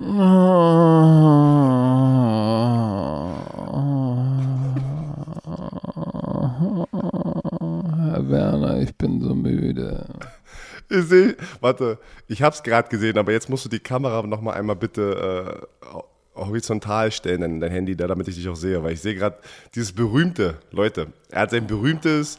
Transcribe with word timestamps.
Herr 0.00 0.08
Werner, 8.30 8.80
ich 8.80 8.94
bin 8.96 9.20
so 9.20 9.34
müde. 9.34 10.06
Ich 10.88 11.04
sehe, 11.04 11.36
warte, 11.60 11.98
ich 12.28 12.40
habe 12.40 12.54
es 12.54 12.62
gerade 12.62 12.88
gesehen, 12.88 13.18
aber 13.18 13.32
jetzt 13.32 13.50
musst 13.50 13.66
du 13.66 13.68
die 13.68 13.78
Kamera 13.78 14.22
noch 14.22 14.40
mal 14.40 14.54
einmal 14.54 14.76
bitte 14.76 15.66
äh, 15.84 15.98
horizontal 16.34 17.12
stellen, 17.12 17.42
dein, 17.42 17.60
dein 17.60 17.70
Handy 17.70 17.94
da, 17.94 18.06
damit 18.06 18.26
ich 18.28 18.36
dich 18.36 18.48
auch 18.48 18.56
sehe, 18.56 18.82
weil 18.82 18.94
ich 18.94 19.02
sehe 19.02 19.14
gerade 19.14 19.36
dieses 19.74 19.92
berühmte, 19.92 20.56
Leute, 20.70 21.08
er 21.28 21.42
hat 21.42 21.50
sein 21.50 21.66
berühmtes 21.66 22.38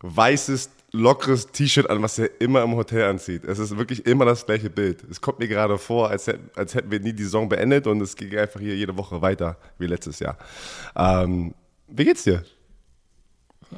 weißes 0.00 0.70
lockeres 0.92 1.48
T-Shirt 1.48 1.90
an, 1.90 2.02
was 2.02 2.18
er 2.18 2.40
immer 2.40 2.62
im 2.62 2.76
Hotel 2.76 3.08
anzieht. 3.08 3.44
Es 3.44 3.58
ist 3.58 3.76
wirklich 3.76 4.06
immer 4.06 4.24
das 4.24 4.46
gleiche 4.46 4.70
Bild. 4.70 5.04
Es 5.10 5.20
kommt 5.20 5.38
mir 5.38 5.48
gerade 5.48 5.78
vor, 5.78 6.10
als, 6.10 6.30
als 6.54 6.74
hätten 6.74 6.90
wir 6.90 7.00
nie 7.00 7.12
die 7.12 7.24
Saison 7.24 7.48
beendet 7.48 7.86
und 7.86 8.00
es 8.00 8.16
ging 8.16 8.36
einfach 8.36 8.60
hier 8.60 8.76
jede 8.76 8.96
Woche 8.96 9.20
weiter 9.20 9.56
wie 9.78 9.86
letztes 9.86 10.20
Jahr. 10.20 10.38
Ähm, 10.96 11.54
wie 11.88 12.04
geht's 12.04 12.24
dir? 12.24 12.44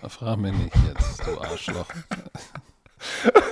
Frag 0.08 0.38
mich 0.38 0.52
nicht 0.52 0.76
jetzt, 0.86 1.26
du 1.26 1.40
Arschloch. 1.40 1.88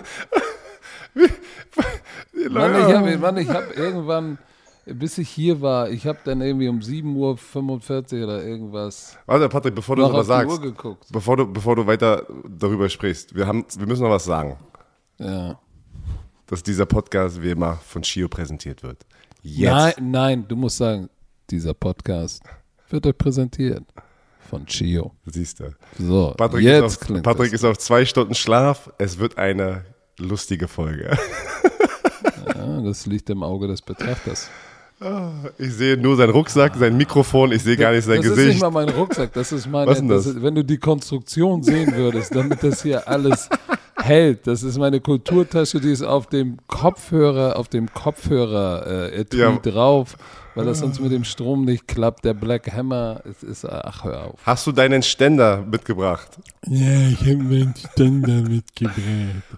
Mann, 2.50 2.74
ich 2.74 2.94
habe 2.94 3.18
Mann, 3.18 3.36
ich 3.38 3.48
hab 3.48 3.76
irgendwann, 3.76 4.38
bis 4.86 5.18
ich 5.18 5.28
hier 5.28 5.60
war, 5.60 5.90
ich 5.90 6.06
habe 6.06 6.18
dann 6.24 6.40
irgendwie 6.40 6.68
um 6.68 6.78
7.45 6.78 8.18
Uhr 8.18 8.24
oder 8.24 8.42
irgendwas. 8.44 9.18
Warte, 9.26 9.48
Patrick, 9.48 9.74
bevor 9.74 9.96
du 9.96 10.02
noch 10.02 10.12
was 10.12 10.28
sagst, 10.28 10.60
bevor 11.10 11.36
du, 11.36 11.46
bevor 11.52 11.76
du 11.76 11.86
weiter 11.86 12.24
darüber 12.48 12.88
sprichst, 12.88 13.34
wir, 13.34 13.46
haben, 13.46 13.64
wir 13.76 13.86
müssen 13.86 14.02
noch 14.04 14.10
was 14.10 14.24
sagen, 14.24 14.56
Ja. 15.18 15.58
dass 16.46 16.62
dieser 16.62 16.86
Podcast 16.86 17.42
wie 17.42 17.50
immer 17.50 17.76
von 17.84 18.04
Shio 18.04 18.28
präsentiert 18.28 18.82
wird. 18.82 19.04
Jetzt. 19.42 19.70
Nein, 19.72 20.10
nein, 20.10 20.44
du 20.48 20.56
musst 20.56 20.76
sagen, 20.78 21.08
dieser 21.50 21.74
Podcast 21.74 22.42
wird 22.88 23.06
euch 23.06 23.18
präsentiert 23.18 23.84
von 24.48 24.64
Chio. 24.66 25.12
Siehst 25.26 25.58
du. 25.60 25.74
So, 25.98 26.32
Patrick, 26.36 26.62
jetzt 26.62 27.02
ist, 27.02 27.10
auf, 27.12 27.22
Patrick 27.22 27.52
ist 27.52 27.64
auf 27.64 27.78
zwei 27.78 28.04
Stunden 28.04 28.34
Schlaf. 28.34 28.90
Es 28.98 29.18
wird 29.18 29.36
eine 29.38 29.84
lustige 30.18 30.68
Folge. 30.68 31.16
Ja, 32.54 32.80
das 32.80 33.06
liegt 33.06 33.28
im 33.30 33.42
Auge 33.42 33.66
des 33.66 33.82
Betrachters. 33.82 34.48
Ich 35.58 35.74
sehe 35.74 35.96
nur 35.98 36.16
seinen 36.16 36.30
Rucksack, 36.30 36.74
sein 36.76 36.96
Mikrofon, 36.96 37.52
ich 37.52 37.62
sehe 37.62 37.76
gar 37.76 37.92
nicht 37.92 38.04
sein 38.04 38.16
das 38.16 38.24
ist 38.26 38.30
Gesicht. 38.30 38.48
nicht 38.54 38.62
mal 38.62 38.70
mein 38.70 38.88
Rucksack, 38.88 39.30
das 39.34 39.52
ist 39.52 39.66
meine. 39.70 39.90
Was 39.90 40.06
das? 40.06 40.26
ist, 40.26 40.42
wenn 40.42 40.54
du 40.54 40.64
die 40.64 40.78
Konstruktion 40.78 41.62
sehen 41.62 41.94
würdest, 41.94 42.34
damit 42.34 42.62
das 42.62 42.82
hier 42.82 43.06
alles 43.06 43.48
hält, 44.06 44.46
das 44.46 44.62
ist 44.62 44.78
meine 44.78 45.00
Kulturtasche, 45.00 45.80
die 45.80 45.90
ist 45.90 46.02
auf 46.02 46.26
dem 46.28 46.58
Kopfhörer, 46.68 47.56
auf 47.58 47.68
dem 47.68 47.92
Kopfhörer 47.92 49.10
äh, 49.12 49.24
Ja. 49.34 49.56
drauf, 49.56 50.16
weil 50.54 50.64
das 50.64 50.78
sonst 50.78 51.00
mit 51.00 51.12
dem 51.12 51.24
Strom 51.24 51.64
nicht 51.66 51.86
klappt. 51.86 52.24
Der 52.24 52.32
Black 52.32 52.72
Hammer, 52.72 53.20
es 53.28 53.42
ist, 53.42 53.64
ach 53.66 54.04
hör 54.04 54.24
auf. 54.28 54.40
Hast 54.46 54.66
du 54.66 54.72
deinen 54.72 55.02
Ständer 55.02 55.62
mitgebracht? 55.70 56.38
Ja, 56.66 57.08
ich 57.10 57.20
habe 57.20 57.36
meinen 57.36 57.74
Ständer 57.76 58.40
mitgebracht. 58.48 58.96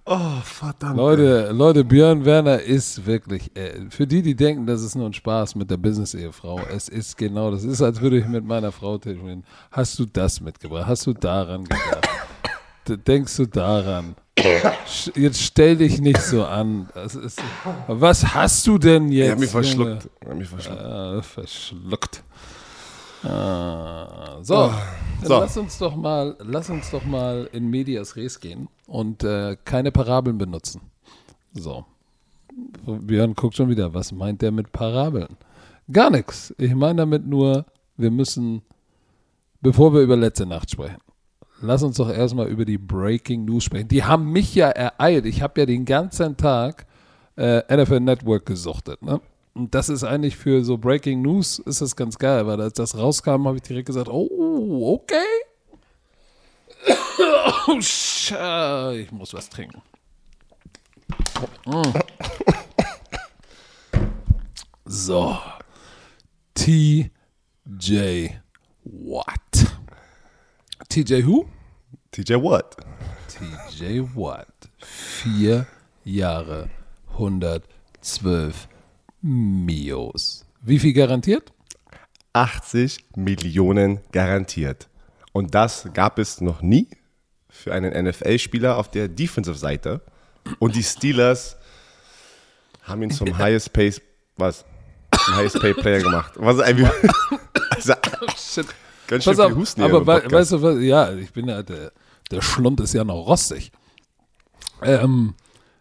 Oh, 0.04 0.40
verdammt. 0.42 0.96
Leute, 0.96 1.50
Leute, 1.52 1.84
Björn 1.84 2.24
Werner 2.24 2.60
ist 2.60 3.06
wirklich, 3.06 3.54
äh, 3.56 3.88
für 3.90 4.06
die, 4.08 4.22
die 4.22 4.34
denken, 4.34 4.66
das 4.66 4.82
ist 4.82 4.96
nur 4.96 5.06
ein 5.06 5.12
Spaß 5.14 5.54
mit 5.54 5.70
der 5.70 5.76
Business-Ehefrau, 5.76 6.60
es 6.74 6.88
ist 6.88 7.16
genau, 7.16 7.50
das 7.52 7.62
ist, 7.64 7.80
als 7.80 8.00
würde 8.00 8.18
ich 8.18 8.26
mit 8.26 8.44
meiner 8.44 8.72
Frau 8.72 8.98
telefonieren. 8.98 9.44
Hast 9.70 9.98
du 9.98 10.04
das 10.06 10.40
mitgebracht? 10.40 10.86
Hast 10.86 11.06
du 11.06 11.12
daran 11.12 11.62
gedacht? 11.64 12.08
Denkst 13.06 13.36
du 13.36 13.46
daran? 13.46 14.14
Jetzt 15.14 15.42
stell 15.42 15.76
dich 15.76 16.00
nicht 16.00 16.20
so 16.20 16.44
an. 16.44 16.88
Ist, 16.94 17.40
was 17.86 18.34
hast 18.34 18.66
du 18.66 18.78
denn 18.78 19.10
jetzt? 19.10 19.26
Er 19.26 19.32
hat 19.32 19.38
mich 19.40 19.50
verschluckt. 19.50 20.08
Er 20.20 20.30
hat 20.30 20.36
mich 20.38 20.48
verschluckt. 20.48 20.80
Ah, 20.82 21.22
verschluckt. 21.22 22.22
Ah, 23.24 24.38
so, 24.42 24.54
Oh, 24.56 24.70
dann 25.20 25.26
so. 25.28 25.40
lass 25.40 25.56
uns 25.56 25.78
doch 25.78 25.96
mal, 25.96 26.36
lass 26.40 26.70
uns 26.70 26.90
doch 26.90 27.04
mal 27.04 27.48
in 27.52 27.68
Medias 27.68 28.14
Res 28.16 28.38
gehen 28.38 28.68
und 28.86 29.24
äh, 29.24 29.56
keine 29.64 29.90
Parabeln 29.90 30.38
benutzen. 30.38 30.80
So. 31.52 31.84
Björn 32.86 33.34
guckt 33.34 33.56
schon 33.56 33.68
wieder, 33.68 33.92
was 33.94 34.12
meint 34.12 34.42
der 34.42 34.52
mit 34.52 34.70
Parabeln? 34.72 35.36
Gar 35.90 36.10
nichts. 36.10 36.54
Ich 36.58 36.74
meine 36.74 36.96
damit 37.02 37.26
nur, 37.26 37.64
wir 37.96 38.10
müssen, 38.10 38.62
bevor 39.60 39.92
wir 39.94 40.00
über 40.00 40.16
letzte 40.16 40.46
Nacht 40.46 40.70
sprechen, 40.70 40.98
lass 41.60 41.82
uns 41.82 41.96
doch 41.96 42.10
erstmal 42.10 42.48
über 42.48 42.64
die 42.64 42.78
Breaking 42.78 43.44
News 43.44 43.64
sprechen. 43.64 43.88
Die 43.88 44.04
haben 44.04 44.30
mich 44.30 44.54
ja 44.54 44.68
ereilt. 44.68 45.26
Ich 45.26 45.42
habe 45.42 45.60
ja 45.60 45.66
den 45.66 45.84
ganzen 45.84 46.36
Tag 46.36 46.86
äh, 47.36 47.62
NFL 47.74 48.00
Network 48.00 48.46
gesuchtet. 48.46 49.02
Ne? 49.02 49.20
Und 49.54 49.74
das 49.74 49.88
ist 49.88 50.04
eigentlich 50.04 50.36
für 50.36 50.64
so 50.64 50.78
Breaking 50.78 51.22
News 51.22 51.58
ist 51.58 51.80
das 51.80 51.96
ganz 51.96 52.18
geil, 52.18 52.46
weil 52.46 52.60
als 52.60 52.74
das 52.74 52.96
rauskam, 52.96 53.46
habe 53.46 53.56
ich 53.56 53.62
direkt 53.62 53.86
gesagt, 53.86 54.08
oh, 54.08 54.94
okay. 54.94 55.16
oh, 57.68 58.90
ich 58.92 59.10
muss 59.10 59.34
was 59.34 59.48
trinken. 59.48 59.82
So. 64.84 65.38
TJ 66.54 68.30
Watt. 68.84 69.67
TJ 70.88 71.26
who? 71.26 71.46
TJ 72.12 72.42
Watt. 72.42 72.76
TJ 73.28 74.00
Watt. 74.14 74.70
Vier 74.78 75.66
Jahre, 76.02 76.70
112 77.12 78.68
Mios. 79.20 80.46
Wie 80.62 80.78
viel 80.78 80.94
garantiert? 80.94 81.52
80 82.32 83.04
Millionen 83.16 84.00
garantiert. 84.12 84.88
Und 85.32 85.54
das 85.54 85.88
gab 85.92 86.18
es 86.18 86.40
noch 86.40 86.62
nie 86.62 86.88
für 87.50 87.74
einen 87.74 87.92
NFL-Spieler 88.06 88.78
auf 88.78 88.90
der 88.90 89.08
Defensive-Seite. 89.08 90.00
Und 90.58 90.74
die 90.74 90.82
Steelers 90.82 91.58
haben 92.82 93.02
ihn 93.02 93.10
zum 93.10 93.36
Highest 93.38 93.74
Pay, 93.74 93.92
was? 94.38 94.64
Zum 95.24 95.36
Highest 95.36 95.60
Pay 95.60 95.74
Player 95.74 96.00
gemacht. 96.00 96.32
Was 96.36 96.60
ein, 96.60 96.90
also, 97.70 97.92
Shit. 98.36 98.66
Ganz 99.08 99.24
schön 99.24 99.34
Pass 99.36 99.44
viel 99.44 99.52
auf, 99.52 99.58
Husten 99.58 99.82
aber 99.82 100.04
Podcast. 100.04 100.32
weißt 100.32 100.52
du 100.52 100.62
was? 100.62 100.80
Ja, 100.82 101.12
ich 101.14 101.32
bin 101.32 101.48
ja, 101.48 101.62
der, 101.62 101.92
der 102.30 102.40
Schlund 102.40 102.80
ist 102.80 102.92
ja 102.94 103.02
noch 103.02 103.26
rostig. 103.26 103.72
Ähm, 104.82 105.34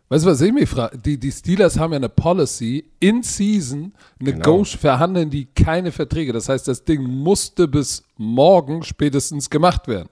weißt 0.09 0.25
du 0.25 0.29
was 0.31 0.41
ich 0.41 0.51
mich 0.51 0.67
frage? 0.67 0.97
Die, 0.97 1.19
die 1.19 1.31
Steelers 1.31 1.77
haben 1.77 1.91
ja 1.93 1.97
eine 1.97 2.09
Policy, 2.09 2.89
in 2.99 3.21
Season, 3.21 3.93
eine 4.19 4.33
Genau. 4.33 4.63
Verhandeln 4.63 5.29
die 5.29 5.45
keine 5.45 5.91
Verträge. 5.91 6.33
Das 6.33 6.49
heißt, 6.49 6.67
das 6.67 6.83
Ding 6.83 7.03
musste 7.03 7.67
bis 7.67 8.03
morgen 8.17 8.81
spätestens 8.83 9.49
gemacht 9.49 9.87
werden. 9.87 10.09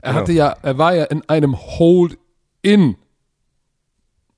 Er 0.00 0.12
Genau. 0.12 0.20
hatte 0.22 0.32
ja, 0.32 0.56
er 0.62 0.78
war 0.78 0.94
ja 0.94 1.04
in 1.04 1.22
einem 1.28 1.56
Hold-In. 1.56 2.96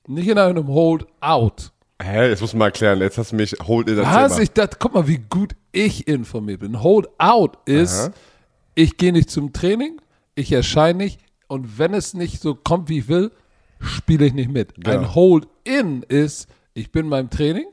Nicht 0.07 0.27
in 0.27 0.37
einem 0.37 0.67
Hold-Out. 0.67 1.71
Hä, 2.01 2.29
jetzt 2.29 2.41
muss 2.41 2.53
man 2.53 2.59
mal 2.59 2.65
erklären. 2.65 2.99
Jetzt 2.99 3.17
hast 3.17 3.31
du 3.31 3.35
mich 3.37 3.55
hold 3.65 3.89
in 3.89 3.95
das 3.97 4.05
Was? 4.05 4.39
Ich 4.39 4.51
dachte, 4.51 4.77
guck 4.79 4.93
mal, 4.93 5.07
wie 5.07 5.19
gut 5.29 5.55
ich 5.71 6.07
informiert 6.07 6.59
bin. 6.59 6.81
Hold 6.83 7.07
out 7.17 7.57
ist, 7.65 8.07
Aha. 8.07 8.13
ich 8.75 8.97
gehe 8.97 9.13
nicht 9.13 9.29
zum 9.29 9.53
Training, 9.53 10.01
ich 10.35 10.51
erscheine 10.51 10.97
nicht 10.97 11.19
und 11.47 11.77
wenn 11.77 11.93
es 11.93 12.13
nicht 12.13 12.41
so 12.41 12.55
kommt, 12.55 12.89
wie 12.89 12.99
ich 12.99 13.07
will, 13.07 13.31
spiele 13.79 14.25
ich 14.25 14.33
nicht 14.33 14.51
mit. 14.51 14.75
Genau. 14.75 14.89
Ein 14.89 15.15
Hold 15.15 15.47
in 15.63 16.03
ist, 16.03 16.47
ich 16.73 16.91
bin 16.91 17.09
beim 17.09 17.29
Training, 17.29 17.67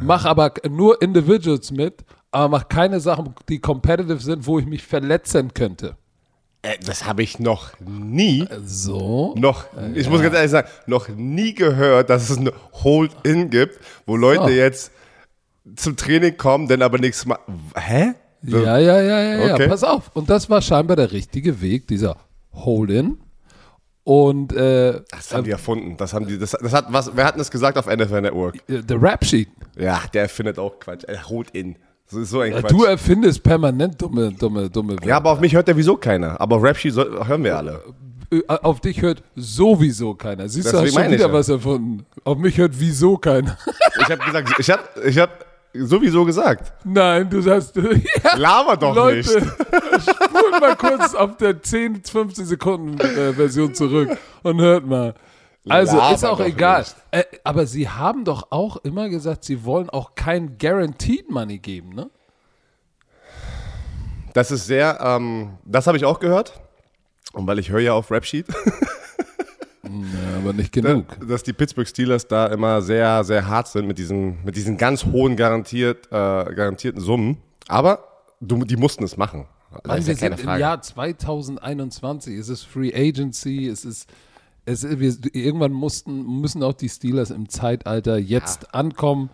mache 0.00 0.28
aber 0.28 0.52
nur 0.68 1.02
Individuals 1.02 1.72
mit, 1.72 2.04
aber 2.30 2.48
mache 2.48 2.66
keine 2.68 3.00
Sachen, 3.00 3.34
die 3.48 3.58
competitive 3.58 4.20
sind, 4.20 4.46
wo 4.46 4.58
ich 4.58 4.66
mich 4.66 4.84
verletzen 4.84 5.52
könnte. 5.54 5.96
Äh, 6.62 6.76
das 6.84 7.06
habe 7.06 7.22
ich 7.22 7.38
noch 7.38 7.70
nie, 7.80 8.46
So. 8.64 9.34
noch, 9.38 9.64
ich 9.94 10.08
muss 10.10 10.20
ganz 10.22 10.34
ehrlich 10.34 10.50
sagen, 10.50 10.68
noch 10.86 11.08
nie 11.08 11.54
gehört, 11.54 12.10
dass 12.10 12.28
es 12.28 12.36
eine 12.38 12.52
Hold-In 12.82 13.48
gibt, 13.50 13.78
wo 14.06 14.16
Leute 14.16 14.42
So. 14.44 14.48
jetzt 14.50 14.92
zum 15.76 15.96
Training 15.96 16.36
kommen, 16.36 16.68
dann 16.68 16.82
aber 16.82 16.98
nichts 16.98 17.24
machen. 17.26 17.70
Hä? 17.76 18.12
Ja, 18.42 18.78
ja, 18.78 19.00
ja, 19.00 19.20
ja, 19.22 19.46
ja. 19.46 19.54
Okay. 19.54 19.68
Pass 19.68 19.84
auf. 19.84 20.10
Und 20.14 20.28
das 20.30 20.48
war 20.50 20.60
scheinbar 20.62 20.96
der 20.96 21.12
richtige 21.12 21.60
Weg, 21.60 21.86
dieser 21.88 22.16
Hold-in. 22.52 23.18
Und 24.02 24.52
äh, 24.54 25.00
Das 25.10 25.32
haben 25.32 25.44
die 25.44 25.50
erfunden. 25.50 25.96
Das 25.98 26.14
haben 26.14 26.26
die, 26.26 26.38
das, 26.38 26.52
das 26.52 26.72
hat, 26.72 26.86
was, 26.88 27.14
wer 27.14 27.26
hat 27.26 27.34
denn 27.34 27.38
das 27.40 27.50
gesagt 27.50 27.76
auf 27.78 27.86
NFL 27.86 28.22
Network? 28.22 28.56
äh, 28.68 28.82
der 28.82 29.00
Rap-Sheet. 29.00 29.48
Ja, 29.78 30.00
der 30.14 30.28
findet 30.28 30.58
auch 30.58 30.78
Quatsch. 30.80 31.04
Er 31.04 31.28
holt 31.28 31.50
in. 31.50 31.76
So 32.10 32.20
ist 32.20 32.30
so 32.30 32.40
ein 32.40 32.52
Quatsch. 32.52 32.70
Du 32.72 32.84
erfindest 32.84 33.42
permanent 33.42 34.00
dumme, 34.02 34.32
dumme, 34.32 34.68
dumme 34.68 34.96
ja, 35.04 35.16
aber 35.16 35.30
auf 35.30 35.40
mich 35.40 35.54
hört 35.54 35.68
ja 35.68 35.76
wieso 35.76 35.96
keiner. 35.96 36.40
Aber 36.40 36.60
Rap-Sheet 36.62 36.92
soll- 36.94 37.26
hören 37.26 37.44
wir 37.44 37.56
alle. 37.56 37.82
Auf 38.46 38.80
dich 38.80 39.00
hört 39.02 39.22
sowieso 39.36 40.14
keiner. 40.14 40.48
Siehst 40.48 40.68
du, 40.68 40.72
Deswegen 40.72 40.96
hast 40.96 41.02
schon 41.04 41.12
wieder 41.12 41.26
ja. 41.28 41.32
was 41.32 41.48
erfunden. 41.48 42.06
Auf 42.24 42.38
mich 42.38 42.56
hört 42.58 42.72
wieso 42.78 43.16
keiner. 43.16 43.56
Ich 44.00 44.10
habe 44.10 44.24
gesagt, 44.24 44.54
ich 44.58 44.70
habe 44.70 44.82
ich 45.04 45.18
hab 45.18 45.44
sowieso 45.74 46.24
gesagt. 46.24 46.72
Nein, 46.84 47.28
du 47.30 47.40
sagst, 47.40 47.74
ja, 48.24 48.36
Laber 48.36 48.76
doch 48.76 48.94
Leute, 48.94 49.16
nicht. 49.16 49.30
spult 50.02 50.60
mal 50.60 50.76
kurz 50.76 51.14
auf 51.14 51.36
der 51.38 51.60
10, 51.62 52.02
15 52.04 52.46
Sekunden 52.46 53.00
äh, 53.00 53.32
Version 53.32 53.74
zurück 53.74 54.16
und 54.42 54.60
hört 54.60 54.86
mal. 54.86 55.14
Also 55.68 55.96
Laber 55.98 56.14
ist 56.14 56.24
auch 56.24 56.40
egal. 56.40 56.86
Äh, 57.10 57.24
aber 57.44 57.66
sie 57.66 57.88
haben 57.88 58.24
doch 58.24 58.48
auch 58.50 58.78
immer 58.78 59.08
gesagt, 59.08 59.44
sie 59.44 59.64
wollen 59.64 59.90
auch 59.90 60.14
kein 60.14 60.56
Guaranteed 60.58 61.30
Money 61.30 61.58
geben, 61.58 61.90
ne? 61.90 62.10
Das 64.32 64.50
ist 64.50 64.66
sehr, 64.66 64.98
ähm, 65.02 65.58
das 65.64 65.86
habe 65.86 65.96
ich 65.96 66.04
auch 66.04 66.20
gehört. 66.20 66.60
Und 67.32 67.46
weil 67.46 67.58
ich 67.58 67.70
höre 67.70 67.80
ja 67.80 67.92
auf 67.92 68.10
Rapsheet, 68.10 68.46
Ja, 69.82 70.38
aber 70.38 70.52
nicht 70.52 70.72
genug. 70.72 71.04
dass 71.26 71.42
die 71.42 71.52
Pittsburgh 71.52 71.88
Steelers 71.88 72.28
da 72.28 72.46
immer 72.46 72.80
sehr, 72.80 73.24
sehr 73.24 73.46
hart 73.46 73.66
sind 73.66 73.86
mit 73.86 73.98
diesen, 73.98 74.42
mit 74.44 74.54
diesen 74.54 74.76
ganz 74.76 75.04
hohen 75.04 75.36
garantiert, 75.36 76.06
äh, 76.06 76.10
garantierten 76.10 77.00
Summen. 77.00 77.38
Aber 77.66 78.04
du, 78.40 78.64
die 78.64 78.76
mussten 78.76 79.02
es 79.04 79.16
machen. 79.16 79.46
Mann, 79.84 80.04
wir 80.06 80.14
ja 80.14 80.18
keine 80.18 80.36
sind 80.36 80.40
im 80.40 80.44
Frage. 80.46 80.60
Jahr 80.60 80.82
2021. 80.82 82.36
Es 82.38 82.48
ist 82.48 82.64
Free 82.64 82.92
Agency. 82.94 83.66
Es 83.68 83.84
ist, 83.84 84.08
es 84.72 85.00
wir, 85.00 85.14
irgendwann 85.32 85.72
mussten, 85.72 86.40
müssen 86.40 86.62
auch 86.62 86.74
die 86.74 86.88
Steelers 86.88 87.30
im 87.30 87.48
Zeitalter 87.48 88.18
jetzt 88.18 88.74
ankommen. 88.74 89.30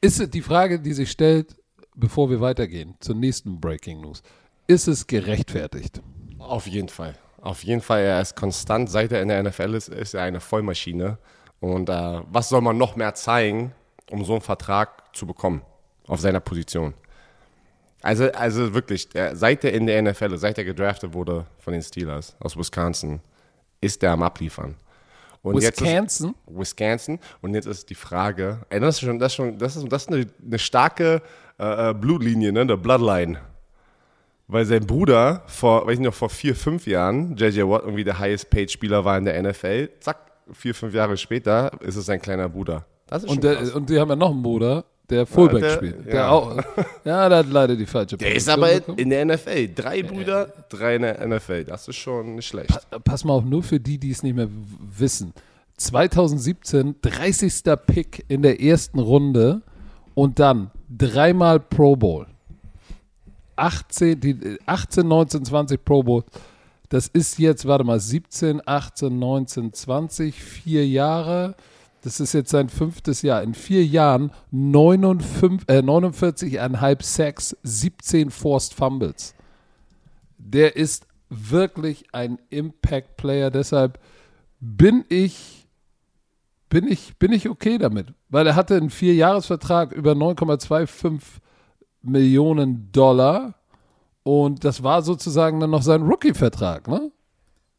Ist 0.00 0.20
es 0.20 0.30
die 0.30 0.42
Frage, 0.42 0.80
die 0.80 0.92
sich 0.92 1.10
stellt, 1.10 1.56
bevor 1.94 2.30
wir 2.30 2.40
weitergehen 2.40 2.94
zur 3.00 3.14
nächsten 3.14 3.60
Breaking 3.60 4.00
News? 4.00 4.22
Ist 4.66 4.88
es 4.88 5.06
gerechtfertigt? 5.06 6.00
Auf 6.38 6.66
jeden 6.66 6.88
Fall. 6.88 7.14
Auf 7.40 7.62
jeden 7.62 7.82
Fall, 7.82 8.02
er 8.02 8.20
ist 8.22 8.36
konstant, 8.36 8.90
seit 8.90 9.12
er 9.12 9.20
in 9.20 9.28
der 9.28 9.42
NFL 9.42 9.74
ist, 9.74 9.88
ist 9.88 10.14
er 10.14 10.22
eine 10.22 10.40
Vollmaschine. 10.40 11.18
Und 11.60 11.88
äh, 11.88 12.20
was 12.30 12.48
soll 12.48 12.60
man 12.60 12.78
noch 12.78 12.96
mehr 12.96 13.14
zeigen, 13.14 13.72
um 14.10 14.24
so 14.24 14.32
einen 14.32 14.42
Vertrag 14.42 15.14
zu 15.14 15.26
bekommen 15.26 15.62
auf 16.06 16.20
seiner 16.20 16.40
Position? 16.40 16.94
Also, 18.02 18.30
also 18.32 18.74
wirklich, 18.74 19.08
der, 19.08 19.34
seit 19.34 19.64
er 19.64 19.72
in 19.72 19.86
der 19.86 20.02
NFL 20.02 20.36
seit 20.36 20.58
er 20.58 20.64
gedraftet 20.64 21.14
wurde 21.14 21.46
von 21.58 21.72
den 21.72 21.82
Steelers 21.82 22.36
aus 22.38 22.56
Wisconsin, 22.56 23.20
ist 23.84 24.02
er 24.02 24.12
am 24.12 24.22
Abliefern. 24.22 24.76
Und 25.42 25.56
Wisconsin? 25.56 25.94
Jetzt 26.02 26.20
ist, 26.20 26.58
Wisconsin. 26.58 27.18
Und 27.42 27.54
jetzt 27.54 27.66
ist 27.66 27.90
die 27.90 27.94
Frage, 27.94 28.60
ey, 28.70 28.80
das 28.80 28.96
ist 28.96 29.00
schon, 29.02 29.18
das 29.18 29.32
ist 29.32 29.36
schon, 29.36 29.58
das 29.58 29.76
ist, 29.76 29.92
das 29.92 30.02
ist 30.04 30.08
eine, 30.08 30.26
eine 30.44 30.58
starke 30.58 31.20
äh, 31.58 31.90
äh, 31.90 31.94
Blutlinie, 31.94 32.50
ne, 32.52 32.66
der 32.66 32.78
Bloodline. 32.78 33.38
Weil 34.46 34.64
sein 34.64 34.86
Bruder 34.86 35.42
vor, 35.46 35.86
weiß 35.86 35.94
ich 35.94 36.04
noch, 36.04 36.14
vor 36.14 36.30
vier, 36.30 36.54
fünf 36.54 36.86
Jahren, 36.86 37.36
JJ 37.36 37.62
Watt 37.62 37.82
irgendwie 37.84 38.04
der 38.04 38.18
highest 38.18 38.50
paid 38.50 38.70
Spieler 38.70 39.04
war 39.04 39.18
in 39.18 39.26
der 39.26 39.42
NFL, 39.42 39.90
zack, 40.00 40.18
vier, 40.52 40.74
fünf 40.74 40.94
Jahre 40.94 41.16
später 41.16 41.72
ist 41.80 41.96
es 41.96 42.06
sein 42.06 42.20
kleiner 42.20 42.48
Bruder. 42.48 42.86
Das 43.06 43.22
ist 43.22 43.28
schon 43.28 43.36
Und, 43.36 43.44
der, 43.44 43.76
und 43.76 43.90
die 43.90 43.98
haben 43.98 44.08
ja 44.08 44.16
noch 44.16 44.30
einen 44.30 44.42
Bruder, 44.42 44.84
der 45.10 45.26
Fullback 45.26 45.60
der- 45.62 45.70
spielt. 45.70 46.06
Der 46.06 46.14
ja. 46.14 46.30
auch, 46.30 46.56
ja, 47.04 47.28
der 47.28 47.38
hat 47.38 47.50
leider 47.50 47.76
die 47.76 47.86
falsche 47.86 48.16
Der 48.16 48.34
ist 48.34 48.46
Position 48.46 48.64
aber 48.64 48.74
bekommen. 48.74 48.98
in 48.98 49.10
der 49.10 49.24
NFL. 49.26 49.68
Drei 49.74 50.02
Brüder, 50.02 50.52
drei 50.68 50.96
in 50.96 51.02
der 51.02 51.26
NFL. 51.26 51.64
Das 51.64 51.86
ist 51.88 51.96
schon 51.96 52.36
nicht 52.36 52.46
schlecht. 52.48 52.70
Pass 53.04 53.24
mal 53.24 53.34
auf, 53.34 53.44
nur 53.44 53.62
für 53.62 53.78
die, 53.80 53.98
die 53.98 54.10
es 54.10 54.22
nicht 54.22 54.34
mehr 54.36 54.48
wissen. 54.96 55.32
2017, 55.76 56.96
30. 57.02 57.62
Pick 57.86 58.24
in 58.28 58.42
der 58.42 58.60
ersten 58.60 58.98
Runde 58.98 59.62
und 60.14 60.38
dann 60.38 60.70
dreimal 60.88 61.58
Pro 61.60 61.96
Bowl. 61.96 62.26
18, 63.56 64.20
die, 64.20 64.30
äh, 64.30 64.58
18, 64.66 65.06
19, 65.06 65.44
20 65.44 65.84
Pro 65.84 66.02
Bowl. 66.02 66.24
Das 66.88 67.08
ist 67.08 67.38
jetzt, 67.38 67.66
warte 67.66 67.84
mal, 67.84 67.98
17, 68.00 68.60
18, 68.64 69.18
19, 69.18 69.72
20, 69.72 70.34
vier 70.42 70.86
Jahre. 70.86 71.54
Das 72.04 72.20
ist 72.20 72.34
jetzt 72.34 72.50
sein 72.50 72.68
fünftes 72.68 73.22
Jahr. 73.22 73.42
In 73.42 73.54
vier 73.54 73.82
Jahren 73.82 74.30
49, 74.50 75.66
äh, 75.70 75.78
49,5 75.78 77.02
Sacks, 77.02 77.56
17 77.62 78.30
Forced 78.30 78.74
Fumbles. 78.74 79.34
Der 80.36 80.76
ist 80.76 81.06
wirklich 81.30 82.04
ein 82.12 82.38
Impact-Player. 82.50 83.50
Deshalb 83.50 83.98
bin 84.60 85.06
ich, 85.08 85.66
bin 86.68 86.86
ich, 86.86 87.16
bin 87.16 87.32
ich 87.32 87.48
okay 87.48 87.78
damit. 87.78 88.12
Weil 88.28 88.48
er 88.48 88.54
hatte 88.54 88.76
einen 88.76 88.90
Vierjahresvertrag 88.90 89.92
über 89.92 90.12
9,25 90.12 91.22
Millionen 92.02 92.92
Dollar. 92.92 93.54
Und 94.24 94.62
das 94.64 94.82
war 94.82 95.00
sozusagen 95.00 95.58
dann 95.58 95.70
noch 95.70 95.82
sein 95.82 96.02
Rookie-Vertrag, 96.02 96.86
ne? 96.86 97.10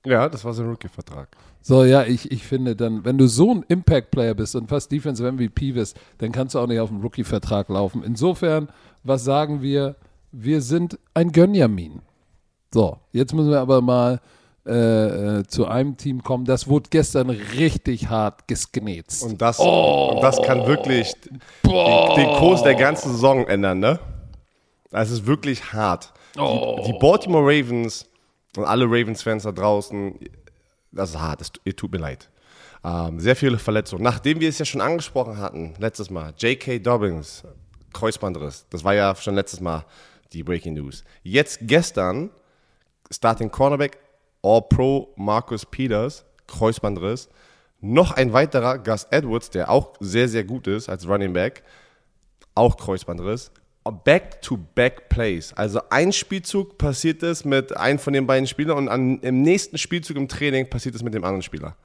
Ja, 0.05 0.29
das 0.29 0.45
war 0.45 0.53
sein 0.53 0.67
Rookie-Vertrag. 0.67 1.29
So, 1.61 1.83
ja, 1.83 2.03
ich, 2.03 2.31
ich 2.31 2.43
finde 2.43 2.75
dann, 2.75 3.05
wenn 3.05 3.17
du 3.17 3.27
so 3.27 3.51
ein 3.51 3.65
Impact-Player 3.67 4.35
bist 4.35 4.55
und 4.55 4.69
fast 4.69 4.91
Defensive 4.91 5.31
MVP 5.31 5.71
bist, 5.71 5.97
dann 6.19 6.31
kannst 6.31 6.55
du 6.55 6.59
auch 6.59 6.67
nicht 6.67 6.79
auf 6.79 6.91
einen 6.91 7.01
Rookie-Vertrag 7.01 7.69
laufen. 7.69 8.03
Insofern, 8.03 8.69
was 9.03 9.23
sagen 9.23 9.61
wir? 9.61 9.95
Wir 10.31 10.61
sind 10.61 10.99
ein 11.13 11.31
Gönjamin. 11.31 12.01
So, 12.71 12.97
jetzt 13.11 13.33
müssen 13.33 13.49
wir 13.49 13.61
aber 13.61 13.81
mal 13.81 14.19
äh, 14.67 15.39
äh, 15.39 15.43
zu 15.43 15.67
einem 15.67 15.95
Team 15.95 16.23
kommen. 16.23 16.45
Das 16.45 16.67
wurde 16.67 16.89
gestern 16.89 17.29
richtig 17.29 18.09
hart 18.09 18.47
gesgnetzt. 18.47 19.23
Und 19.23 19.39
das, 19.39 19.59
und 19.59 20.21
das 20.21 20.41
kann 20.41 20.65
wirklich 20.65 21.13
den, 21.23 21.39
den 22.15 22.27
Kurs 22.37 22.63
der 22.63 22.73
ganzen 22.73 23.11
Saison 23.11 23.45
ändern, 23.47 23.79
ne? 23.79 23.99
Das 24.89 25.11
ist 25.11 25.27
wirklich 25.27 25.71
hart. 25.73 26.13
Die, 26.35 26.91
die 26.91 26.97
Baltimore 26.99 27.43
Ravens 27.43 28.07
und 28.57 28.65
alle 28.65 28.85
Ravens-Fans 28.85 29.43
da 29.43 29.51
draußen, 29.51 30.19
das 30.91 31.11
ist 31.11 31.19
hart, 31.19 31.41
es, 31.41 31.51
es 31.63 31.75
tut 31.75 31.91
mir 31.91 31.99
leid. 31.99 32.29
Ähm, 32.83 33.19
sehr 33.19 33.35
viele 33.35 33.57
Verletzungen. 33.57 34.03
Nachdem 34.03 34.39
wir 34.39 34.49
es 34.49 34.59
ja 34.59 34.65
schon 34.65 34.81
angesprochen 34.81 35.37
hatten, 35.37 35.73
letztes 35.79 36.09
Mal, 36.09 36.33
J.K. 36.37 36.79
Dobbins, 36.79 37.43
Kreuzbandriss, 37.93 38.65
das 38.69 38.83
war 38.83 38.93
ja 38.93 39.15
schon 39.15 39.35
letztes 39.35 39.59
Mal 39.59 39.85
die 40.33 40.43
Breaking 40.43 40.73
News. 40.75 41.03
Jetzt 41.23 41.59
gestern, 41.61 42.29
Starting 43.11 43.49
Cornerback, 43.49 43.97
All-Pro 44.43 45.13
Marcus 45.15 45.65
Peters, 45.65 46.25
Kreuzbandriss. 46.47 47.29
Noch 47.81 48.11
ein 48.11 48.33
weiterer, 48.33 48.77
Gus 48.79 49.05
Edwards, 49.09 49.49
der 49.49 49.69
auch 49.69 49.95
sehr, 49.99 50.27
sehr 50.27 50.43
gut 50.43 50.67
ist 50.67 50.89
als 50.89 51.07
Running 51.07 51.33
Back, 51.33 51.63
auch 52.53 52.77
Kreuzbandriss. 52.77 53.51
Back-to-back 53.91 55.09
Plays. 55.09 55.53
Also 55.53 55.79
ein 55.89 56.11
Spielzug 56.11 56.77
passiert 56.77 57.21
es 57.21 57.45
mit 57.45 57.75
einem 57.77 57.99
von 57.99 58.13
den 58.13 58.25
beiden 58.25 58.47
Spielern 58.47 58.77
und 58.77 58.89
an, 58.89 59.19
im 59.19 59.41
nächsten 59.43 59.77
Spielzug 59.77 60.17
im 60.17 60.27
Training 60.27 60.69
passiert 60.69 60.95
es 60.95 61.03
mit 61.03 61.13
dem 61.13 61.23
anderen 61.23 61.43
Spieler. 61.43 61.75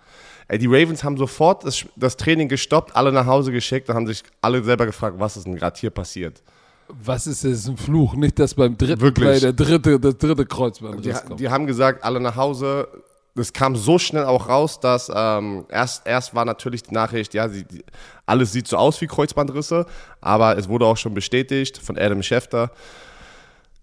Ey, 0.49 0.59
die 0.59 0.67
Ravens 0.67 1.05
haben 1.05 1.17
sofort 1.17 1.65
das, 1.65 1.85
das 1.97 2.17
Training 2.17 2.49
gestoppt, 2.49 2.97
alle 2.97 3.13
nach 3.13 3.27
Hause 3.27 3.53
geschickt 3.53 3.89
und 3.89 3.95
haben 3.95 4.07
sich 4.07 4.23
alle 4.41 4.65
selber 4.65 4.87
gefragt, 4.87 5.17
was 5.19 5.37
ist 5.37 5.45
denn 5.47 5.57
gerade 5.57 5.79
hier 5.79 5.91
passiert. 5.91 6.43
was 6.89 7.27
ist 7.27 7.45
das? 7.45 7.69
Ein 7.69 7.77
Fluch? 7.77 8.15
Nicht, 8.15 8.39
dass 8.39 8.55
beim 8.55 8.77
dritten 8.77 9.01
Wirklich. 9.01 9.29
Play 9.29 9.41
der 9.41 9.53
dritte, 9.53 10.01
das 10.01 10.17
dritte 10.17 10.47
Kreuzband 10.47 11.05
Die, 11.05 11.13
die 11.37 11.49
haben 11.49 11.67
gesagt, 11.67 12.03
alle 12.03 12.19
nach 12.19 12.35
Hause. 12.35 12.89
Das 13.35 13.53
kam 13.53 13.77
so 13.77 13.99
schnell 13.99 14.25
auch 14.25 14.49
raus, 14.49 14.81
dass 14.81 15.11
ähm, 15.15 15.65
erst, 15.69 16.07
erst 16.07 16.35
war 16.35 16.45
natürlich 16.45 16.83
die 16.83 16.95
Nachricht, 16.95 17.33
ja, 17.33 17.49
sie, 17.49 17.65
die, 17.65 17.85
alles 18.27 18.53
sieht 18.53 18.67
so 18.69 18.77
aus 18.77 19.01
wie 19.01 19.07
Kreuzbandrisse, 19.07 19.87
aber 20.21 20.59
es 20.59 20.69
wurde 20.69 20.87
auch 20.87 20.97
schon 20.97 21.15
bestätigt 21.15 21.79
von 21.79 21.97
Adam 21.97 22.23
Schefter. 22.23 22.71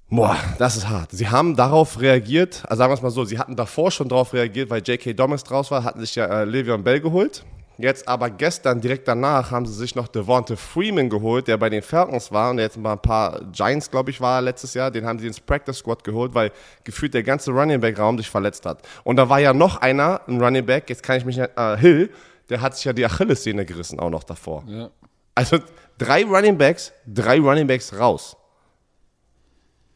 Boah, 0.09 0.37
das 0.57 0.77
ist 0.77 0.87
hart. 0.87 1.11
Sie 1.11 1.27
haben 1.27 1.55
darauf 1.55 1.99
reagiert, 1.99 2.63
also 2.63 2.77
sagen 2.77 2.91
wir 2.91 2.95
es 2.95 3.01
mal 3.01 3.11
so, 3.11 3.25
sie 3.25 3.39
hatten 3.39 3.55
davor 3.57 3.91
schon 3.91 4.07
darauf 4.07 4.33
reagiert, 4.33 4.69
weil 4.69 4.81
J.K. 4.81 5.13
Domis 5.13 5.43
draus 5.43 5.69
war, 5.69 5.83
hatten 5.83 5.99
sich 5.99 6.15
ja 6.15 6.25
äh, 6.25 6.45
Le'Veon 6.45 6.83
Bell 6.83 7.01
geholt. 7.01 7.43
Jetzt 7.79 8.07
aber 8.07 8.31
gestern, 8.31 8.81
direkt 8.81 9.07
danach, 9.07 9.51
haben 9.51 9.65
sie 9.67 9.73
sich 9.73 9.93
noch 9.93 10.07
Devonta 10.07 10.55
Freeman 10.55 11.09
geholt, 11.09 11.47
der 11.47 11.57
bei 11.57 11.69
den 11.69 11.83
Falcons 11.83 12.31
war 12.31 12.49
und 12.49 12.57
jetzt 12.57 12.77
mal 12.77 12.93
ein 12.93 13.01
paar 13.01 13.39
Giants, 13.51 13.91
glaube 13.91 14.09
ich, 14.09 14.19
war 14.19 14.41
letztes 14.41 14.73
Jahr. 14.73 14.89
Den 14.89 15.05
haben 15.05 15.19
sie 15.19 15.27
ins 15.27 15.39
Practice 15.39 15.77
Squad 15.77 16.03
geholt, 16.03 16.33
weil 16.33 16.51
gefühlt 16.83 17.13
der 17.13 17.21
ganze 17.21 17.51
Running 17.51 17.79
Back 17.79 17.99
Raum 17.99 18.17
sich 18.17 18.29
verletzt 18.29 18.65
hat. 18.65 18.81
Und 19.03 19.17
da 19.17 19.29
war 19.29 19.39
ja 19.39 19.53
noch 19.53 19.77
einer, 19.77 20.21
ein 20.27 20.41
Running 20.41 20.65
Back, 20.65 20.89
jetzt 20.89 21.03
kann 21.03 21.17
ich 21.17 21.25
mich, 21.25 21.37
äh, 21.37 21.77
Hill, 21.77 22.09
der 22.49 22.61
hat 22.61 22.75
sich 22.75 22.85
ja 22.85 22.93
die 22.93 23.05
Achillessehne 23.05 23.65
gerissen 23.65 23.99
auch 23.99 24.09
noch 24.09 24.23
davor. 24.23 24.63
ja. 24.67 24.89
Also 25.35 25.59
drei 25.99 26.23
Running 26.25 26.57
Backs, 26.57 26.91
drei 27.05 27.39
Running 27.39 27.67
Backs 27.67 27.93
raus. 27.93 28.35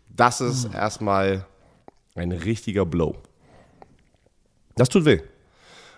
Das 0.07 0.39
ist 0.39 0.71
erstmal 0.71 1.47
ein 2.13 2.31
richtiger 2.31 2.85
Blow. 2.85 3.15
Das 4.75 4.87
tut 4.87 5.05
weh. 5.05 5.21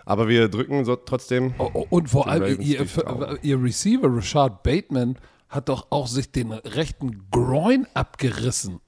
Aber 0.04 0.28
wir 0.28 0.48
drücken 0.48 0.84
so 0.84 0.96
trotzdem. 0.96 1.54
Oh, 1.58 1.70
oh, 1.72 1.86
Und 1.90 2.08
vor 2.10 2.28
allem 2.28 2.60
ihr, 2.60 2.84
Daumen. 2.84 3.38
ihr 3.42 3.62
Receiver 3.62 4.08
Rashad 4.14 4.62
Bateman 4.62 5.16
hat 5.48 5.68
doch 5.68 5.86
auch 5.90 6.06
sich 6.06 6.30
den 6.30 6.52
rechten 6.52 7.26
Groin 7.30 7.86
abgerissen. 7.94 8.80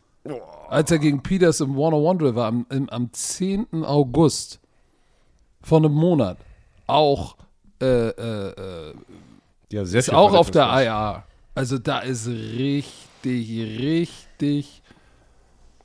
Als 0.68 0.90
er 0.90 0.98
gegen 0.98 1.22
Peters 1.22 1.60
im 1.60 1.78
One-on-One-Drill 1.78 2.34
war, 2.34 2.48
am, 2.48 2.66
im, 2.70 2.88
am 2.90 3.12
10. 3.12 3.84
August 3.84 4.60
von 5.62 5.84
einem 5.84 5.94
Monat. 5.94 6.38
Auch, 6.86 7.36
äh, 7.80 8.08
äh, 8.08 8.92
äh, 9.70 9.82
ist 9.82 10.12
auch 10.12 10.34
auf 10.34 10.50
der. 10.50 10.64
IR. 10.82 11.24
Also 11.54 11.78
da 11.78 12.00
ist 12.00 12.26
richtig, 12.26 13.48
richtig, 13.80 14.82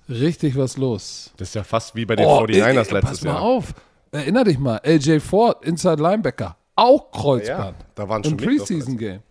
richtig 0.09 0.57
was 0.57 0.77
los. 0.77 1.31
Das 1.37 1.49
ist 1.49 1.53
ja 1.55 1.63
fast 1.63 1.95
wie 1.95 2.05
bei 2.05 2.15
den 2.15 2.25
Oh, 2.25 2.41
49ers 2.41 2.51
ey, 2.51 2.61
ey, 2.61 2.73
letztes 2.75 3.01
pass 3.01 3.23
mal 3.23 3.31
Jahr. 3.33 3.41
auf. 3.41 3.73
Erinner 4.11 4.43
dich 4.43 4.59
mal, 4.59 4.81
LJ 4.83 5.19
Ford, 5.19 5.63
Inside 5.65 6.01
Linebacker, 6.01 6.57
auch 6.75 7.11
Kreuzband. 7.11 7.77
Ja, 7.79 7.85
da 7.95 8.09
waren 8.09 8.23
schon 8.23 8.33
Im 8.33 8.37
Preseason-Game. 8.37 9.21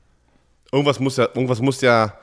Irgendwas 0.73 1.01
muss 1.01 1.17
ja, 1.17 1.29
irgendwas 1.35 1.61
muss 1.61 1.81
ja, 1.81 2.15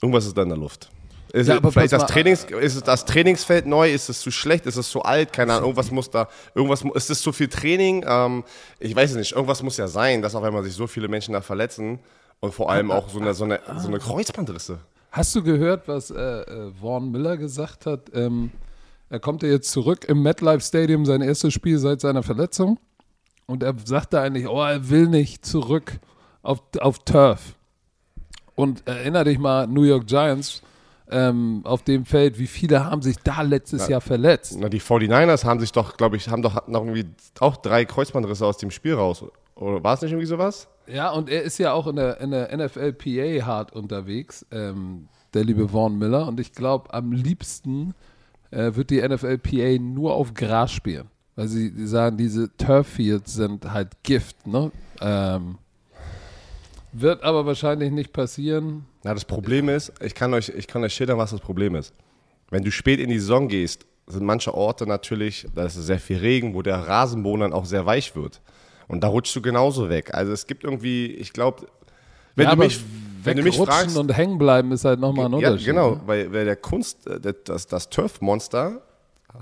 irgendwas 0.00 0.26
ist 0.26 0.36
da 0.36 0.42
in 0.42 0.48
der 0.48 0.58
Luft. 0.58 0.90
Ist, 1.32 1.48
Ja, 1.48 1.60
vielleicht 1.70 1.92
das, 1.92 2.06
Trainings, 2.06 2.44
ist 2.44 2.88
das 2.88 3.04
Trainingsfeld 3.04 3.66
neu? 3.66 3.92
Ist 3.92 4.08
es 4.08 4.20
zu 4.20 4.30
schlecht? 4.30 4.64
Ist 4.66 4.76
es 4.76 4.88
zu 4.88 5.02
alt? 5.02 5.32
Keine 5.32 5.52
Ahnung. 5.52 5.64
Irgendwas 5.64 5.90
muss 5.90 6.10
da. 6.10 6.28
Irgendwas 6.54 6.82
ist 6.94 7.10
es 7.10 7.20
zu 7.20 7.32
viel 7.32 7.48
Training? 7.48 8.04
Ähm, 8.08 8.44
ich 8.78 8.96
weiß 8.96 9.10
es 9.10 9.16
nicht. 9.16 9.32
Irgendwas 9.32 9.62
muss 9.62 9.76
ja 9.76 9.86
sein, 9.86 10.22
dass 10.22 10.34
auch 10.34 10.42
wenn 10.42 10.54
man 10.54 10.64
sich 10.64 10.74
so 10.74 10.86
viele 10.86 11.08
Menschen 11.08 11.34
da 11.34 11.40
verletzen 11.40 11.98
und 12.40 12.54
vor 12.54 12.70
allem 12.70 12.90
auch 12.90 13.08
so 13.08 13.20
eine, 13.20 13.34
so 13.34 13.44
eine, 13.44 13.60
so 13.78 13.88
eine 13.88 13.98
Kreuzbandrisse. 13.98 14.78
Hast 15.10 15.34
du 15.34 15.42
gehört, 15.42 15.88
was 15.88 16.10
äh, 16.10 16.16
äh, 16.20 16.72
Vaughn 16.80 17.10
Miller 17.10 17.36
gesagt 17.36 17.86
hat? 17.86 18.10
Ähm, 18.14 18.50
er 19.08 19.20
kommt 19.20 19.42
ja 19.42 19.48
jetzt 19.48 19.70
zurück 19.70 20.04
im 20.08 20.22
MetLife 20.22 20.60
Stadium, 20.60 21.06
sein 21.06 21.22
erstes 21.22 21.52
Spiel 21.52 21.78
seit 21.78 22.00
seiner 22.00 22.22
Verletzung. 22.22 22.78
Und 23.46 23.62
er 23.62 23.74
sagte 23.84 24.20
eigentlich, 24.20 24.48
oh, 24.48 24.62
er 24.62 24.90
will 24.90 25.06
nicht 25.06 25.46
zurück 25.46 25.92
auf, 26.42 26.62
auf 26.80 26.98
Turf. 27.04 27.54
Und 28.56 28.86
erinnere 28.86 29.24
dich 29.24 29.38
mal, 29.38 29.66
New 29.66 29.84
York 29.84 30.06
Giants 30.06 30.62
ähm, 31.08 31.60
auf 31.64 31.82
dem 31.82 32.04
Feld, 32.04 32.38
wie 32.38 32.48
viele 32.48 32.84
haben 32.84 33.02
sich 33.02 33.16
da 33.22 33.42
letztes 33.42 33.86
Jahr 33.86 34.00
verletzt? 34.00 34.56
Na, 34.58 34.68
die 34.68 34.80
49ers 34.80 35.44
haben 35.44 35.60
sich 35.60 35.70
doch, 35.70 35.96
glaube 35.96 36.16
ich, 36.16 36.28
haben 36.28 36.42
doch 36.42 36.66
noch 36.66 36.84
irgendwie 36.84 37.06
auch 37.38 37.56
drei 37.56 37.84
Kreuzbandrisse 37.84 38.44
aus 38.44 38.56
dem 38.58 38.70
Spiel 38.72 38.94
raus. 38.94 39.24
Oder 39.54 39.84
war 39.84 39.94
es 39.94 40.02
nicht 40.02 40.10
irgendwie 40.10 40.26
sowas? 40.26 40.68
Ja, 40.88 41.10
und 41.10 41.28
er 41.28 41.42
ist 41.42 41.58
ja 41.58 41.72
auch 41.72 41.86
in 41.86 41.96
der, 41.96 42.20
in 42.20 42.30
der 42.30 42.56
NFLPA 42.56 43.46
hart 43.46 43.72
unterwegs, 43.72 44.44
ähm, 44.50 45.08
der 45.34 45.44
liebe 45.44 45.68
Vaughn 45.68 45.98
Miller. 45.98 46.26
Und 46.26 46.40
ich 46.40 46.52
glaube, 46.52 46.92
am 46.92 47.12
liebsten 47.12 47.94
äh, 48.50 48.74
wird 48.74 48.90
die 48.90 49.00
NFLPA 49.00 49.78
nur 49.80 50.14
auf 50.14 50.34
Gras 50.34 50.72
spielen. 50.72 51.08
Weil 51.34 51.48
sie, 51.48 51.68
sie 51.70 51.86
sagen, 51.86 52.16
diese 52.16 52.54
Turffields 52.56 53.34
sind 53.34 53.70
halt 53.70 54.02
Gift, 54.02 54.46
ne? 54.46 54.72
Ähm, 55.00 55.58
wird 56.92 57.22
aber 57.22 57.44
wahrscheinlich 57.44 57.90
nicht 57.90 58.12
passieren. 58.12 58.86
Na, 59.04 59.12
das 59.12 59.26
Problem 59.26 59.68
ist, 59.68 59.92
ich 60.00 60.14
kann 60.14 60.32
euch, 60.32 60.48
ich 60.48 60.66
kann 60.66 60.82
euch 60.82 60.94
schildern, 60.94 61.18
was 61.18 61.30
das 61.30 61.40
Problem 61.40 61.74
ist. 61.74 61.92
Wenn 62.50 62.62
du 62.62 62.70
spät 62.70 63.00
in 63.00 63.10
die 63.10 63.18
Saison 63.18 63.48
gehst, 63.48 63.84
sind 64.06 64.24
manche 64.24 64.54
Orte 64.54 64.86
natürlich, 64.86 65.46
da 65.54 65.66
ist 65.66 65.74
sehr 65.74 65.98
viel 65.98 66.18
Regen, 66.18 66.54
wo 66.54 66.62
der 66.62 66.76
Rasenboden 66.76 67.40
dann 67.40 67.52
auch 67.52 67.66
sehr 67.66 67.84
weich 67.84 68.14
wird. 68.16 68.40
Und 68.88 69.02
da 69.02 69.08
rutschst 69.08 69.36
du 69.36 69.42
genauso 69.42 69.90
weg. 69.90 70.14
Also 70.14 70.32
es 70.32 70.46
gibt 70.46 70.64
irgendwie, 70.64 71.06
ich 71.06 71.32
glaube, 71.32 71.66
wenn, 72.36 72.44
ja, 72.44 72.54
du 72.54 72.58
mich, 72.58 72.80
wenn 73.24 73.36
du 73.36 73.42
mich 73.42 73.56
fragst, 73.56 73.96
und 73.96 74.16
hängen 74.16 74.38
bleiben 74.38 74.72
ist 74.72 74.84
halt 74.84 75.00
nochmal 75.00 75.26
ein 75.26 75.32
ja, 75.32 75.48
Unterschied. 75.48 75.66
genau, 75.66 75.90
ne? 75.92 76.00
weil, 76.06 76.32
weil 76.32 76.44
der 76.44 76.56
Kunst, 76.56 77.06
äh, 77.06 77.34
das, 77.44 77.66
das 77.66 77.90
Turf-Monster 77.90 78.82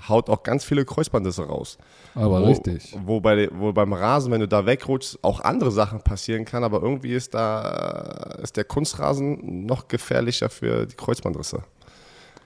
haut 0.08 0.28
auch 0.28 0.42
ganz 0.42 0.64
viele 0.64 0.84
Kreuzbandrisse 0.84 1.44
raus. 1.46 1.78
Aber 2.14 2.40
wo, 2.40 2.46
richtig. 2.46 2.96
Wo, 3.04 3.20
bei, 3.20 3.48
wo 3.52 3.72
beim 3.72 3.92
Rasen, 3.92 4.32
wenn 4.32 4.40
du 4.40 4.48
da 4.48 4.64
wegrutschst, 4.66 5.18
auch 5.22 5.40
andere 5.40 5.70
Sachen 5.70 6.00
passieren 6.00 6.44
kann, 6.44 6.64
aber 6.64 6.82
irgendwie 6.82 7.12
ist 7.12 7.34
da 7.34 8.38
ist 8.42 8.56
der 8.56 8.64
Kunstrasen 8.64 9.66
noch 9.66 9.88
gefährlicher 9.88 10.48
für 10.48 10.86
die 10.86 10.96
Kreuzbandrisse. 10.96 11.62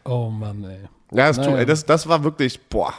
Oh 0.04 0.28
Mann, 0.30 0.64
ey. 0.64 0.88
Ja, 1.12 1.28
das, 1.28 1.38
Naja. 1.38 1.64
das, 1.64 1.86
das 1.86 2.06
war 2.06 2.22
wirklich, 2.22 2.60
boah, 2.68 2.92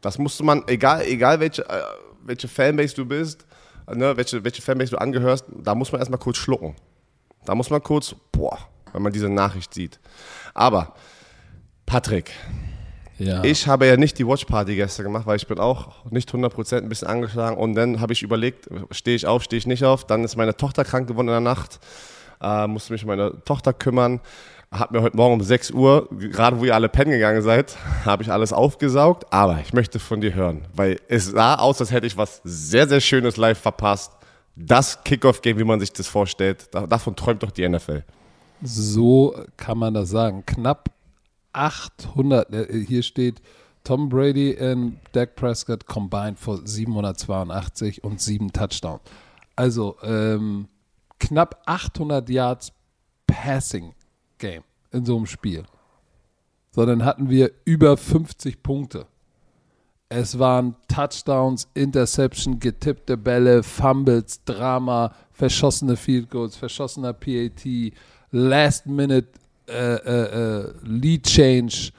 das 0.00 0.18
musste 0.18 0.44
man, 0.44 0.62
egal, 0.66 1.02
egal 1.02 1.40
welche, 1.40 1.68
äh, 1.68 1.82
welche 2.24 2.48
Fanbase 2.48 2.94
du 2.94 3.04
bist, 3.04 3.42
äh, 3.42 3.46
ne, 3.92 4.16
welche, 4.16 4.42
welche 4.44 4.62
Fanbase 4.62 4.90
du 4.92 4.98
angehörst, 4.98 5.44
da 5.62 5.74
muss 5.74 5.92
man 5.92 6.00
erstmal 6.00 6.18
kurz 6.20 6.36
schlucken. 6.38 6.74
Da 7.44 7.54
muss 7.54 7.70
man 7.70 7.82
kurz, 7.82 8.14
boah, 8.32 8.58
wenn 8.92 9.02
man 9.02 9.12
diese 9.12 9.28
Nachricht 9.28 9.72
sieht. 9.74 9.98
Aber, 10.54 10.94
Patrick, 11.86 12.30
Ja. 13.18 13.42
ich 13.44 13.66
habe 13.66 13.86
ja 13.86 13.96
nicht 13.96 14.18
die 14.18 14.26
Watchparty 14.26 14.76
gestern 14.76 15.04
gemacht, 15.06 15.26
weil 15.26 15.36
ich 15.36 15.46
bin 15.46 15.58
auch 15.58 16.04
nicht 16.10 16.32
100% 16.32 16.78
ein 16.82 16.88
bisschen 16.88 17.08
angeschlagen 17.08 17.56
und 17.56 17.74
dann 17.74 18.00
habe 18.00 18.12
ich 18.12 18.22
überlegt, 18.22 18.68
stehe 18.90 19.16
ich 19.16 19.26
auf, 19.26 19.42
stehe 19.42 19.58
ich 19.58 19.66
nicht 19.66 19.84
auf. 19.84 20.06
Dann 20.06 20.24
ist 20.24 20.36
meine 20.36 20.56
Tochter 20.56 20.84
krank 20.84 21.08
geworden 21.08 21.28
in 21.28 21.32
der 21.32 21.40
Nacht, 21.40 21.80
äh, 22.40 22.66
musste 22.66 22.92
mich 22.92 23.02
um 23.02 23.08
meine 23.08 23.42
Tochter 23.44 23.72
kümmern. 23.72 24.20
Hab 24.72 24.92
mir 24.92 25.02
heute 25.02 25.16
Morgen 25.16 25.34
um 25.34 25.40
6 25.40 25.72
Uhr, 25.72 26.08
gerade 26.12 26.60
wo 26.60 26.64
ihr 26.64 26.76
alle 26.76 26.88
pennen 26.88 27.10
gegangen 27.10 27.42
seid, 27.42 27.76
habe 28.04 28.22
ich 28.22 28.30
alles 28.30 28.52
aufgesaugt. 28.52 29.32
Aber 29.32 29.58
ich 29.60 29.72
möchte 29.72 29.98
von 29.98 30.20
dir 30.20 30.32
hören, 30.34 30.64
weil 30.74 31.00
es 31.08 31.26
sah 31.26 31.56
aus, 31.56 31.80
als 31.80 31.90
hätte 31.90 32.06
ich 32.06 32.16
was 32.16 32.40
sehr, 32.44 32.88
sehr 32.88 33.00
Schönes 33.00 33.36
live 33.36 33.58
verpasst. 33.58 34.12
Das 34.54 35.02
Kickoff-Game, 35.02 35.58
wie 35.58 35.64
man 35.64 35.80
sich 35.80 35.92
das 35.92 36.06
vorstellt, 36.06 36.68
da, 36.70 36.86
davon 36.86 37.16
träumt 37.16 37.42
doch 37.42 37.50
die 37.50 37.68
NFL. 37.68 38.04
So 38.62 39.34
kann 39.56 39.76
man 39.76 39.94
das 39.94 40.10
sagen. 40.10 40.44
Knapp 40.46 40.90
800, 41.52 42.54
äh, 42.54 42.84
hier 42.86 43.02
steht 43.02 43.42
Tom 43.82 44.08
Brady 44.08 44.56
und 44.56 45.00
Dak 45.10 45.34
Prescott 45.34 45.84
combined 45.86 46.38
for 46.38 46.60
782 46.64 48.04
und 48.04 48.20
7 48.20 48.52
Touchdowns. 48.52 49.00
Also 49.56 49.96
ähm, 50.04 50.68
knapp 51.18 51.60
800 51.66 52.28
Yards 52.30 52.72
Passing 53.26 53.94
Game 54.40 54.64
in 54.90 55.04
so 55.04 55.16
einem 55.16 55.26
Spiel. 55.26 55.62
So, 56.72 56.84
dann 56.84 57.04
hatten 57.04 57.30
wir 57.30 57.52
über 57.64 57.96
50 57.96 58.62
Punkte. 58.62 59.06
Es 60.08 60.40
waren 60.40 60.74
Touchdowns, 60.88 61.68
Interception, 61.74 62.58
getippte 62.58 63.16
Bälle, 63.16 63.62
Fumbles, 63.62 64.42
Drama, 64.44 65.14
verschossene 65.32 65.96
Field 65.96 66.30
Goals, 66.30 66.56
verschossener 66.56 67.12
PAT, 67.12 67.64
Last 68.32 68.86
Minute 68.86 69.28
äh, 69.68 69.94
äh, 69.94 70.62
äh, 70.62 70.72
Lead 70.82 71.26
Change 71.26 71.92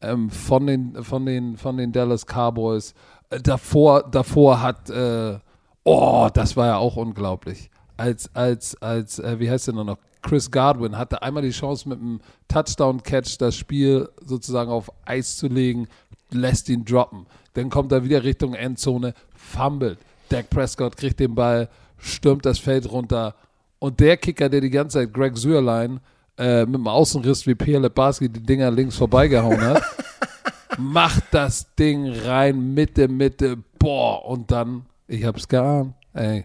ähm, 0.00 0.30
von, 0.30 0.66
den, 0.66 1.04
von, 1.04 1.26
den, 1.26 1.58
von 1.58 1.76
den 1.76 1.92
Dallas 1.92 2.24
Cowboys. 2.24 2.94
Äh, 3.28 3.40
davor, 3.40 4.02
davor 4.10 4.62
hat, 4.62 4.88
äh, 4.88 5.38
oh, 5.84 6.28
das 6.32 6.56
war 6.56 6.68
ja 6.68 6.76
auch 6.78 6.96
unglaublich. 6.96 7.70
Als, 7.98 8.34
als, 8.34 8.80
als, 8.80 9.18
äh, 9.18 9.38
wie 9.38 9.50
heißt 9.50 9.66
der 9.66 9.74
noch? 9.74 9.98
Chris 10.22 10.50
Godwin 10.50 10.96
hatte 10.98 11.22
einmal 11.22 11.42
die 11.42 11.50
Chance 11.50 11.88
mit 11.88 12.00
einem 12.00 12.20
Touchdown-Catch 12.48 13.38
das 13.38 13.56
Spiel 13.56 14.08
sozusagen 14.24 14.70
auf 14.70 14.90
Eis 15.04 15.36
zu 15.36 15.48
legen, 15.48 15.88
lässt 16.30 16.68
ihn 16.68 16.84
droppen. 16.84 17.26
Dann 17.54 17.70
kommt 17.70 17.92
er 17.92 18.04
wieder 18.04 18.24
Richtung 18.24 18.54
Endzone, 18.54 19.14
fummelt. 19.34 19.98
Dak 20.28 20.50
Prescott 20.50 20.96
kriegt 20.96 21.20
den 21.20 21.34
Ball, 21.34 21.68
stürmt 21.98 22.44
das 22.44 22.58
Feld 22.58 22.90
runter. 22.90 23.34
Und 23.78 24.00
der 24.00 24.16
Kicker, 24.16 24.48
der 24.48 24.60
die 24.60 24.70
ganze 24.70 24.98
Zeit 24.98 25.12
Greg 25.12 25.36
Süerlein 25.36 26.00
äh, 26.36 26.66
mit 26.66 26.74
dem 26.74 26.88
Außenriss 26.88 27.46
wie 27.46 27.54
Pierre 27.54 27.82
Lebarski 27.82 28.28
die 28.28 28.42
Dinger 28.42 28.70
links 28.70 28.96
vorbeigehauen 28.96 29.60
hat, 29.60 29.82
macht 30.78 31.24
das 31.30 31.74
Ding 31.74 32.08
rein, 32.08 32.74
Mitte, 32.74 33.08
Mitte, 33.08 33.56
boah, 33.78 34.24
und 34.26 34.50
dann, 34.50 34.84
ich 35.06 35.24
hab's 35.24 35.48
geahnt, 35.48 35.94
ey, 36.12 36.44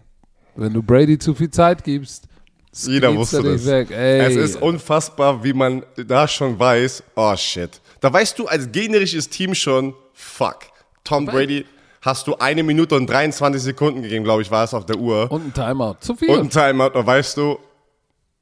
wenn 0.55 0.73
du 0.73 0.81
Brady 0.81 1.17
zu 1.17 1.33
viel 1.33 1.49
Zeit 1.49 1.83
gibst, 1.83 2.27
Jeder 2.73 3.15
wusste 3.15 3.43
das. 3.43 3.65
Weg. 3.65 3.91
Es 3.91 4.35
ist 4.35 4.61
unfassbar, 4.61 5.43
wie 5.43 5.53
man 5.53 5.83
da 5.95 6.27
schon 6.27 6.57
weiß, 6.57 7.03
oh 7.15 7.35
shit. 7.35 7.81
Da 7.99 8.11
weißt 8.11 8.37
du 8.39 8.47
als 8.47 8.71
gegnerisches 8.71 9.29
Team 9.29 9.53
schon, 9.53 9.93
fuck. 10.13 10.59
Tom 11.03 11.25
Brady 11.25 11.65
hast 12.01 12.27
du 12.27 12.35
eine 12.35 12.63
Minute 12.63 12.95
und 12.95 13.07
23 13.07 13.61
Sekunden 13.61 14.01
gegeben, 14.01 14.23
glaube 14.23 14.41
ich, 14.41 14.51
war 14.51 14.63
es 14.63 14.73
auf 14.73 14.85
der 14.85 14.97
Uhr. 14.97 15.31
und 15.31 15.47
ein 15.47 15.53
Timeout. 15.53 15.97
Zu 15.99 16.15
viel. 16.15 16.29
Und 16.29 16.39
ein 16.39 16.49
Timeout, 16.49 16.91
da 16.93 17.05
weißt 17.05 17.37
du, 17.37 17.59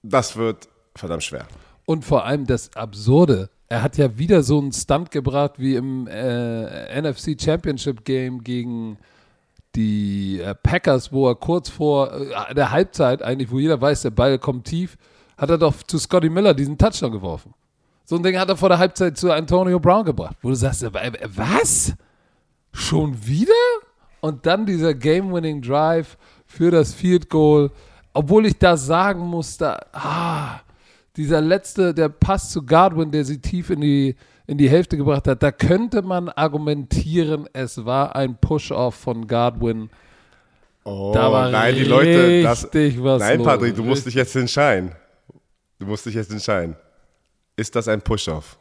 das 0.03 0.35
wird 0.35 0.67
verdammt 0.95 1.23
schwer. 1.23 1.47
Und 1.85 2.05
vor 2.05 2.25
allem 2.25 2.45
das 2.45 2.75
Absurde, 2.75 3.49
er 3.67 3.81
hat 3.83 3.97
ja 3.97 4.17
wieder 4.17 4.43
so 4.43 4.59
einen 4.59 4.71
Stunt 4.71 5.11
gebracht 5.11 5.53
wie 5.57 5.75
im 5.75 6.07
äh, 6.07 7.01
NFC 7.01 7.39
Championship 7.39 8.03
Game 8.05 8.43
gegen 8.43 8.97
die 9.75 10.39
äh, 10.39 10.53
Packers, 10.55 11.11
wo 11.11 11.29
er 11.29 11.35
kurz 11.35 11.69
vor 11.69 12.11
äh, 12.13 12.53
der 12.53 12.71
Halbzeit, 12.71 13.21
eigentlich, 13.21 13.51
wo 13.51 13.59
jeder 13.59 13.79
weiß, 13.79 14.01
der 14.01 14.11
Ball 14.11 14.37
kommt 14.39 14.65
tief, 14.65 14.97
hat 15.37 15.49
er 15.49 15.57
doch 15.57 15.81
zu 15.83 15.97
Scotty 15.97 16.29
Miller 16.29 16.53
diesen 16.53 16.77
Touchdown 16.77 17.11
geworfen. 17.11 17.53
So 18.05 18.15
ein 18.15 18.23
Ding 18.23 18.37
hat 18.37 18.49
er 18.49 18.57
vor 18.57 18.69
der 18.69 18.77
Halbzeit 18.77 19.17
zu 19.17 19.31
Antonio 19.31 19.79
Brown 19.79 20.03
gebracht, 20.03 20.35
wo 20.41 20.49
du 20.49 20.55
sagst, 20.55 20.83
äh, 20.83 21.11
was? 21.35 21.93
Schon 22.73 23.25
wieder? 23.25 23.53
Und 24.19 24.45
dann 24.45 24.65
dieser 24.65 24.93
Game-Winning 24.93 25.61
Drive 25.61 26.17
für 26.45 26.71
das 26.71 26.93
Field 26.93 27.29
Goal. 27.29 27.71
Obwohl 28.13 28.45
ich 28.45 28.57
da 28.57 28.77
sagen 28.77 29.21
muss, 29.21 29.57
da, 29.57 29.79
ah, 29.93 30.59
dieser 31.15 31.41
letzte, 31.41 31.93
der 31.93 32.09
Pass 32.09 32.49
zu 32.51 32.63
Godwin, 32.63 33.11
der 33.11 33.25
sie 33.25 33.39
tief 33.39 33.69
in 33.69 33.81
die, 33.81 34.15
in 34.51 34.57
die 34.57 34.69
Hälfte 34.69 34.97
gebracht 34.97 35.29
hat, 35.29 35.41
da 35.41 35.51
könnte 35.53 36.01
man 36.01 36.27
argumentieren, 36.27 37.47
es 37.53 37.85
war 37.85 38.17
ein 38.17 38.37
Push-Off 38.37 38.95
von 38.95 39.25
Godwin. 39.25 39.89
Oh, 40.83 41.13
Da 41.13 41.31
war 41.31 41.49
nein, 41.49 41.73
die 41.73 41.85
Leute, 41.85 42.43
das, 42.43 42.65
richtig 42.65 43.01
was 43.01 43.21
nein, 43.21 43.37
los. 43.37 43.47
Patrick, 43.47 43.75
du 43.77 43.83
musst 43.83 44.05
dich 44.05 44.13
jetzt 44.13 44.35
entscheiden. 44.35 44.91
Du 45.79 45.85
musst 45.85 46.05
dich 46.05 46.15
jetzt 46.15 46.31
entscheiden. 46.31 46.75
Ist 47.55 47.73
das 47.77 47.87
ein 47.87 48.01
Push-Off? 48.01 48.57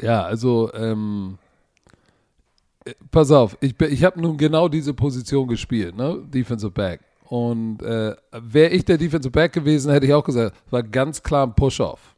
Ja, 0.00 0.24
also, 0.24 0.72
ähm, 0.74 1.38
äh, 2.84 2.92
pass 3.12 3.30
auf, 3.30 3.56
ich, 3.60 3.80
ich 3.80 4.02
habe 4.02 4.20
nun 4.20 4.36
genau 4.36 4.66
diese 4.68 4.94
Position 4.94 5.46
gespielt, 5.46 5.94
ne? 5.94 6.24
Defensive 6.26 6.72
Back. 6.72 7.02
Und 7.28 7.82
äh, 7.82 8.16
wäre 8.32 8.70
ich 8.70 8.84
der 8.84 8.98
Defensive 8.98 9.30
Back 9.30 9.52
gewesen, 9.52 9.92
hätte 9.92 10.06
ich 10.06 10.12
auch 10.12 10.24
gesagt, 10.24 10.56
war 10.70 10.82
ganz 10.82 11.22
klar 11.22 11.46
ein 11.46 11.54
Push-Off. 11.54 12.15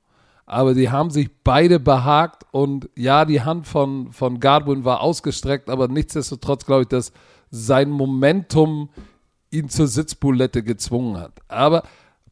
Aber 0.51 0.73
die 0.73 0.89
haben 0.89 1.11
sich 1.11 1.29
beide 1.45 1.79
behagt 1.79 2.47
und 2.53 2.89
ja, 2.97 3.27
die 3.27 3.43
Hand 3.43 3.67
von, 3.67 4.13
von 4.13 4.41
Godwin 4.41 4.83
war 4.83 5.03
ausgestreckt, 5.03 5.69
aber 5.69 5.89
nichtsdestotrotz 5.89 6.65
glaube 6.65 6.83
ich, 6.83 6.89
dass 6.89 7.13
sein 7.51 7.91
Momentum 7.91 8.89
ihn 9.51 9.69
zur 9.69 9.89
Sitzbulette 9.89 10.63
gezwungen 10.63 11.21
hat. 11.21 11.33
Aber 11.49 11.83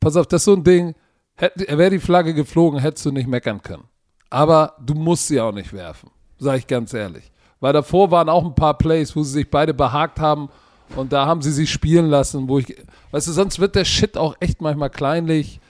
pass 0.00 0.16
auf, 0.16 0.26
das 0.26 0.40
ist 0.40 0.44
so 0.46 0.54
ein 0.54 0.64
Ding, 0.64 0.94
wäre 1.36 1.90
die 1.90 1.98
Flagge 1.98 2.32
geflogen, 2.32 2.80
hättest 2.80 3.04
du 3.04 3.12
nicht 3.12 3.28
meckern 3.28 3.60
können. 3.60 3.84
Aber 4.30 4.76
du 4.82 4.94
musst 4.94 5.28
sie 5.28 5.38
auch 5.38 5.52
nicht 5.52 5.74
werfen, 5.74 6.10
sage 6.38 6.60
ich 6.60 6.66
ganz 6.66 6.94
ehrlich. 6.94 7.30
Weil 7.60 7.74
davor 7.74 8.10
waren 8.10 8.30
auch 8.30 8.46
ein 8.46 8.54
paar 8.54 8.78
Plays, 8.78 9.14
wo 9.14 9.22
sie 9.24 9.32
sich 9.32 9.50
beide 9.50 9.74
behagt 9.74 10.20
haben 10.20 10.48
und 10.96 11.12
da 11.12 11.26
haben 11.26 11.42
sie 11.42 11.52
sich 11.52 11.70
spielen 11.70 12.06
lassen, 12.06 12.48
wo 12.48 12.60
ich, 12.60 12.82
weißt 13.10 13.28
du, 13.28 13.32
sonst 13.32 13.58
wird 13.58 13.74
der 13.74 13.84
Shit 13.84 14.16
auch 14.16 14.36
echt 14.40 14.62
manchmal 14.62 14.88
kleinlich. 14.88 15.60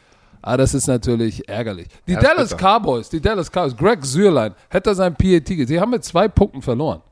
Ah, 0.47 0.57
das 0.57 0.75
ist 0.75 0.87
natürlich 0.87 1.49
ärgerlich. 1.49 1.89
Die 2.07 2.13
Ja, 2.13 2.21
Dallas 2.21 2.51
bitter. 2.51 2.79
Cowboys, 2.79 3.09
die 3.09 3.21
Dallas 3.21 3.51
Cowboys, 3.51 3.77
Greg 3.77 4.05
Sürlein, 4.05 4.55
hätte 4.71 4.95
sein 4.95 5.13
PAT 5.15 5.45
gesehen. 5.47 5.67
Sie 5.67 5.81
haben 5.81 5.91
mit 5.91 6.05
zwei 6.05 6.29
Punkten 6.29 6.63
verloren. 6.63 7.03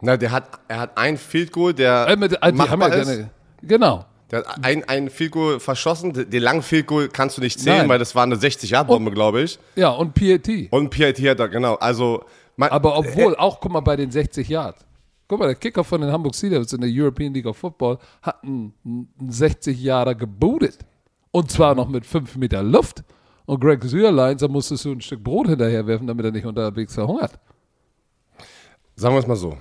Na, 0.00 0.16
der 0.16 0.32
hat, 0.32 0.48
er 0.66 0.80
hat 0.80 0.98
ein 0.98 1.16
Field 1.16 1.52
Goal, 1.52 1.72
der 1.74 2.08
Äh, 2.08 2.16
mit, 2.16 2.32
äh, 2.42 2.52
machbar 2.52 2.92
ist. 2.94 3.06
keine, 3.08 3.30
genau. 3.62 4.04
Der 4.30 4.40
hat 4.40 4.64
ein, 4.64 4.82
ein 4.88 5.10
Field 5.10 5.32
Goal 5.32 5.60
verschossen. 5.60 6.12
Den 6.12 6.42
langen 6.42 6.62
Field 6.62 6.86
Goal 6.86 7.08
kannst 7.08 7.36
du 7.36 7.42
nicht 7.42 7.60
zählen, 7.60 7.78
Nein. 7.78 7.88
weil 7.90 7.98
das 7.98 8.14
war 8.14 8.22
eine 8.24 8.36
60-Yard-Bombe, 8.36 9.10
glaube 9.10 9.42
ich. 9.42 9.58
Ja, 9.76 9.90
und 9.90 10.14
PAT. 10.14 10.48
Und 10.70 10.90
PIT 10.90 11.18
hat 11.28 11.38
er, 11.40 11.48
genau. 11.48 11.74
Also, 11.74 12.24
man, 12.56 12.70
Aber 12.70 12.96
obwohl, 12.98 13.36
auch 13.36 13.60
guck 13.60 13.72
mal 13.72 13.80
bei 13.80 13.96
den 13.96 14.10
60 14.10 14.48
Yards. 14.48 14.84
Guck 15.28 15.38
mal, 15.38 15.46
der 15.46 15.54
Kicker 15.54 15.84
von 15.84 16.00
den 16.00 16.10
Hamburg 16.10 16.34
Sea 16.34 16.50
Devils 16.50 16.72
in 16.72 16.80
der 16.80 16.90
European 16.92 17.32
League 17.32 17.46
of 17.46 17.56
Football 17.56 17.98
hat 18.22 18.42
einen, 18.42 18.72
einen 18.84 19.30
60 19.30 19.80
Jahre 19.80 20.16
gebootet. 20.16 20.78
Und 21.30 21.50
zwar 21.50 21.74
noch 21.74 21.88
mit 21.88 22.04
5 22.06 22.36
Meter 22.36 22.62
Luft. 22.62 23.04
Und 23.46 23.60
Greg 23.60 23.82
Sürlein, 23.82 24.36
da 24.38 24.48
musstest 24.48 24.84
du 24.84 24.92
ein 24.92 25.00
Stück 25.00 25.24
Brot 25.24 25.48
hinterherwerfen, 25.48 26.06
damit 26.06 26.24
er 26.24 26.30
nicht 26.30 26.46
unterwegs 26.46 26.94
verhungert. 26.94 27.32
Sagen 28.96 29.14
wir 29.14 29.20
es 29.20 29.26
mal 29.26 29.36
so. 29.36 29.56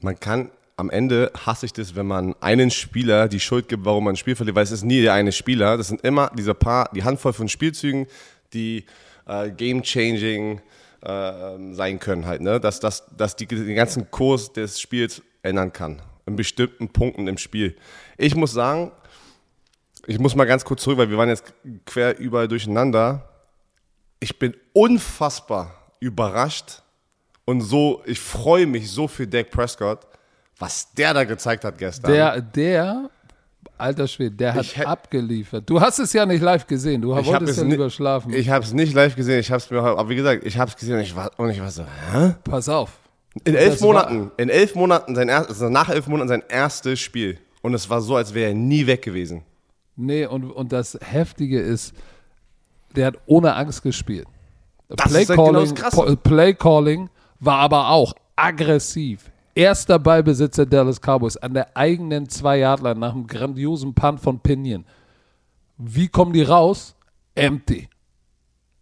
Man 0.00 0.18
kann, 0.18 0.50
am 0.76 0.90
Ende 0.90 1.30
hasse 1.46 1.66
ich 1.66 1.72
das, 1.72 1.94
wenn 1.94 2.06
man 2.06 2.34
einen 2.40 2.70
Spieler 2.70 3.28
die 3.28 3.40
Schuld 3.40 3.68
gibt, 3.68 3.84
warum 3.84 4.04
man 4.04 4.14
ein 4.14 4.16
Spiel 4.16 4.36
verliert, 4.36 4.56
weil 4.56 4.64
es 4.64 4.70
ist 4.70 4.84
nie 4.84 5.02
der 5.02 5.14
eine 5.14 5.32
Spieler. 5.32 5.76
Das 5.76 5.88
sind 5.88 6.02
immer 6.02 6.30
diese 6.36 6.54
paar, 6.54 6.90
die 6.94 7.04
Handvoll 7.04 7.32
von 7.32 7.48
Spielzügen, 7.48 8.06
die 8.52 8.84
äh, 9.26 9.50
game-changing 9.50 10.60
äh, 11.02 11.74
sein 11.74 11.98
können 11.98 12.26
halt, 12.26 12.42
ne? 12.42 12.60
Dass, 12.60 12.80
dass, 12.80 13.06
dass 13.16 13.36
die 13.36 13.46
den 13.46 13.74
ganzen 13.74 14.10
Kurs 14.10 14.52
des 14.52 14.80
Spiels 14.80 15.22
ändern 15.42 15.72
kann. 15.72 16.02
In 16.26 16.36
bestimmten 16.36 16.88
Punkten 16.88 17.28
im 17.28 17.38
Spiel. 17.38 17.76
Ich 18.18 18.34
muss 18.34 18.52
sagen, 18.52 18.92
ich 20.06 20.18
muss 20.18 20.34
mal 20.34 20.44
ganz 20.44 20.64
kurz 20.64 20.82
zurück, 20.82 20.98
weil 20.98 21.10
wir 21.10 21.18
waren 21.18 21.28
jetzt 21.28 21.52
quer 21.86 22.18
überall 22.18 22.48
durcheinander. 22.48 23.28
Ich 24.18 24.38
bin 24.38 24.54
unfassbar 24.72 25.74
überrascht 26.00 26.82
und 27.44 27.60
so, 27.62 28.02
ich 28.06 28.20
freue 28.20 28.66
mich 28.66 28.90
so 28.90 29.08
für 29.08 29.26
Dak 29.26 29.50
Prescott, 29.50 30.00
was 30.58 30.92
der 30.92 31.14
da 31.14 31.24
gezeigt 31.24 31.64
hat 31.64 31.78
gestern. 31.78 32.12
Der, 32.12 32.40
der, 32.40 33.10
alter 33.78 34.06
Schwede, 34.06 34.36
der 34.36 34.54
hat 34.54 34.64
hätt- 34.76 34.86
abgeliefert. 34.86 35.68
Du 35.68 35.80
hast 35.80 35.98
es 35.98 36.12
ja 36.12 36.26
nicht 36.26 36.42
live 36.42 36.66
gesehen. 36.66 37.00
Du 37.02 37.10
wolltest 37.10 37.52
es 37.52 37.56
ja 37.56 37.62
lieber 37.64 37.88
schlafen. 37.90 38.32
Ich 38.34 38.48
habe 38.50 38.64
es 38.64 38.72
nicht 38.72 38.94
live 38.94 39.16
gesehen, 39.16 39.40
ich 39.40 39.50
habe 39.50 39.58
es 39.58 39.70
mir, 39.70 39.80
aber 39.80 40.08
wie 40.08 40.16
gesagt, 40.16 40.44
ich 40.44 40.58
habe 40.58 40.70
es 40.70 40.76
gesehen 40.76 40.96
und 40.96 41.00
ich 41.00 41.14
war, 41.16 41.30
und 41.38 41.50
ich 41.50 41.60
war 41.60 41.70
so, 41.70 41.84
hä? 42.12 42.34
Pass 42.44 42.68
auf. 42.68 42.92
In 43.44 43.54
elf 43.54 43.74
Das 43.74 43.80
Monaten, 43.80 44.32
in 44.36 44.48
elf 44.48 44.74
Monaten 44.74 45.14
sein 45.14 45.28
erstes, 45.28 45.56
also 45.60 45.68
nach 45.70 45.88
elf 45.88 46.06
Monaten 46.08 46.28
sein 46.28 46.42
erstes 46.48 46.98
Spiel 47.00 47.38
und 47.62 47.74
es 47.74 47.88
war 47.88 48.00
so, 48.00 48.16
als 48.16 48.34
wäre 48.34 48.48
er 48.50 48.54
nie 48.54 48.86
weg 48.86 49.02
gewesen. 49.02 49.44
Nee, 50.00 50.26
und, 50.26 50.50
und 50.50 50.72
das 50.72 50.98
Heftige 51.00 51.60
ist, 51.60 51.94
der 52.96 53.08
hat 53.08 53.18
ohne 53.26 53.54
Angst 53.54 53.82
gespielt. 53.82 54.26
Das 54.88 55.12
ist 55.12 55.28
halt 55.28 55.38
genau 55.38 56.16
Play 56.16 56.54
Calling 56.54 57.08
war 57.38 57.58
aber 57.58 57.88
auch 57.90 58.14
aggressiv. 58.36 59.30
Erster 59.54 59.98
Ballbesitzer 59.98 60.66
Dallas 60.66 61.00
Cowboys 61.00 61.36
an 61.36 61.54
der 61.54 61.76
eigenen 61.76 62.28
Zwei-Yard-Line 62.28 62.98
nach 62.98 63.12
einem 63.12 63.26
grandiosen 63.26 63.94
Punt 63.94 64.20
von 64.20 64.40
Pinion. 64.40 64.84
Wie 65.76 66.08
kommen 66.08 66.32
die 66.32 66.42
raus? 66.42 66.94
Empty. 67.34 67.88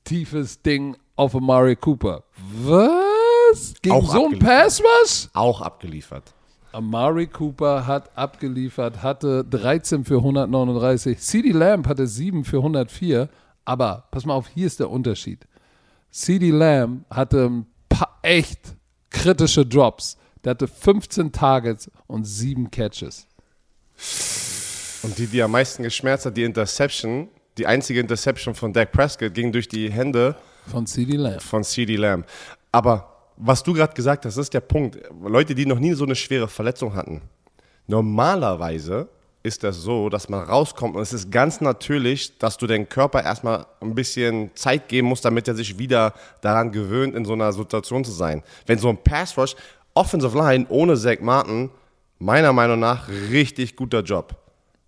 Tiefes 0.04 0.62
Ding 0.62 0.96
auf 1.16 1.34
Amari 1.34 1.76
Cooper. 1.76 2.24
Was? 2.64 3.74
Gegen 3.82 3.94
Auch 3.94 4.12
so 4.12 4.28
ein. 4.28 4.38
Pass 4.38 4.82
was? 4.82 5.30
Auch 5.34 5.60
abgeliefert. 5.60 6.34
Amari 6.78 7.26
Cooper 7.26 7.88
hat 7.88 8.16
abgeliefert, 8.16 9.02
hatte 9.02 9.44
13 9.44 10.04
für 10.04 10.18
139. 10.18 11.18
CD 11.18 11.50
Lamb 11.50 11.88
hatte 11.88 12.06
7 12.06 12.44
für 12.44 12.58
104. 12.58 13.28
Aber 13.64 14.04
pass 14.12 14.24
mal 14.24 14.34
auf, 14.34 14.46
hier 14.46 14.68
ist 14.68 14.78
der 14.78 14.88
Unterschied. 14.88 15.44
CD 16.12 16.52
Lamb 16.52 17.04
hatte 17.10 17.46
ein 17.46 17.66
paar 17.88 18.20
echt 18.22 18.60
kritische 19.10 19.66
Drops. 19.66 20.16
Der 20.44 20.50
hatte 20.50 20.68
15 20.68 21.32
Targets 21.32 21.90
und 22.06 22.24
7 22.24 22.70
Catches. 22.70 23.26
Und 25.02 25.18
die, 25.18 25.26
die 25.26 25.42
am 25.42 25.50
meisten 25.50 25.82
geschmerzt 25.82 26.26
hat, 26.26 26.36
die 26.36 26.44
Interception, 26.44 27.28
die 27.58 27.66
einzige 27.66 27.98
Interception 27.98 28.54
von 28.54 28.72
Dak 28.72 28.92
Prescott 28.92 29.34
ging 29.34 29.50
durch 29.50 29.66
die 29.66 29.90
Hände 29.90 30.36
Von 30.68 30.86
CD 30.86 31.16
Lamb. 31.16 31.42
von 31.42 31.64
CD 31.64 31.96
Lamb. 31.96 32.24
Aber 32.70 33.07
was 33.38 33.62
du 33.62 33.72
gerade 33.72 33.94
gesagt 33.94 34.24
hast, 34.24 34.36
ist 34.36 34.52
der 34.52 34.60
Punkt. 34.60 34.98
Leute, 35.22 35.54
die 35.54 35.64
noch 35.64 35.78
nie 35.78 35.94
so 35.94 36.04
eine 36.04 36.16
schwere 36.16 36.48
Verletzung 36.48 36.94
hatten. 36.94 37.22
Normalerweise 37.86 39.08
ist 39.42 39.62
das 39.62 39.76
so, 39.76 40.08
dass 40.08 40.28
man 40.28 40.42
rauskommt 40.44 40.96
und 40.96 41.02
es 41.02 41.12
ist 41.12 41.30
ganz 41.30 41.60
natürlich, 41.60 42.36
dass 42.38 42.58
du 42.58 42.66
deinem 42.66 42.88
Körper 42.88 43.22
erstmal 43.22 43.66
ein 43.80 43.94
bisschen 43.94 44.50
Zeit 44.54 44.88
geben 44.88 45.08
musst, 45.08 45.24
damit 45.24 45.46
er 45.46 45.54
sich 45.54 45.78
wieder 45.78 46.12
daran 46.40 46.72
gewöhnt, 46.72 47.14
in 47.14 47.24
so 47.24 47.32
einer 47.34 47.52
Situation 47.52 48.04
zu 48.04 48.10
sein. 48.10 48.42
Wenn 48.66 48.78
so 48.78 48.88
ein 48.88 48.98
Pass 49.02 49.38
Rush, 49.38 49.54
Offensive 49.94 50.36
Line 50.36 50.66
ohne 50.68 50.96
Zach 50.96 51.20
Martin, 51.20 51.70
meiner 52.18 52.52
Meinung 52.52 52.80
nach 52.80 53.08
richtig 53.08 53.76
guter 53.76 54.02
Job. 54.02 54.36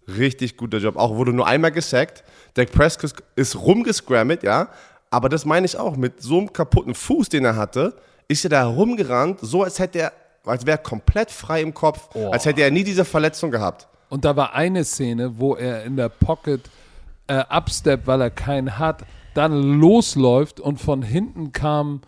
Richtig 0.09 0.57
guter 0.57 0.79
Job. 0.79 0.97
Auch 0.97 1.15
wurde 1.15 1.33
nur 1.33 1.47
einmal 1.47 1.71
gesackt. 1.71 2.25
Dak 2.55 2.73
Prescott 2.73 3.15
ist 3.37 3.57
rumgescrammet, 3.57 4.43
ja. 4.43 4.69
Aber 5.11 5.29
das 5.29 5.45
meine 5.45 5.67
ich 5.67 5.77
auch. 5.77 5.97
Mit 5.97 6.21
so 6.21 6.39
einem 6.39 6.53
kaputten 6.53 6.95
Fuß, 6.95 7.29
den 7.29 7.45
er 7.45 7.57
hatte, 7.57 7.95
ist 8.31 8.45
er 8.45 8.51
da 8.51 8.67
rumgerannt, 8.67 9.41
so 9.43 9.65
als 9.65 9.81
hätte 9.81 9.99
er, 9.99 10.13
als 10.47 10.65
wäre 10.65 10.79
er 10.79 10.83
komplett 10.83 11.33
frei 11.33 11.63
im 11.63 11.75
Kopf, 11.75 12.15
als 12.31 12.47
hätte 12.47 12.63
er 12.63 12.71
nie 12.71 12.85
diese 12.85 13.05
Verletzung 13.05 13.51
gehabt. 13.51 13.89
Und 14.09 14.25
da 14.25 14.37
war 14.37 14.55
eine 14.55 14.85
Szene, 14.85 15.39
wo 15.39 15.57
er 15.57 15.83
in 15.83 15.97
der 15.97 16.09
Pocket 16.09 16.61
äh, 17.27 17.43
upsteppt, 17.51 18.07
weil 18.07 18.21
er 18.21 18.31
keinen 18.31 18.79
hat, 18.79 19.05
dann 19.35 19.53
losläuft 19.81 20.61
und 20.61 20.81
von 20.81 21.03
hinten 21.03 21.51
kam 21.51 22.03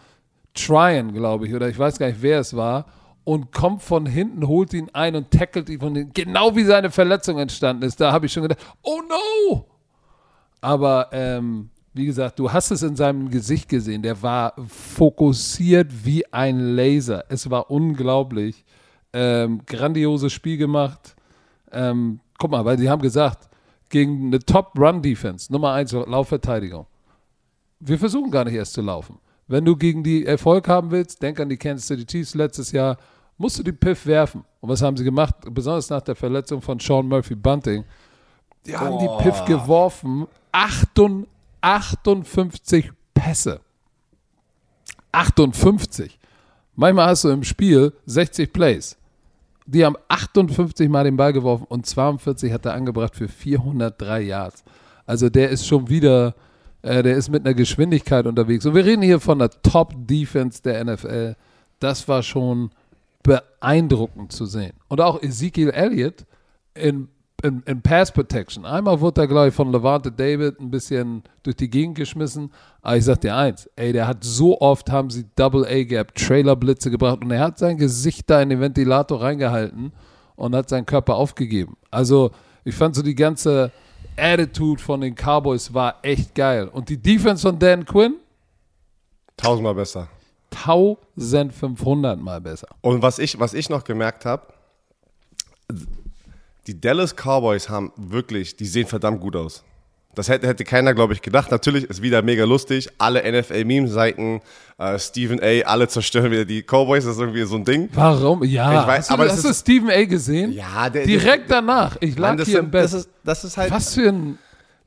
Tryon, 0.55 1.13
glaube 1.13 1.49
ich, 1.49 1.55
oder 1.55 1.69
ich 1.69 1.79
weiß 1.79 1.99
gar 1.99 2.07
nicht, 2.07 2.23
wer 2.23 2.39
es 2.39 2.55
war, 2.55 2.87
und 3.25 3.53
kommt 3.53 3.83
von 3.83 4.07
hinten, 4.07 4.47
holt 4.47 4.73
ihn 4.75 4.91
ein 4.93 5.17
und 5.17 5.31
tackelt 5.33 5.69
ihn 5.69 5.81
von 5.81 5.95
hinten. 5.95 6.13
Genau 6.13 6.55
wie 6.55 6.65
seine 6.65 6.91
Verletzung 6.91 7.39
entstanden 7.39 7.83
ist. 7.83 8.01
Da 8.01 8.13
habe 8.13 8.27
ich 8.27 8.33
schon 8.33 8.45
gedacht, 8.45 8.61
oh 8.83 9.01
no! 9.09 9.67
Aber 10.61 11.09
ähm, 11.13 11.71
wie 11.94 12.07
gesagt, 12.07 12.38
du 12.38 12.50
hast 12.50 12.70
es 12.70 12.83
in 12.83 12.96
seinem 12.96 13.28
Gesicht 13.28 13.68
gesehen. 13.68 14.02
Der 14.02 14.20
war 14.22 14.55
fokussiert 14.66 15.88
wie 16.05 16.24
ein 16.33 16.59
Laser. 16.74 17.24
Es 17.28 17.48
war 17.50 17.70
unglaublich. 17.70 18.64
Ähm, 19.12 19.61
grandioses 19.66 20.33
Spiel 20.33 20.57
gemacht. 20.57 21.14
Ähm, 21.70 22.20
guck 22.38 22.50
mal, 22.50 22.64
weil 22.64 22.78
sie 22.78 22.88
haben 22.88 23.02
gesagt, 23.02 23.48
gegen 23.90 24.28
eine 24.28 24.38
Top-Run-Defense, 24.38 25.52
Nummer 25.52 25.72
eins 25.72 25.92
Laufverteidigung. 25.92 26.87
Wir 27.78 27.98
versuchen 27.98 28.31
gar 28.31 28.44
nicht 28.44 28.55
erst 28.55 28.72
zu 28.72 28.81
laufen. 28.81 29.18
Wenn 29.46 29.64
du 29.66 29.76
gegen 29.76 30.02
die 30.02 30.24
Erfolg 30.24 30.68
haben 30.68 30.90
willst, 30.90 31.22
denk 31.22 31.38
an 31.40 31.50
die 31.50 31.59
Kansas 31.59 31.88
City 31.88 32.07
Chiefs 32.07 32.35
letztes 32.35 32.72
Jahr, 32.72 32.96
musst 33.37 33.59
du 33.59 33.62
die 33.62 33.72
Piff 33.72 34.07
werfen. 34.07 34.44
Und 34.61 34.70
was 34.70 34.81
haben 34.81 34.96
sie 34.96 35.05
gemacht? 35.05 35.35
Besonders 35.50 35.90
nach 35.90 36.00
der 36.00 36.14
Verletzung 36.14 36.62
von 36.62 36.78
Sean 36.78 37.07
Murphy 37.07 37.35
Bunting. 37.35 37.85
Die 38.64 38.74
haben 38.74 38.98
die 38.98 39.22
Piff 39.22 39.44
geworfen. 39.44 40.26
58 40.52 41.26
58 41.62 42.92
Pässe. 43.14 43.61
58. 45.12 46.18
Manchmal 46.75 47.09
hast 47.09 47.25
du 47.25 47.31
im 47.31 47.44
Spiel 47.44 47.92
60 48.07 48.53
Plays. 48.53 48.96
Die 49.66 49.85
haben 49.85 49.96
58 50.09 50.88
Mal 50.88 51.05
den 51.05 51.16
Ball 51.16 51.33
geworfen 51.33 51.66
und 51.68 51.87
42 51.87 52.53
hat 52.53 52.66
er 52.66 52.75
angebracht 52.75 53.14
für 53.14 53.29
403 53.29 54.20
Yards. 54.22 54.64
Also 55.07 55.29
der 55.29 55.51
ist 55.51 55.66
schon 55.66 55.88
wieder, 55.88 56.35
äh, 56.83 57.03
der 57.03 57.16
ist 57.16 57.29
mit 57.29 57.44
einer 57.44 57.55
Geschwindigkeit 57.55 58.27
unterwegs. 58.27 58.66
Und 58.66 58.75
wir 58.75 58.85
reden 58.85 59.03
hier 59.03 59.20
von 59.20 59.38
der 59.38 59.51
Top-Defense 59.51 60.62
der 60.62 60.85
NFL. 60.85 61.37
Das 61.79 62.09
war 62.09 62.22
schon 62.22 62.70
beeindruckend 63.22 64.33
zu 64.33 64.46
sehen. 64.46 64.72
Und 64.88 65.01
auch 65.01 65.22
Ezekiel 65.22 65.70
Elliott 65.70 66.25
in, 66.75 67.09
in, 67.42 67.62
in 67.66 67.83
Pass 67.83 68.12
Protection. 68.12 68.64
Einmal 68.64 69.00
wurde 69.00 69.22
er, 69.22 69.26
glaube 69.26 69.48
ich, 69.48 69.55
von 69.55 69.72
Levante 69.72 70.11
David 70.11 70.61
ein 70.61 70.70
bisschen 70.70 71.22
durch 71.42 71.57
die 71.57 71.68
Gegend 71.68 71.96
geschmissen. 71.96 72.50
Aber 72.81 72.96
ich 72.96 73.05
sag 73.05 73.20
dir 73.20 73.37
eins, 73.37 73.68
ey, 73.76 73.92
der 73.92 74.07
hat 74.07 74.24
so 74.24 74.61
oft, 74.61 74.90
haben 74.90 75.11
sie 75.11 75.26
Double 75.37 75.66
A-Gap, 75.66 76.14
Trailer-Blitze 76.14 76.90
gebracht 76.90 77.18
und 77.22 77.31
er 77.31 77.40
hat 77.40 77.59
sein 77.59 77.76
Gesicht 77.76 78.28
da 78.31 78.40
in 78.40 78.50
den 78.50 78.61
Ventilator 78.61 79.20
reingehalten 79.20 79.92
und 80.37 80.55
hat 80.55 80.68
seinen 80.68 80.87
Körper 80.87 81.16
aufgegeben. 81.16 81.76
Also, 81.90 82.31
ich 82.64 82.74
fand 82.74 82.94
so 82.94 83.02
die 83.02 83.14
ganze 83.14 83.70
Attitude 84.16 84.81
von 84.81 85.00
den 85.00 85.14
Cowboys 85.14 85.72
war 85.74 85.96
echt 86.02 86.35
geil. 86.35 86.68
Und 86.68 86.88
die 86.88 86.96
Defense 86.96 87.42
von 87.42 87.59
Dan 87.59 87.85
Quinn, 87.85 88.16
Tausendmal 89.37 89.74
besser. 89.74 90.09
1500 90.52 92.20
mal 92.20 92.40
besser. 92.40 92.68
Und 92.81 93.02
was 93.02 93.18
ich, 93.18 93.40
was 93.40 93.55
ich 93.55 93.70
noch 93.70 93.85
gemerkt 93.85 94.24
habe, 94.24 94.46
die 96.66 96.81
Dallas 96.81 97.14
Cowboys 97.16 97.68
haben 97.68 97.92
wirklich, 97.96 98.57
die 98.57 98.66
sehen 98.66 98.87
verdammt 98.87 99.20
gut 99.20 99.37
aus. 99.37 99.64
Das 100.14 100.29
hätte, 100.29 100.46
hätte 100.46 100.64
keiner, 100.64 100.92
glaube 100.92 101.14
ich, 101.14 101.22
gedacht. 101.22 101.51
Natürlich 101.51 101.85
ist 101.85 102.03
wieder 102.03 102.20
mega 102.20 102.44
lustig. 102.44 102.87
Alle 102.98 103.22
NFL-Meme-Seiten, 103.33 104.42
äh, 104.77 104.98
Stephen 104.98 105.40
A., 105.42 105.62
alle 105.66 105.88
zerstören 105.88 106.31
wieder 106.31 106.44
die 106.44 106.62
Cowboys. 106.62 107.05
Das 107.07 107.14
ist 107.14 107.20
irgendwie 107.20 107.44
so 107.44 107.57
ein 107.57 107.64
Ding. 107.64 107.88
Warum? 107.94 108.44
Ja, 108.44 108.83
Ich 108.83 108.87
weiß, 108.87 108.98
hast 108.98 109.09
du, 109.11 109.14
aber 109.14 109.25
das 109.25 109.37
hast 109.37 109.44
du 109.46 109.55
Stephen 109.55 109.88
A. 109.88 110.05
gesehen? 110.05 110.53
Ja, 110.53 110.90
der- 110.90 111.07
Direkt 111.07 111.51
danach. 111.51 111.96
Ich 112.01 112.18
lag 112.18 112.37
Mann, 112.37 112.44
hier 112.44 112.59
im 112.59 112.70
Bett. 112.70 112.85
das, 112.85 112.92
ist, 112.92 113.09
das 113.25 113.44
ist 113.44 113.57
halt, 113.57 113.70
Was 113.70 113.94
für 113.94 114.09
ein. 114.11 114.38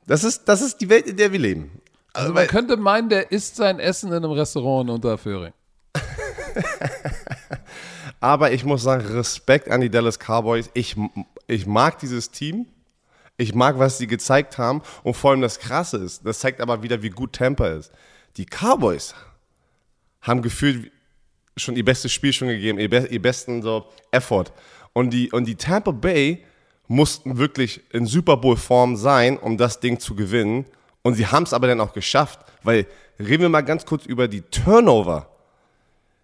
das 0.06 0.22
ist, 0.22 0.44
das 0.44 0.62
ist 0.62 0.80
die 0.80 0.88
Welt, 0.88 1.08
in 1.08 1.16
der 1.16 1.32
wir 1.32 1.40
leben. 1.40 1.72
Also 2.12 2.28
Also, 2.28 2.34
man 2.34 2.46
könnte 2.46 2.76
meinen, 2.76 3.08
der 3.08 3.32
isst 3.32 3.56
sein 3.56 3.80
Essen 3.80 4.10
in 4.10 4.14
einem 4.14 4.30
Restaurant 4.30 4.88
in 4.88 4.94
Unterföhring. 4.94 5.52
aber 8.20 8.52
ich 8.52 8.64
muss 8.64 8.82
sagen, 8.82 9.06
Respekt 9.06 9.70
an 9.70 9.80
die 9.80 9.90
Dallas 9.90 10.18
Cowboys. 10.18 10.70
Ich, 10.74 10.96
ich 11.46 11.66
mag 11.66 11.98
dieses 11.98 12.30
Team. 12.30 12.66
Ich 13.36 13.54
mag, 13.54 13.78
was 13.78 13.98
sie 13.98 14.06
gezeigt 14.06 14.58
haben. 14.58 14.82
Und 15.02 15.14
vor 15.14 15.30
allem 15.30 15.42
das 15.42 15.58
Krasse 15.58 15.98
ist, 15.98 16.24
das 16.24 16.38
zeigt 16.40 16.60
aber 16.60 16.82
wieder, 16.82 17.02
wie 17.02 17.10
gut 17.10 17.34
Tampa 17.34 17.68
ist. 17.68 17.92
Die 18.36 18.46
Cowboys 18.46 19.14
haben 20.22 20.42
gefühlt 20.42 20.90
schon 21.56 21.76
ihr 21.76 21.84
bestes 21.84 22.12
Spiel 22.12 22.32
schon 22.32 22.48
gegeben, 22.48 22.78
ihr, 22.78 22.90
be 22.90 23.06
ihr 23.10 23.22
besten 23.22 23.62
so 23.62 23.86
Effort. 24.10 24.46
Und 24.92 25.10
die, 25.10 25.30
und 25.30 25.44
die 25.46 25.56
Tampa 25.56 25.90
Bay 25.90 26.44
mussten 26.88 27.38
wirklich 27.38 27.82
in 27.92 28.06
Super 28.06 28.36
Bowl 28.36 28.56
Form 28.56 28.96
sein, 28.96 29.38
um 29.38 29.56
das 29.56 29.80
Ding 29.80 30.00
zu 30.00 30.14
gewinnen. 30.14 30.66
Und 31.02 31.14
sie 31.14 31.26
haben 31.26 31.44
es 31.44 31.52
aber 31.52 31.66
dann 31.66 31.80
auch 31.80 31.92
geschafft, 31.92 32.40
weil 32.62 32.86
reden 33.18 33.42
wir 33.42 33.48
mal 33.48 33.62
ganz 33.62 33.86
kurz 33.86 34.06
über 34.06 34.28
die 34.28 34.42
Turnover. 34.42 35.30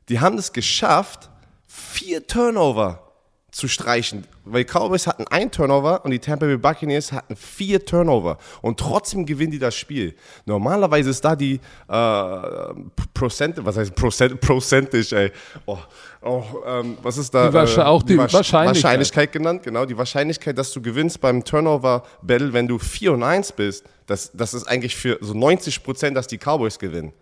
Die 0.08 0.20
haben 0.20 0.38
es 0.38 0.52
geschafft, 0.52 1.30
vier 1.66 2.26
Turnover 2.26 3.11
zu 3.52 3.68
streichen. 3.68 4.24
Weil 4.46 4.64
die 4.64 4.70
Cowboys 4.72 5.06
hatten 5.06 5.26
ein 5.28 5.50
Turnover 5.52 6.04
und 6.04 6.10
die 6.10 6.18
Tampa 6.18 6.46
Bay 6.46 6.56
Buccaneers 6.56 7.12
hatten 7.12 7.36
vier 7.36 7.84
Turnover. 7.84 8.38
Und 8.62 8.80
trotzdem 8.80 9.26
gewinnen 9.26 9.52
die 9.52 9.58
das 9.58 9.74
Spiel. 9.76 10.16
Normalerweise 10.46 11.10
ist 11.10 11.22
da 11.24 11.36
die 11.36 11.60
äh, 11.88 12.74
Prozent, 13.14 13.56
was 13.64 13.76
heißt 13.76 13.94
Prozent, 13.94 14.40
Prozentisch, 14.40 15.12
ey. 15.12 15.30
Oh, 15.66 15.78
oh, 16.22 16.42
ähm, 16.66 16.96
was 17.02 17.18
ist 17.18 17.32
da? 17.34 17.48
Die 17.48 17.54
Wahrscheinlich- 17.54 17.86
auch 17.86 18.02
die 18.02 18.14
Wahrsch- 18.18 18.32
Wahrscheinlichkeit. 18.32 18.84
Wahrscheinlichkeit 18.84 19.32
genannt, 19.32 19.62
genau. 19.62 19.84
Die 19.84 19.98
Wahrscheinlichkeit, 19.98 20.56
dass 20.56 20.72
du 20.72 20.80
gewinnst 20.80 21.20
beim 21.20 21.44
Turnover-Battle, 21.44 22.52
wenn 22.54 22.66
du 22.66 22.78
4 22.78 23.12
und 23.12 23.22
1 23.22 23.52
bist, 23.52 23.84
das, 24.06 24.32
das 24.32 24.54
ist 24.54 24.64
eigentlich 24.64 24.96
für 24.96 25.18
so 25.20 25.34
90 25.34 25.84
Prozent, 25.84 26.16
dass 26.16 26.26
die 26.26 26.38
Cowboys 26.38 26.78
gewinnen. 26.78 27.12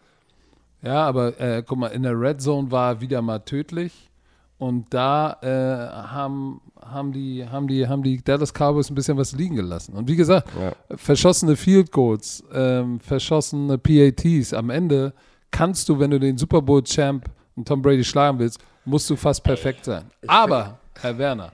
Ja, 0.82 1.06
aber 1.06 1.38
äh, 1.40 1.62
guck 1.66 1.76
mal, 1.78 1.88
in 1.88 2.04
der 2.04 2.18
Red 2.18 2.40
Zone 2.40 2.70
war 2.70 2.92
er 2.92 3.00
wieder 3.00 3.20
mal 3.20 3.40
tödlich. 3.40 4.09
Und 4.60 4.92
da 4.92 5.38
äh, 5.40 5.90
haben, 6.12 6.60
haben, 6.84 7.12
die, 7.12 7.48
haben, 7.48 7.66
die, 7.66 7.88
haben 7.88 8.02
die 8.02 8.22
Dallas 8.22 8.52
Cowboys 8.52 8.90
ein 8.90 8.94
bisschen 8.94 9.16
was 9.16 9.32
liegen 9.32 9.56
gelassen. 9.56 9.94
Und 9.94 10.06
wie 10.06 10.16
gesagt, 10.16 10.50
verschossene 10.96 11.56
Field 11.56 11.90
Goals, 11.90 12.44
ähm, 12.52 13.00
verschossene 13.00 13.78
PATs. 13.78 14.52
Am 14.52 14.68
Ende 14.68 15.14
kannst 15.50 15.88
du, 15.88 15.98
wenn 15.98 16.10
du 16.10 16.20
den 16.20 16.36
Super 16.36 16.60
Bowl 16.60 16.82
Champ 16.84 17.24
und 17.56 17.66
Tom 17.66 17.80
Brady 17.80 18.04
schlagen 18.04 18.38
willst, 18.38 18.60
musst 18.84 19.08
du 19.08 19.16
fast 19.16 19.42
perfekt 19.42 19.86
sein. 19.86 20.04
Aber, 20.26 20.78
Herr 21.00 21.16
Werner, 21.16 21.52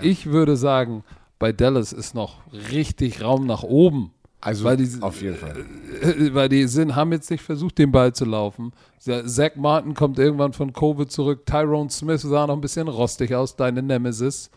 ich 0.00 0.24
würde 0.24 0.56
sagen, 0.56 1.04
bei 1.38 1.52
Dallas 1.52 1.92
ist 1.92 2.14
noch 2.14 2.38
richtig 2.72 3.22
Raum 3.22 3.46
nach 3.46 3.64
oben. 3.64 4.12
Also 4.46 4.62
Weil 4.64 4.76
die- 4.76 4.88
auf 5.02 5.20
jeden 5.22 5.36
Fall. 5.36 5.64
Weil 6.34 6.48
die 6.48 6.66
sind, 6.68 6.94
haben 6.94 7.10
jetzt 7.10 7.28
nicht 7.32 7.42
versucht, 7.42 7.78
den 7.78 7.90
Ball 7.90 8.12
zu 8.12 8.24
laufen. 8.24 8.70
Zach 8.98 9.56
Martin 9.56 9.92
kommt 9.94 10.20
irgendwann 10.20 10.52
von 10.52 10.72
Covid 10.72 11.10
zurück. 11.10 11.44
Tyrone 11.46 11.90
Smith 11.90 12.22
sah 12.22 12.46
noch 12.46 12.54
ein 12.54 12.60
bisschen 12.60 12.86
rostig 12.86 13.34
aus, 13.34 13.56
deine 13.56 13.82
Nemesis. 13.82 14.48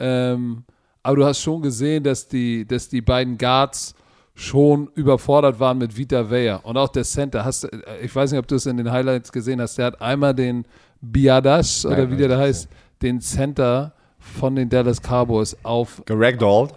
Ähm, 0.00 0.64
aber 1.04 1.16
du 1.16 1.24
hast 1.24 1.40
schon 1.40 1.62
gesehen, 1.62 2.02
dass 2.02 2.26
die, 2.26 2.66
dass 2.66 2.88
die 2.88 3.00
beiden 3.00 3.38
Guards 3.38 3.94
schon 4.34 4.88
überfordert 4.96 5.60
waren 5.60 5.78
mit 5.78 5.96
Vita 5.96 6.28
Vea. 6.28 6.56
Und 6.56 6.76
auch 6.76 6.88
der 6.88 7.04
Center. 7.04 7.44
Hast, 7.44 7.62
äh, 7.64 7.78
ich 8.02 8.14
weiß 8.14 8.32
nicht, 8.32 8.40
ob 8.40 8.48
du 8.48 8.56
es 8.56 8.66
in 8.66 8.76
den 8.76 8.90
Highlights 8.90 9.30
gesehen 9.30 9.60
hast. 9.60 9.78
Der 9.78 9.86
hat 9.86 10.02
einmal 10.02 10.34
den 10.34 10.64
Biadash 11.00 11.84
oder 11.84 12.10
wie 12.10 12.16
der 12.16 12.28
da 12.28 12.38
heißt, 12.38 12.68
den 13.02 13.20
Center 13.20 13.92
von 14.18 14.56
den 14.56 14.68
Dallas 14.68 15.00
Cowboys 15.00 15.56
auf 15.62 16.02
Geragdolled. 16.06 16.72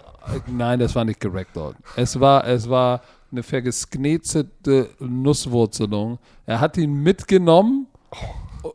Nein, 0.47 0.79
das 0.79 0.95
war 0.95 1.05
nicht 1.05 1.19
geragdollt. 1.19 1.75
Es 1.95 2.19
war, 2.19 2.45
es 2.47 2.69
war 2.69 3.01
eine 3.31 3.43
vergesknetzelte 3.43 4.89
Nusswurzelung. 4.99 6.19
Er 6.45 6.59
hat 6.59 6.77
ihn 6.77 6.93
mitgenommen 7.03 7.87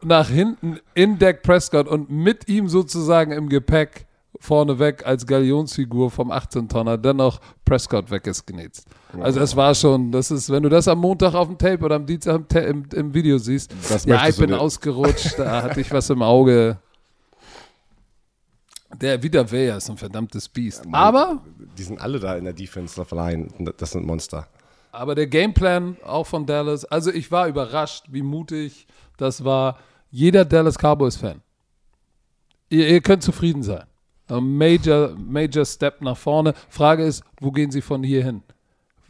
nach 0.02 0.28
hinten 0.28 0.78
in 0.94 1.18
Dak 1.18 1.42
Prescott 1.42 1.86
und 1.88 2.10
mit 2.10 2.48
ihm 2.48 2.68
sozusagen 2.68 3.32
im 3.32 3.48
Gepäck 3.48 4.06
vorneweg 4.38 5.06
als 5.06 5.26
Galionsfigur 5.26 6.10
vom 6.10 6.30
18-Tonner 6.30 6.98
dann 6.98 7.16
noch 7.16 7.40
Prescott 7.64 8.10
weggesknetzt. 8.10 8.86
Also 9.20 9.40
es 9.40 9.56
war 9.56 9.74
schon, 9.74 10.12
das 10.12 10.30
ist, 10.30 10.50
wenn 10.50 10.62
du 10.62 10.68
das 10.68 10.88
am 10.88 10.98
Montag 10.98 11.34
auf 11.34 11.48
dem 11.48 11.56
Tape 11.56 11.82
oder 11.84 11.96
am 11.96 12.04
Dienstag 12.04 12.36
im, 12.36 12.48
Ta- 12.48 12.60
im, 12.60 12.84
im 12.92 13.14
Video 13.14 13.38
siehst, 13.38 13.72
Das 13.88 14.04
ja, 14.04 14.28
ich 14.28 14.36
bin 14.36 14.52
ausgerutscht, 14.52 15.38
da 15.38 15.62
hatte 15.62 15.80
ich 15.80 15.90
was 15.90 16.10
im 16.10 16.20
Auge. 16.22 16.78
Der 18.94 19.22
wieder 19.22 19.50
Wehr 19.50 19.76
ist 19.76 19.90
ein 19.90 19.96
verdammtes 19.96 20.48
Biest. 20.48 20.84
Aber 20.92 21.42
Die 21.76 21.82
sind 21.82 22.00
alle 22.00 22.18
da 22.18 22.36
in 22.36 22.44
der 22.44 22.52
Defense 22.52 23.00
of 23.00 23.10
Line. 23.10 23.48
Das 23.76 23.90
sind 23.90 24.06
Monster. 24.06 24.46
Aber 24.92 25.14
der 25.14 25.26
Gameplan 25.26 25.96
auch 26.04 26.26
von 26.26 26.46
Dallas, 26.46 26.84
also 26.86 27.10
ich 27.10 27.30
war 27.30 27.48
überrascht, 27.48 28.06
wie 28.10 28.22
mutig 28.22 28.86
das 29.18 29.44
war. 29.44 29.78
Jeder 30.10 30.44
Dallas 30.44 30.78
Cowboys-Fan. 30.78 31.42
Ihr, 32.70 32.88
ihr 32.88 33.00
könnt 33.02 33.22
zufrieden 33.22 33.62
sein. 33.62 33.84
Ein 34.28 34.56
Major, 34.56 35.14
major 35.16 35.64
Step 35.64 36.00
nach 36.00 36.16
vorne. 36.16 36.54
Frage 36.68 37.04
ist, 37.04 37.22
wo 37.40 37.52
gehen 37.52 37.70
sie 37.70 37.82
von 37.82 38.02
hier 38.02 38.24
hin? 38.24 38.42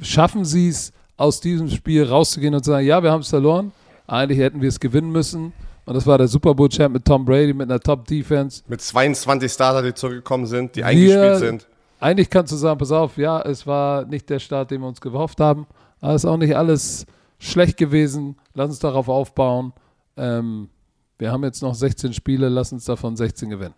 Schaffen 0.00 0.44
sie 0.44 0.68
es, 0.68 0.92
aus 1.16 1.40
diesem 1.40 1.70
Spiel 1.70 2.04
rauszugehen 2.04 2.54
und 2.54 2.64
zu 2.64 2.72
sagen, 2.72 2.86
ja, 2.86 3.02
wir 3.02 3.10
haben 3.10 3.22
es 3.22 3.30
verloren. 3.30 3.72
Eigentlich 4.06 4.38
hätten 4.38 4.60
wir 4.60 4.68
es 4.68 4.80
gewinnen 4.80 5.10
müssen. 5.10 5.52
Und 5.86 5.94
das 5.94 6.04
war 6.04 6.18
der 6.18 6.26
Super 6.26 6.52
Bowl 6.52 6.68
Champ 6.68 6.92
mit 6.92 7.04
Tom 7.04 7.24
Brady, 7.24 7.54
mit 7.54 7.70
einer 7.70 7.78
Top-Defense. 7.78 8.62
Mit 8.66 8.80
22 8.80 9.50
Starter, 9.50 9.82
die 9.82 9.94
zurückgekommen 9.94 10.46
sind, 10.46 10.74
die 10.74 10.82
eingespielt 10.82 11.38
sind. 11.38 11.68
Eigentlich 12.00 12.28
kannst 12.28 12.52
du 12.52 12.56
sagen, 12.56 12.78
pass 12.78 12.90
auf, 12.90 13.16
ja, 13.16 13.40
es 13.42 13.66
war 13.66 14.04
nicht 14.04 14.28
der 14.28 14.40
Start, 14.40 14.72
den 14.72 14.80
wir 14.80 14.88
uns 14.88 15.00
gehofft 15.00 15.40
haben, 15.40 15.66
aber 16.00 16.14
es 16.14 16.24
ist 16.24 16.30
auch 16.30 16.36
nicht 16.36 16.56
alles 16.56 17.06
schlecht 17.38 17.76
gewesen. 17.76 18.36
Lass 18.54 18.68
uns 18.70 18.80
darauf 18.80 19.08
aufbauen. 19.08 19.72
Ähm, 20.16 20.68
wir 21.18 21.30
haben 21.30 21.44
jetzt 21.44 21.62
noch 21.62 21.74
16 21.74 22.12
Spiele, 22.12 22.48
lass 22.48 22.72
uns 22.72 22.84
davon 22.84 23.16
16 23.16 23.48
gewinnen. 23.48 23.74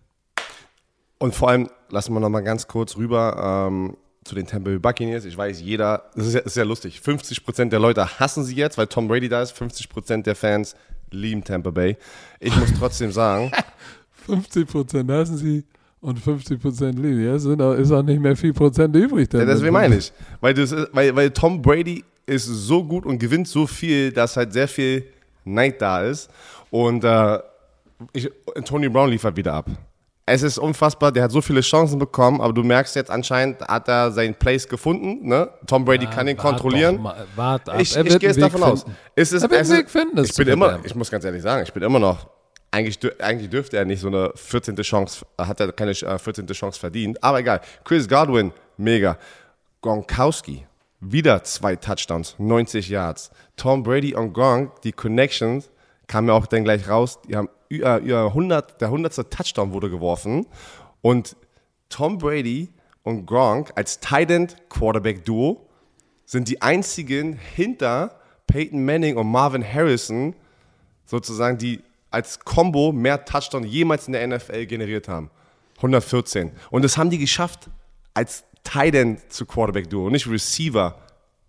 Und 1.19 1.35
vor 1.35 1.49
allem, 1.49 1.69
lassen 1.89 2.13
wir 2.13 2.19
noch 2.19 2.29
mal 2.29 2.41
ganz 2.41 2.67
kurz 2.67 2.97
rüber 2.97 3.67
ähm, 3.67 3.95
zu 4.23 4.33
den 4.33 4.47
Tampa 4.47 4.71
Bay 4.71 4.79
Buccaneers. 4.79 5.25
Ich 5.25 5.37
weiß, 5.37 5.61
jeder, 5.61 6.09
das 6.15 6.27
ist 6.27 6.33
ja, 6.33 6.39
ist 6.39 6.57
ja 6.57 6.63
lustig, 6.63 7.01
50% 7.05 7.69
der 7.69 7.79
Leute 7.79 8.19
hassen 8.19 8.43
sie 8.43 8.55
jetzt, 8.55 8.77
weil 8.77 8.87
Tom 8.87 9.07
Brady 9.07 9.29
da 9.29 9.41
ist. 9.43 9.55
50% 9.55 10.23
der 10.23 10.35
Fans 10.35 10.75
lieben 11.11 11.43
Tampa 11.43 11.71
Bay. 11.71 11.97
Ich 12.39 12.55
muss 12.55 12.73
trotzdem 12.77 13.11
sagen, 13.11 13.51
50 14.25 14.67
Prozent 14.67 15.11
hassen 15.11 15.37
sie 15.37 15.63
und 16.01 16.19
50 16.19 16.61
Prozent 16.61 16.99
lieben. 16.99 17.23
Ja, 17.23 17.37
sind 17.37 17.61
auch, 17.61 17.73
ist 17.73 17.91
auch 17.91 18.03
nicht 18.03 18.21
mehr 18.21 18.35
viel 18.35 18.53
Prozent 18.53 18.95
übrig. 18.95 19.31
ja, 19.33 19.45
deswegen 19.45 19.73
meine 19.73 19.97
ich. 19.97 20.11
Weil, 20.39 20.53
das 20.53 20.71
ist, 20.71 20.89
weil, 20.93 21.15
weil 21.15 21.31
Tom 21.31 21.61
Brady 21.61 22.03
ist 22.25 22.45
so 22.45 22.83
gut 22.83 23.05
und 23.05 23.19
gewinnt 23.19 23.47
so 23.47 23.67
viel, 23.67 24.11
dass 24.11 24.37
halt 24.37 24.53
sehr 24.53 24.67
viel 24.67 25.05
Neid 25.45 25.81
da 25.81 26.03
ist. 26.03 26.29
Und 26.69 27.03
äh, 27.03 27.39
ich, 28.13 28.29
Tony 28.65 28.87
Brown 28.87 29.09
liefert 29.09 29.35
wieder 29.35 29.53
ab. 29.53 29.69
Es 30.29 30.43
ist 30.43 30.57
unfassbar, 30.59 31.11
der 31.11 31.23
hat 31.23 31.31
so 31.31 31.41
viele 31.41 31.61
Chancen 31.61 31.97
bekommen, 31.97 32.39
aber 32.39 32.53
du 32.53 32.63
merkst 32.63 32.95
jetzt 32.95 33.09
anscheinend, 33.09 33.61
hat 33.61 33.87
er 33.87 34.11
seinen 34.11 34.35
Place 34.35 34.67
gefunden. 34.67 35.27
Ne? 35.27 35.49
Tom 35.65 35.83
Brady 35.85 36.05
kann 36.05 36.27
ihn 36.27 36.37
kontrollieren. 36.37 36.97
doch 36.97 37.03
mal, 37.03 37.25
Wart 37.35 37.67
ab. 37.67 37.79
Ich, 37.79 37.95
ich 37.95 38.19
gehe 38.19 38.29
jetzt 38.29 38.41
davon 38.41 38.63
aus. 38.63 38.83
finden. 38.83 38.97
Es 39.15 39.31
ist, 39.31 39.43
Er 39.43 39.49
wird 39.49 39.61
es 39.61 39.71
Weg 39.71 39.89
finden, 39.89 40.23
ich 40.23 40.35
bin 40.35 40.47
immer, 40.47 40.79
ich 40.83 40.93
muss 40.93 41.09
ganz 41.09 41.25
ehrlich 41.25 41.41
sagen, 41.41 41.63
ich 41.63 41.73
bin 41.73 41.81
immer 41.83 41.99
noch, 41.99 42.27
eigentlich, 42.71 42.99
eigentlich 43.21 43.49
dürfte 43.49 43.77
er 43.77 43.85
nicht 43.85 43.99
so 43.99 44.07
eine 44.07 44.31
14. 44.35 44.75
Chance, 44.77 45.25
hat 45.37 45.59
er 45.59 45.71
keine 45.71 45.91
äh, 45.91 46.19
14. 46.19 46.45
Chance 46.47 46.79
verdient, 46.79 47.23
aber 47.23 47.39
egal. 47.39 47.61
Chris 47.83 48.07
Godwin, 48.07 48.51
mega. 48.77 49.17
Gronkowski, 49.81 50.65
wieder 50.99 51.43
zwei 51.43 51.75
Touchdowns, 51.75 52.35
90 52.37 52.89
Yards. 52.89 53.31
Tom 53.55 53.83
Brady 53.83 54.13
und 54.13 54.33
Gronk, 54.33 54.81
die 54.81 54.91
Connections, 54.91 55.69
kam 56.09 56.27
ja 56.27 56.33
auch 56.33 56.47
dann 56.47 56.65
gleich 56.65 56.89
raus, 56.89 57.19
die 57.27 57.37
haben 57.37 57.47
über, 57.69 57.99
über 57.99 58.25
100, 58.25 58.81
der 58.81 58.87
100. 58.89 59.31
Touchdown 59.31 59.71
wurde 59.71 59.89
geworfen 59.89 60.45
und 61.01 61.37
Tom 61.87 62.17
Brady 62.17 62.69
und 63.03 63.25
Gronk 63.25 63.71
als 63.75 63.99
Tight 63.99 64.31
End 64.31 64.57
Quarterback 64.69 65.23
Duo 65.23 65.69
sind 66.25 66.49
die 66.49 66.61
einzigen 66.61 67.39
hinter 67.55 68.19
Peyton 68.47 68.83
Manning 68.83 69.17
und 69.17 69.31
Marvin 69.31 69.63
Harrison 69.63 70.35
sozusagen, 71.05 71.57
die 71.57 71.81
als 72.11 72.39
Combo 72.39 72.91
mehr 72.91 73.23
Touchdown 73.23 73.63
jemals 73.63 74.07
in 74.07 74.13
der 74.13 74.27
NFL 74.27 74.65
generiert 74.65 75.07
haben. 75.07 75.29
114. 75.77 76.51
Und 76.71 76.83
das 76.83 76.97
haben 76.97 77.09
die 77.09 77.19
geschafft 77.19 77.69
als 78.13 78.43
Tight 78.63 78.95
End 78.95 79.31
zu 79.31 79.45
Quarterback 79.45 79.89
Duo, 79.89 80.09
nicht 80.09 80.27
Receiver 80.27 80.95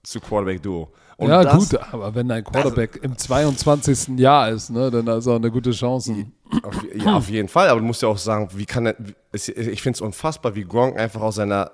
zu 0.02 0.20
Quarterback 0.20 0.62
Duo. 0.62 0.92
Und 1.20 1.28
ja, 1.28 1.44
das, 1.44 1.68
gut, 1.68 1.78
aber 1.92 2.14
wenn 2.14 2.28
dein 2.28 2.42
Quarterback 2.42 2.98
im 3.02 3.14
22. 3.14 4.18
Jahr 4.18 4.48
ist, 4.48 4.70
ne, 4.70 4.90
dann 4.90 5.06
ist 5.06 5.28
auch 5.28 5.37
eine 5.37 5.50
gute 5.50 5.72
Chance. 5.72 6.24
Auf, 6.62 6.83
ja, 6.94 7.14
auf 7.14 7.28
jeden 7.28 7.48
Fall, 7.48 7.68
aber 7.68 7.78
du 7.78 7.85
musst 7.85 8.00
ja 8.00 8.09
auch 8.09 8.16
sagen, 8.16 8.48
wie 8.54 8.64
kann 8.64 8.87
er, 8.87 8.94
ich 9.35 9.83
finde 9.83 9.96
es 9.96 10.00
unfassbar, 10.00 10.54
wie 10.54 10.64
Gronk 10.64 10.98
einfach 10.98 11.20
aus 11.20 11.35
seiner 11.35 11.72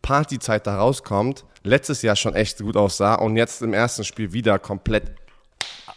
Partyzeit 0.00 0.66
da 0.66 0.78
rauskommt, 0.78 1.44
letztes 1.62 2.00
Jahr 2.00 2.16
schon 2.16 2.34
echt 2.34 2.58
gut 2.60 2.74
aussah 2.74 3.16
und 3.16 3.36
jetzt 3.36 3.60
im 3.60 3.74
ersten 3.74 4.02
Spiel 4.02 4.32
wieder 4.32 4.58
komplett. 4.58 5.12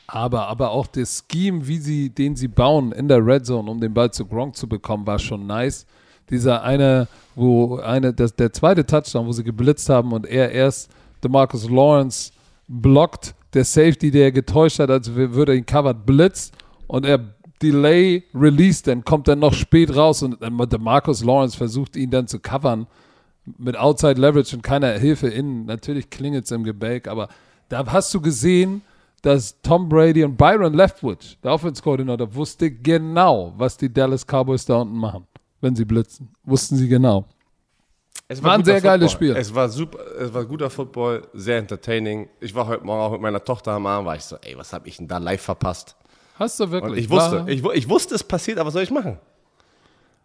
Aber, 0.07 0.47
aber 0.47 0.71
auch 0.71 0.87
der 0.87 1.05
Scheme, 1.05 1.65
wie 1.65 1.77
sie, 1.77 2.09
den 2.09 2.35
sie 2.35 2.49
bauen 2.49 2.91
in 2.91 3.07
der 3.07 3.25
Red 3.25 3.45
Zone, 3.45 3.71
um 3.71 3.79
den 3.79 3.93
Ball 3.93 4.11
zu 4.11 4.25
Gronk 4.25 4.57
zu 4.57 4.67
bekommen, 4.67 5.07
war 5.07 5.19
schon 5.19 5.47
nice. 5.47 5.85
Dieser 6.29 6.63
eine, 6.63 7.07
wo 7.33 7.77
eine, 7.77 8.13
das, 8.13 8.35
der 8.35 8.51
zweite 8.51 8.85
Touchdown, 8.85 9.25
wo 9.25 9.31
sie 9.31 9.45
geblitzt 9.45 9.87
haben 9.87 10.11
und 10.11 10.25
er 10.27 10.51
erst 10.51 10.91
DeMarcus 11.23 11.69
Lawrence 11.69 12.33
blockt, 12.69 13.35
der 13.53 13.65
Safety, 13.65 14.11
der 14.11 14.31
getäuscht 14.31 14.79
hat, 14.79 14.89
als 14.91 15.13
würde 15.13 15.55
ihn 15.55 15.65
covered, 15.65 16.05
blitzt 16.05 16.55
und 16.87 17.05
er 17.05 17.33
Delay 17.61 18.23
Release, 18.33 18.83
dann 18.83 19.03
kommt 19.03 19.27
er 19.27 19.35
noch 19.35 19.53
spät 19.53 19.93
raus 19.93 20.23
und 20.23 20.39
der 20.41 20.79
Marcus 20.79 21.23
Lawrence 21.23 21.57
versucht 21.57 21.97
ihn 21.97 22.09
dann 22.09 22.27
zu 22.27 22.39
covern 22.39 22.87
mit 23.57 23.75
Outside 23.77 24.21
Leverage 24.21 24.55
und 24.55 24.61
keiner 24.61 24.93
Hilfe 24.93 25.27
innen. 25.27 25.65
Natürlich 25.65 26.09
klingelt 26.09 26.45
es 26.45 26.51
im 26.51 26.63
Gebälk, 26.63 27.07
aber 27.07 27.27
da 27.67 27.85
hast 27.87 28.13
du 28.13 28.21
gesehen, 28.21 28.81
dass 29.23 29.61
Tom 29.61 29.89
Brady 29.89 30.23
und 30.23 30.37
Byron 30.37 30.73
Leftwich, 30.73 31.37
der 31.43 31.51
Offense-Koordinator, 31.51 32.33
wusste 32.33 32.71
genau, 32.71 33.53
was 33.57 33.75
die 33.75 33.91
Dallas 33.91 34.25
Cowboys 34.25 34.65
da 34.65 34.77
unten 34.77 34.95
machen, 34.95 35.25
wenn 35.59 35.75
sie 35.75 35.83
blitzen. 35.83 36.29
Wussten 36.43 36.77
sie 36.77 36.87
genau. 36.87 37.25
Es 38.31 38.43
war, 38.43 38.53
ein 38.53 38.63
sehr 38.63 38.75
Football. 38.75 38.91
geiles 38.91 39.11
Spiel. 39.11 39.35
Es 39.35 39.55
war 39.55 39.69
super, 39.69 39.97
es 40.19 40.31
war 40.31 40.45
guter 40.45 40.69
Football, 40.69 41.27
sehr 41.33 41.57
entertaining. 41.57 42.29
Ich 42.39 42.53
war 42.53 42.67
heute 42.67 42.85
Morgen 42.85 43.01
auch 43.01 43.11
mit 43.11 43.21
meiner 43.21 43.43
Tochter 43.43 43.71
am 43.71 43.87
Abend, 43.87 44.07
war 44.07 44.15
ich 44.15 44.23
so, 44.23 44.37
ey, 44.41 44.55
was 44.55 44.71
habe 44.71 44.87
ich 44.87 44.97
denn 44.97 45.07
da 45.07 45.17
live 45.17 45.41
verpasst? 45.41 45.95
Hast 46.37 46.59
du 46.59 46.69
wirklich? 46.69 46.91
Und 46.91 46.97
ich 46.99 47.09
wusste, 47.09 47.45
ich, 47.47 47.65
ich, 47.65 47.89
wusste, 47.89 48.13
es 48.13 48.23
passiert, 48.23 48.59
aber 48.59 48.67
was 48.67 48.73
soll 48.73 48.83
ich 48.83 48.91
machen? 48.91 49.17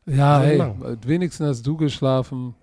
Ja, 0.05 0.41
hey, 0.41 0.59
machen? 0.59 0.99
wenigstens 1.07 1.49
hast 1.49 1.67
du 1.67 1.79
geschlafen. 1.79 2.55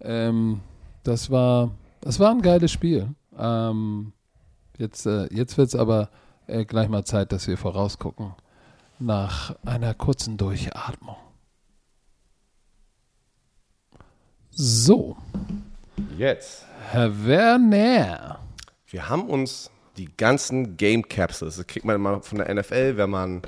Ähm, 0.00 0.60
das 1.02 1.30
war, 1.30 1.70
das 2.00 2.18
war 2.18 2.30
ein 2.30 2.40
geiles 2.40 2.72
Spiel. 2.72 3.08
Ähm, 3.38 4.14
jetzt 4.78 5.04
äh, 5.04 5.26
jetzt 5.30 5.58
wird 5.58 5.68
es 5.68 5.76
aber 5.76 6.08
äh, 6.46 6.64
gleich 6.64 6.88
mal 6.88 7.04
Zeit, 7.04 7.32
dass 7.32 7.46
wir 7.46 7.58
vorausgucken 7.58 8.32
nach 8.98 9.54
einer 9.66 9.92
kurzen 9.92 10.38
Durchatmung. 10.38 11.16
So. 14.56 15.16
Jetzt. 16.16 16.64
Herr 16.90 17.26
Werner. 17.26 18.38
Wir 18.86 19.08
haben 19.08 19.28
uns 19.28 19.68
die 19.96 20.08
ganzen 20.16 20.76
Game 20.76 21.08
Capsules. 21.08 21.56
Das 21.56 21.66
kriegt 21.66 21.84
man 21.84 21.96
immer 21.96 22.20
von 22.20 22.38
der 22.38 22.54
NFL, 22.54 22.96
wenn 22.96 23.10
man 23.10 23.42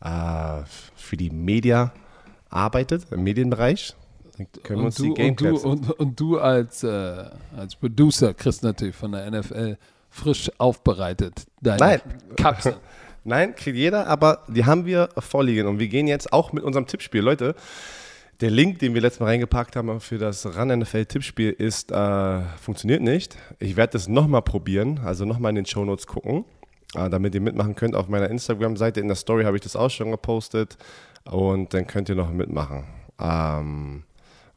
äh, 0.00 0.62
für 0.94 1.16
die 1.16 1.30
Media 1.30 1.92
arbeitet, 2.48 3.06
im 3.10 3.24
Medienbereich. 3.24 3.96
Dann 4.38 4.46
können 4.62 4.80
wir 4.80 4.86
uns 4.86 4.94
du, 4.96 5.02
die 5.02 5.14
Game 5.14 5.30
und 5.30 5.36
Capsules. 5.36 5.62
Du, 5.62 5.68
und, 5.68 5.90
und, 5.90 6.20
du 6.20 6.38
als, 6.38 6.84
äh, 6.84 7.24
als 7.56 7.74
Producer 7.74 8.32
kriegst 8.32 8.62
natürlich 8.62 8.94
von 8.94 9.12
der 9.12 9.28
NFL 9.30 9.78
frisch 10.10 10.48
aufbereitet 10.58 11.44
deine 11.60 11.78
Nein. 11.78 12.00
Kapsel. 12.36 12.76
Nein, 13.24 13.56
kriegt 13.56 13.76
jeder, 13.76 14.06
aber 14.06 14.44
die 14.48 14.64
haben 14.64 14.86
wir 14.86 15.08
vorliegen. 15.18 15.66
Und 15.66 15.80
wir 15.80 15.88
gehen 15.88 16.06
jetzt 16.06 16.32
auch 16.32 16.52
mit 16.52 16.62
unserem 16.62 16.86
Tippspiel. 16.86 17.20
Leute, 17.20 17.56
der 18.42 18.50
Link, 18.50 18.80
den 18.80 18.92
wir 18.92 19.00
letztes 19.00 19.20
Mal 19.20 19.26
reingepackt 19.26 19.76
haben 19.76 20.00
für 20.00 20.18
das 20.18 20.44
Run 20.44 20.76
NFL 20.80 21.04
Tippspiel, 21.04 21.50
ist 21.50 21.92
äh, 21.92 22.40
funktioniert 22.60 23.00
nicht. 23.00 23.36
Ich 23.60 23.76
werde 23.76 23.92
das 23.92 24.08
nochmal 24.08 24.42
probieren, 24.42 24.98
also 25.04 25.24
nochmal 25.24 25.50
in 25.50 25.56
den 25.56 25.66
Show 25.66 25.84
Notes 25.84 26.08
gucken, 26.08 26.44
äh, 26.96 27.08
damit 27.08 27.36
ihr 27.36 27.40
mitmachen 27.40 27.76
könnt. 27.76 27.94
Auf 27.94 28.08
meiner 28.08 28.28
Instagram-Seite 28.28 28.98
in 28.98 29.06
der 29.06 29.14
Story 29.14 29.44
habe 29.44 29.56
ich 29.56 29.62
das 29.62 29.76
auch 29.76 29.90
schon 29.90 30.10
gepostet 30.10 30.76
und 31.24 31.72
dann 31.72 31.86
könnt 31.86 32.08
ihr 32.08 32.16
noch 32.16 32.32
mitmachen. 32.32 32.84
Ähm, 33.20 34.02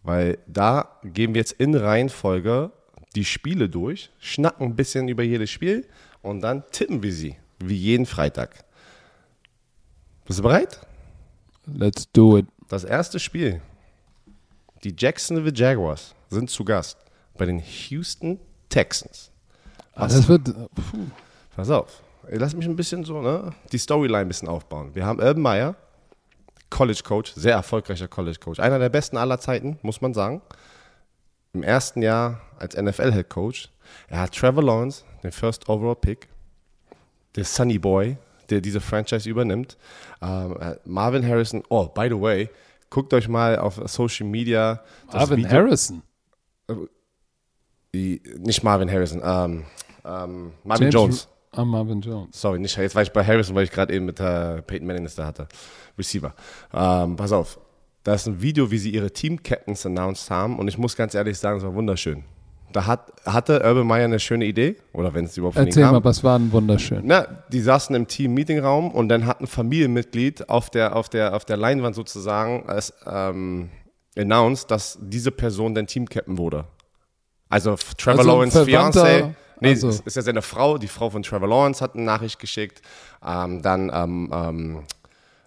weil 0.02 0.40
da 0.48 1.00
gehen 1.04 1.36
wir 1.36 1.42
jetzt 1.42 1.54
in 1.54 1.76
Reihenfolge 1.76 2.72
die 3.16 3.26
Spiele 3.26 3.70
durch, 3.70 4.10
schnacken 4.18 4.66
ein 4.66 4.76
bisschen 4.76 5.08
über 5.10 5.22
jedes 5.22 5.52
Spiel 5.52 5.86
und 6.24 6.42
dann 6.42 6.64
tippen 6.72 7.04
wir 7.04 7.14
sie, 7.14 7.36
wie 7.60 7.76
jeden 7.76 8.08
Freitag. 8.08 8.66
Bist 10.26 10.40
du 10.40 10.44
bereit? 10.44 10.80
Let's 11.68 12.12
do 12.12 12.40
it. 12.40 12.48
Das 12.68 12.84
erste 12.84 13.20
Spiel 13.20 13.62
die 14.86 14.96
Jacksonville 14.96 15.54
Jaguars 15.54 16.14
sind 16.30 16.50
zu 16.50 16.64
Gast 16.64 16.98
bei 17.38 17.46
den 17.46 17.60
Houston 17.60 18.40
Texans. 18.70 19.32
Was, 19.96 20.14
das 20.14 20.30
wird. 20.30 20.46
Puh. 20.46 21.08
Pass 21.56 21.70
auf. 21.72 22.04
Lass 22.30 22.56
mich 22.56 22.66
ein 22.66 22.76
bisschen 22.76 23.04
so, 23.04 23.22
ne, 23.22 23.52
die 23.72 23.78
Storyline 23.78 24.22
ein 24.22 24.28
bisschen 24.28 24.48
aufbauen. 24.48 24.94
Wir 24.94 25.06
haben 25.06 25.20
Urban 25.20 25.42
Meyer, 25.42 25.76
College 26.70 27.02
Coach, 27.04 27.34
sehr 27.36 27.54
erfolgreicher 27.54 28.08
College 28.08 28.38
Coach. 28.40 28.60
Einer 28.60 28.80
der 28.80 28.90
besten 28.90 29.18
aller 29.18 29.40
Zeiten, 29.40 29.80
muss 29.82 30.02
man 30.02 30.14
sagen. 30.14 30.42
Im 31.54 31.64
ersten 31.64 32.02
Jahr 32.02 32.42
als 32.60 32.76
NFL 32.76 33.12
Head 33.12 33.30
Coach. 33.30 33.70
Er 34.08 34.22
hat 34.22 34.36
Trevor 34.36 34.64
Lawrence, 34.64 35.04
den 35.24 35.32
First 35.32 35.68
Overall 35.70 35.96
Pick, 35.96 36.28
der 37.36 37.46
Sunny 37.46 37.80
Boy, 37.80 38.18
der 38.50 38.62
diese 38.62 38.82
Franchise 38.82 39.30
übernimmt. 39.30 39.78
Ähm, 40.22 40.58
Marvin 40.84 41.26
Harrison, 41.26 41.64
oh, 41.70 41.88
by 41.88 42.08
the 42.10 42.20
way, 42.20 42.50
guckt 42.96 43.14
euch 43.14 43.28
mal 43.28 43.60
auf 43.60 43.82
Social 43.88 44.26
Media. 44.26 44.82
Marvin 45.12 45.40
Video. 45.40 45.52
Harrison. 45.52 46.02
Äh, 46.70 48.20
nicht 48.38 48.64
Marvin 48.64 48.90
Harrison, 48.90 49.22
ähm, 49.22 49.66
ähm, 50.06 50.54
Marvin 50.64 50.84
James 50.84 50.94
Jones. 50.94 51.28
Ah, 51.52 51.66
Marvin 51.66 52.00
Jones. 52.00 52.40
Sorry, 52.40 52.58
nicht, 52.58 52.78
jetzt 52.78 52.96
war 52.96 53.02
ich 53.02 53.12
bei 53.12 53.24
Harrison, 53.26 53.54
weil 53.54 53.66
ich 53.66 53.72
gerade 53.72 53.94
eben 53.94 54.06
mit 54.06 54.22
äh, 54.22 54.62
Peyton 54.62 54.88
Manning 54.88 55.04
das 55.04 55.16
da 55.16 55.26
hatte. 55.26 55.50
Receiver. 55.98 56.34
Ähm, 56.74 57.18
pass 57.18 57.34
auf. 57.34 57.60
Da 58.04 58.14
ist 58.14 58.28
ein 58.28 58.42
Video, 58.42 58.72
wie 58.72 58.78
sie 58.78 58.92
ihre 58.92 59.12
Team-Captains 59.12 59.86
announced 59.86 60.30
haben 60.30 60.58
und 60.58 60.70
ich 60.70 60.78
muss 60.78 60.96
ganz 60.96 61.16
ehrlich 61.16 61.38
sagen, 61.38 61.58
es 61.58 61.64
war 61.66 61.74
wunderschön. 61.74 62.24
Da 62.76 62.86
hat, 62.86 63.14
hatte 63.26 63.62
Urban 63.64 63.88
Meyer 63.88 64.04
eine 64.04 64.20
schöne 64.20 64.44
Idee, 64.44 64.76
oder 64.92 65.14
wenn 65.14 65.24
es 65.24 65.38
überhaupt 65.38 65.56
Erzähl 65.56 65.86
mal, 65.86 66.04
was 66.04 66.26
war 66.26 66.38
denn 66.38 66.52
wunderschön? 66.52 67.04
Na, 67.06 67.26
die 67.50 67.62
saßen 67.62 67.96
im 67.96 68.06
Team-Meetingraum 68.06 68.92
und 68.92 69.08
dann 69.08 69.26
hat 69.26 69.40
ein 69.40 69.48
Familienmitglied 69.48 70.50
auf 70.50 70.70
der, 70.70 70.94
auf 70.98 71.08
der, 71.08 71.36
auf 71.36 71.46
der 71.46 71.56
Leinwand 71.56 71.96
sozusagen 71.96 72.68
als, 72.68 72.94
ähm, 73.08 73.70
announced, 74.18 74.70
dass 74.70 75.00
diese 75.02 75.32
Person 75.32 75.74
dann 75.74 75.88
Team-Captain 75.88 76.38
wurde. 76.38 76.66
Also 77.48 77.78
Trevor 77.98 78.20
also 78.20 78.32
Lawrence 78.32 78.64
Fiancé. 78.64 79.34
Nee, 79.62 79.70
also. 79.70 79.88
ist, 79.88 80.06
ist 80.06 80.18
ja 80.18 80.22
seine 80.22 80.42
Frau, 80.42 80.78
die 80.78 80.90
Frau 80.90 81.10
von 81.10 81.24
Trevor 81.24 81.48
Lawrence 81.48 81.82
hat 81.82 81.96
eine 81.96 82.04
Nachricht 82.04 82.40
geschickt. 82.40 82.82
Ähm, 83.26 83.62
dann 83.62 83.90
ähm, 83.94 84.30
ähm, 84.34 84.84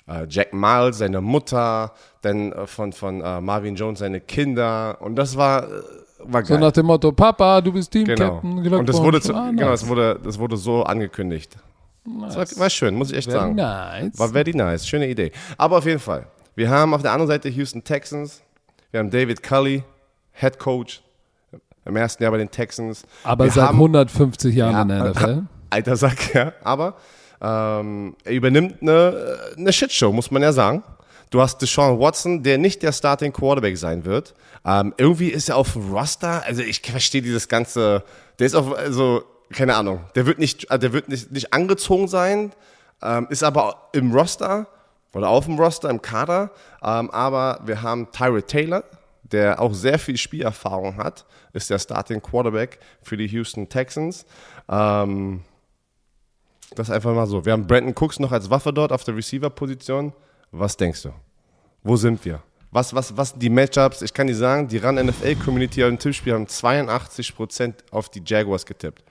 äh, 0.06 0.26
Jack 0.30 0.54
Miles, 0.54 0.96
seine 0.96 1.20
Mutter, 1.20 1.92
dann 2.22 2.52
äh, 2.52 2.66
von, 2.66 2.94
von 2.94 3.20
äh, 3.20 3.42
Marvin 3.42 3.74
Jones 3.74 3.98
seine 3.98 4.22
Kinder. 4.22 4.96
Und 5.02 5.16
das 5.16 5.36
war 5.36 5.64
äh, 5.64 5.82
war 6.24 6.42
geil. 6.42 6.58
So 6.58 6.64
nach 6.64 6.72
dem 6.72 6.86
Motto, 6.86 7.12
Papa, 7.12 7.60
du 7.60 7.72
bist 7.72 7.90
Team-Captain. 7.90 8.62
Genau. 8.62 8.78
Und 8.78 8.88
das 8.88 9.00
wurde, 9.00 9.20
zu, 9.20 9.34
ah, 9.34 9.46
nice. 9.46 9.56
genau, 9.56 9.70
das 9.70 9.86
wurde, 9.86 10.20
das 10.22 10.38
wurde 10.38 10.56
so 10.56 10.82
angekündigt. 10.82 11.56
Nice. 12.04 12.36
War, 12.36 12.60
war, 12.60 12.70
schön, 12.70 12.94
muss 12.94 13.10
ich 13.10 13.18
echt 13.18 13.30
very 13.30 13.40
sagen. 13.40 13.54
Nice. 13.54 14.18
War 14.18 14.28
very 14.28 14.52
nice, 14.54 14.86
schöne 14.86 15.08
Idee. 15.08 15.32
Aber 15.56 15.78
auf 15.78 15.86
jeden 15.86 16.00
Fall, 16.00 16.26
wir 16.54 16.70
haben 16.70 16.94
auf 16.94 17.02
der 17.02 17.12
anderen 17.12 17.28
Seite 17.28 17.48
Houston 17.48 17.84
Texans, 17.84 18.42
wir 18.90 19.00
haben 19.00 19.10
David 19.10 19.42
Cully, 19.42 19.82
Head 20.32 20.58
Coach 20.58 21.02
im 21.84 21.96
ersten 21.96 22.22
Jahr 22.22 22.32
bei 22.32 22.38
den 22.38 22.50
Texans. 22.50 23.04
Aber 23.24 23.44
wir 23.44 23.50
seit 23.50 23.68
haben, 23.68 23.76
150 23.76 24.54
Jahren 24.54 24.72
ja, 24.72 24.82
in 24.82 24.88
der 24.88 25.10
NFL. 25.10 25.42
Alter 25.70 25.96
Sack, 25.96 26.34
ja. 26.34 26.52
Aber 26.62 26.94
ähm, 27.40 28.16
er 28.24 28.32
übernimmt 28.32 28.82
eine, 28.82 29.38
eine 29.56 29.72
Shitshow, 29.72 30.12
muss 30.12 30.30
man 30.30 30.42
ja 30.42 30.52
sagen. 30.52 30.82
Du 31.30 31.40
hast 31.40 31.58
Deshaun 31.58 31.98
Watson, 31.98 32.42
der 32.42 32.58
nicht 32.58 32.82
der 32.82 32.92
Starting 32.92 33.32
Quarterback 33.32 33.76
sein 33.76 34.04
wird. 34.04 34.34
Ähm, 34.64 34.94
irgendwie 34.96 35.28
ist 35.28 35.48
er 35.48 35.56
auf 35.56 35.74
dem 35.74 35.92
Roster. 35.92 36.42
Also 36.44 36.62
ich 36.62 36.80
verstehe 36.80 37.22
dieses 37.22 37.48
ganze. 37.48 38.02
Der 38.38 38.46
ist 38.46 38.54
auf, 38.54 38.76
also 38.76 39.24
keine 39.50 39.76
Ahnung. 39.76 40.00
Der 40.14 40.26
wird 40.26 40.38
nicht, 40.38 40.70
äh, 40.70 40.78
der 40.78 40.92
wird 40.92 41.08
nicht, 41.08 41.30
nicht 41.30 41.52
angezogen 41.52 42.08
sein, 42.08 42.52
ähm, 43.02 43.26
ist 43.30 43.42
aber 43.42 43.88
im 43.92 44.12
Roster 44.12 44.68
oder 45.14 45.28
auf 45.28 45.44
dem 45.44 45.58
Roster 45.58 45.90
im 45.90 46.02
Kader. 46.02 46.50
Ähm, 46.82 47.10
aber 47.10 47.60
wir 47.64 47.82
haben 47.82 48.10
Tyrod 48.10 48.46
Taylor, 48.46 48.84
der 49.22 49.60
auch 49.60 49.74
sehr 49.74 49.98
viel 49.98 50.16
Spielerfahrung 50.16 50.96
hat, 50.96 51.26
ist 51.52 51.70
der 51.70 51.78
Starting 51.78 52.22
Quarterback 52.22 52.78
für 53.02 53.16
die 53.16 53.26
Houston 53.26 53.68
Texans. 53.68 54.24
Ähm, 54.68 55.42
das 56.74 56.88
ist 56.88 56.94
einfach 56.94 57.14
mal 57.14 57.26
so. 57.26 57.44
Wir 57.44 57.52
haben 57.52 57.66
Brandon 57.66 57.94
Cooks 57.94 58.18
noch 58.18 58.32
als 58.32 58.50
Waffe 58.50 58.72
dort 58.72 58.92
auf 58.92 59.04
der 59.04 59.16
Receiver-Position. 59.16 60.12
Was 60.50 60.76
denkst 60.76 61.02
du? 61.02 61.10
Wo 61.82 61.96
sind 61.96 62.24
wir? 62.24 62.42
Was, 62.70 62.94
was, 62.94 63.16
was 63.16 63.34
die 63.34 63.48
Matchups? 63.48 64.02
Ich 64.02 64.12
kann 64.12 64.26
dir 64.26 64.36
sagen, 64.36 64.68
die 64.68 64.78
Run 64.78 64.96
NFL 64.96 65.36
Community 65.36 65.80
im 65.80 65.98
Tippspiel 65.98 66.34
haben 66.34 66.46
82% 66.46 67.74
auf 67.90 68.10
die 68.10 68.22
Jaguars 68.24 68.66
getippt. 68.66 69.02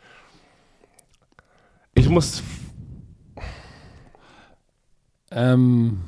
Ich 1.95 2.07
muss. 2.07 2.43
Ähm. 5.31 6.01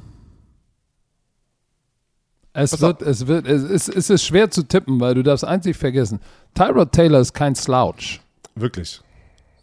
Es 2.53 2.79
wird, 2.81 3.01
es 3.01 3.25
wird, 3.25 3.47
es 3.47 3.63
ist, 3.63 3.89
es 3.89 4.09
ist 4.09 4.23
schwer 4.23 4.51
zu 4.51 4.63
tippen, 4.63 4.99
weil 4.99 5.13
du 5.15 5.23
darfst 5.23 5.45
einzig 5.45 5.77
vergessen. 5.77 6.19
Tyrod 6.53 6.91
Taylor 6.91 7.19
ist 7.19 7.33
kein 7.33 7.55
Slouch. 7.55 8.19
Wirklich. 8.55 9.01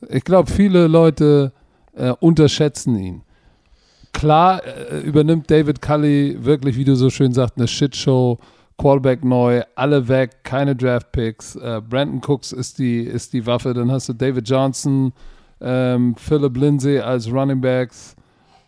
Ich 0.08 0.24
glaube, 0.24 0.50
viele 0.50 0.86
Leute 0.86 1.52
äh, 1.94 2.10
unterschätzen 2.20 2.96
ihn 2.96 3.25
klar 4.16 4.62
äh, 4.64 5.00
übernimmt 5.00 5.50
David 5.50 5.80
Cully 5.80 6.36
wirklich, 6.40 6.76
wie 6.76 6.84
du 6.84 6.96
so 6.96 7.10
schön 7.10 7.32
sagst, 7.32 7.56
eine 7.56 7.68
Shitshow 7.68 8.38
Quarterback 8.78 9.24
neu, 9.24 9.62
alle 9.74 10.06
weg, 10.08 10.42
keine 10.42 10.74
Draft 10.76 11.10
Picks. 11.12 11.56
Äh, 11.56 11.80
Brandon 11.88 12.20
Cooks 12.26 12.52
ist 12.52 12.78
die, 12.78 13.00
ist 13.00 13.32
die 13.32 13.46
Waffe. 13.46 13.72
Dann 13.72 13.90
hast 13.90 14.08
du 14.08 14.12
David 14.12 14.48
Johnson, 14.48 15.12
ähm, 15.60 16.14
Philip 16.16 16.56
Lindsay 16.56 16.98
als 17.00 17.30
Running 17.30 17.60
Backs. 17.60 18.14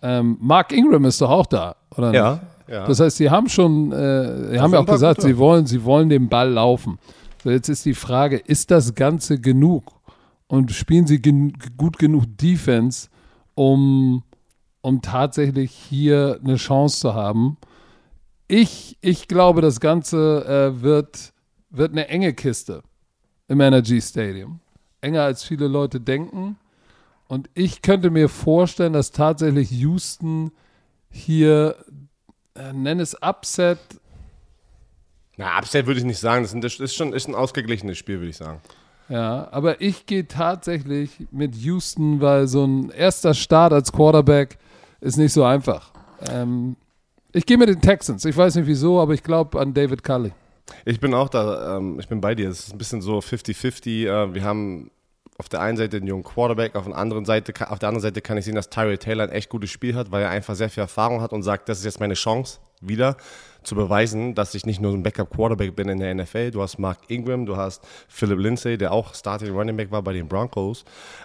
Ähm, 0.00 0.38
Mark 0.40 0.72
Ingram 0.72 1.04
ist 1.04 1.20
doch 1.20 1.30
auch 1.30 1.46
da, 1.46 1.74
oder 1.96 2.14
Ja, 2.14 2.32
nicht? 2.32 2.42
ja. 2.68 2.86
Das 2.86 3.00
heißt, 3.00 3.16
sie 3.18 3.28
haben 3.28 3.48
schon, 3.48 3.92
äh, 3.92 4.52
sie 4.52 4.60
haben 4.60 4.72
ja 4.72 4.80
auch 4.80 4.86
gesagt, 4.86 5.20
sie 5.22 5.36
wollen, 5.36 5.66
sie 5.66 5.82
wollen 5.84 6.08
den 6.08 6.28
Ball 6.28 6.50
laufen. 6.50 6.98
So, 7.42 7.50
jetzt 7.50 7.68
ist 7.68 7.84
die 7.84 7.94
Frage, 7.94 8.36
ist 8.36 8.70
das 8.70 8.94
Ganze 8.94 9.38
genug? 9.40 9.92
Und 10.46 10.72
spielen 10.72 11.06
sie 11.06 11.20
gen 11.20 11.52
gut 11.76 11.98
genug 11.98 12.24
Defense, 12.40 13.08
um, 13.54 14.22
um 14.88 15.02
tatsächlich 15.02 15.70
hier 15.70 16.40
eine 16.42 16.56
Chance 16.56 17.00
zu 17.00 17.14
haben? 17.14 17.58
Ich, 18.48 18.96
ich 19.02 19.28
glaube, 19.28 19.60
das 19.60 19.80
Ganze 19.80 20.46
äh, 20.46 20.82
wird, 20.82 21.34
wird 21.68 21.92
eine 21.92 22.08
enge 22.08 22.32
Kiste 22.32 22.82
im 23.48 23.60
Energy 23.60 24.00
Stadium. 24.00 24.60
Enger 25.02 25.24
als 25.24 25.44
viele 25.44 25.68
Leute 25.68 26.00
denken. 26.00 26.56
Und 27.26 27.50
ich 27.52 27.82
könnte 27.82 28.08
mir 28.08 28.30
vorstellen, 28.30 28.94
dass 28.94 29.12
tatsächlich 29.12 29.70
Houston 29.70 30.52
hier, 31.10 31.76
äh, 32.54 32.72
nenn 32.72 32.98
es 32.98 33.14
Upset, 33.22 33.78
Na, 35.36 35.58
Upset 35.58 35.86
würde 35.86 36.00
ich 36.00 36.06
nicht 36.06 36.18
sagen. 36.18 36.48
Das 36.62 36.80
ist, 36.80 36.94
schon 36.94 37.12
ist 37.12 37.28
ein 37.28 37.34
ausgeglichenes 37.34 37.98
Spiel, 37.98 38.20
würde 38.20 38.30
ich 38.30 38.38
sagen. 38.38 38.62
ja, 39.10 39.48
aber 39.50 39.82
ich 39.82 40.06
gehe 40.06 40.26
tatsächlich 40.26 41.10
mit 41.30 41.54
Houston, 41.56 42.22
weil 42.22 42.46
so 42.46 42.64
ein 42.64 42.88
erster 42.88 43.34
Start 43.34 43.74
als 43.74 43.92
Quarterback 43.92 44.56
ist 45.00 45.16
nicht 45.16 45.32
so 45.32 45.44
einfach. 45.44 45.92
Ähm, 46.28 46.76
ich 47.32 47.46
gehe 47.46 47.58
mit 47.58 47.68
den 47.68 47.80
Texans. 47.80 48.24
Ich 48.24 48.36
weiß 48.36 48.56
nicht 48.56 48.66
wieso, 48.66 49.00
aber 49.00 49.14
ich 49.14 49.22
glaube 49.22 49.60
an 49.60 49.74
David 49.74 50.02
Cully. 50.02 50.32
Ich 50.84 51.00
bin 51.00 51.14
auch 51.14 51.28
da, 51.28 51.76
ähm, 51.76 51.98
ich 52.00 52.08
bin 52.08 52.20
bei 52.20 52.34
dir. 52.34 52.48
Es 52.48 52.60
ist 52.60 52.72
ein 52.72 52.78
bisschen 52.78 53.00
so 53.00 53.18
50-50. 53.18 54.06
Äh, 54.06 54.34
wir 54.34 54.44
haben 54.44 54.90
auf 55.38 55.48
der 55.48 55.60
einen 55.60 55.76
Seite 55.76 55.98
einen 55.98 56.06
jungen 56.08 56.24
Quarterback, 56.24 56.74
auf 56.74 56.86
der 56.86 56.96
anderen 56.96 57.24
Seite, 57.24 57.52
auf 57.70 57.78
der 57.78 57.88
anderen 57.88 58.02
Seite 58.02 58.20
kann 58.20 58.36
ich 58.36 58.44
sehen, 58.44 58.56
dass 58.56 58.70
Tyrell 58.70 58.98
Taylor 58.98 59.24
ein 59.24 59.30
echt 59.30 59.48
gutes 59.48 59.70
Spiel 59.70 59.94
hat, 59.94 60.10
weil 60.10 60.22
er 60.22 60.30
einfach 60.30 60.56
sehr 60.56 60.68
viel 60.68 60.80
Erfahrung 60.80 61.20
hat 61.20 61.32
und 61.32 61.44
sagt, 61.44 61.68
das 61.68 61.78
ist 61.78 61.84
jetzt 61.84 62.00
meine 62.00 62.14
Chance, 62.14 62.58
wieder 62.80 63.16
zu 63.68 63.74
beweisen, 63.74 64.34
dass 64.34 64.54
ich 64.54 64.66
nicht 64.66 64.80
nur 64.80 64.92
ein 64.92 65.02
Backup-Quarterback 65.02 65.76
bin 65.76 65.88
in 65.88 66.00
der 66.00 66.14
NFL. 66.14 66.50
Du 66.50 66.62
hast 66.62 66.78
Mark 66.78 66.98
Ingram, 67.08 67.46
du 67.46 67.56
hast 67.56 67.86
Philip 68.08 68.38
Lindsay, 68.38 68.76
der 68.78 68.92
auch 68.92 69.14
Starting 69.14 69.54
Running 69.54 69.76
Back 69.76 69.90
war 69.92 70.02
bei 70.02 70.14
den 70.14 70.26
Broncos. 70.26 70.84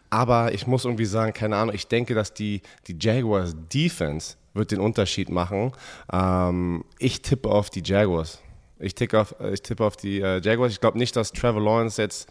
Aber 0.10 0.54
ich 0.54 0.68
muss 0.68 0.86
irgendwie 0.86 1.06
sagen, 1.06 1.34
keine 1.34 1.56
Ahnung, 1.56 1.74
ich 1.74 1.88
denke, 1.88 2.14
dass 2.14 2.34
die, 2.34 2.62
die 2.88 2.98
Jaguars 3.00 3.56
Defense 3.74 4.36
wird 4.54 4.72
den 4.72 4.80
Unterschied 4.80 5.30
machen. 5.30 5.72
Ähm, 6.12 6.84
ich 7.00 7.22
tippe 7.22 7.50
auf 7.50 7.70
die 7.70 7.82
Jaguars. 7.84 8.40
Ich, 8.80 8.94
tippe 8.94 9.22
auf, 9.22 9.36
ich 9.52 9.62
tippe 9.62 9.84
auf 9.84 9.96
die 9.96 10.22
äh, 10.22 10.42
Jaguars. 10.42 10.74
Ich 10.74 10.82
glaube 10.82 10.98
nicht, 10.98 11.16
dass 11.16 11.32
Trevor 11.32 11.62
Lawrence 11.62 12.02
jetzt 12.02 12.30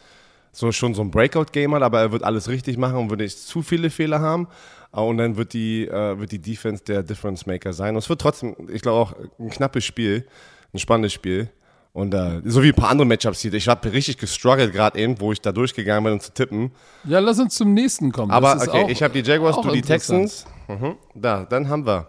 so 0.52 0.70
schon 0.70 0.94
so 0.94 1.02
ein 1.02 1.10
Breakout-Game 1.10 1.74
hat, 1.74 1.82
aber 1.82 2.00
er 2.00 2.12
wird 2.12 2.22
alles 2.22 2.48
richtig 2.48 2.76
machen 2.76 2.96
und 2.98 3.10
wird 3.10 3.20
nicht 3.20 3.38
zu 3.38 3.62
viele 3.62 3.88
Fehler 3.88 4.20
haben. 4.20 4.46
Äh, 4.94 5.00
Und 5.00 5.18
dann 5.18 5.36
wird 5.36 5.52
die, 5.52 5.86
äh, 5.86 6.18
wird 6.18 6.32
die 6.32 6.38
Defense 6.40 6.82
der 6.84 7.02
Difference 7.02 7.46
Maker 7.46 7.72
sein. 7.72 7.94
Und 7.94 7.98
es 7.98 8.08
wird 8.08 8.20
trotzdem, 8.20 8.54
ich 8.72 8.82
glaube 8.82 8.98
auch 8.98 9.14
ein 9.38 9.50
knappes 9.50 9.84
Spiel, 9.84 10.26
ein 10.72 10.78
spannendes 10.78 11.12
Spiel. 11.12 11.50
Und 11.92 12.14
äh, 12.14 12.40
so 12.46 12.62
wie 12.62 12.68
ein 12.68 12.74
paar 12.74 12.88
andere 12.88 13.06
Matchups 13.06 13.40
hier. 13.40 13.52
Ich 13.52 13.68
habe 13.68 13.92
richtig 13.92 14.16
gestruggelt 14.16 14.72
gerade 14.72 14.98
eben, 14.98 15.20
wo 15.20 15.30
ich 15.30 15.42
da 15.42 15.52
durchgegangen 15.52 16.04
bin, 16.04 16.12
um 16.14 16.20
zu 16.20 16.32
tippen. 16.32 16.72
Ja, 17.04 17.18
lass 17.18 17.38
uns 17.38 17.54
zum 17.54 17.74
nächsten 17.74 18.12
kommen. 18.12 18.30
Aber 18.30 18.56
okay, 18.56 18.90
ich 18.90 19.02
habe 19.02 19.12
die 19.20 19.28
Jaguars, 19.28 19.56
du 19.60 19.70
die. 19.70 19.82
Texans. 19.82 20.46
Mhm. 20.68 20.94
Da, 21.14 21.44
dann 21.44 21.68
haben 21.68 21.84
wir 21.84 22.08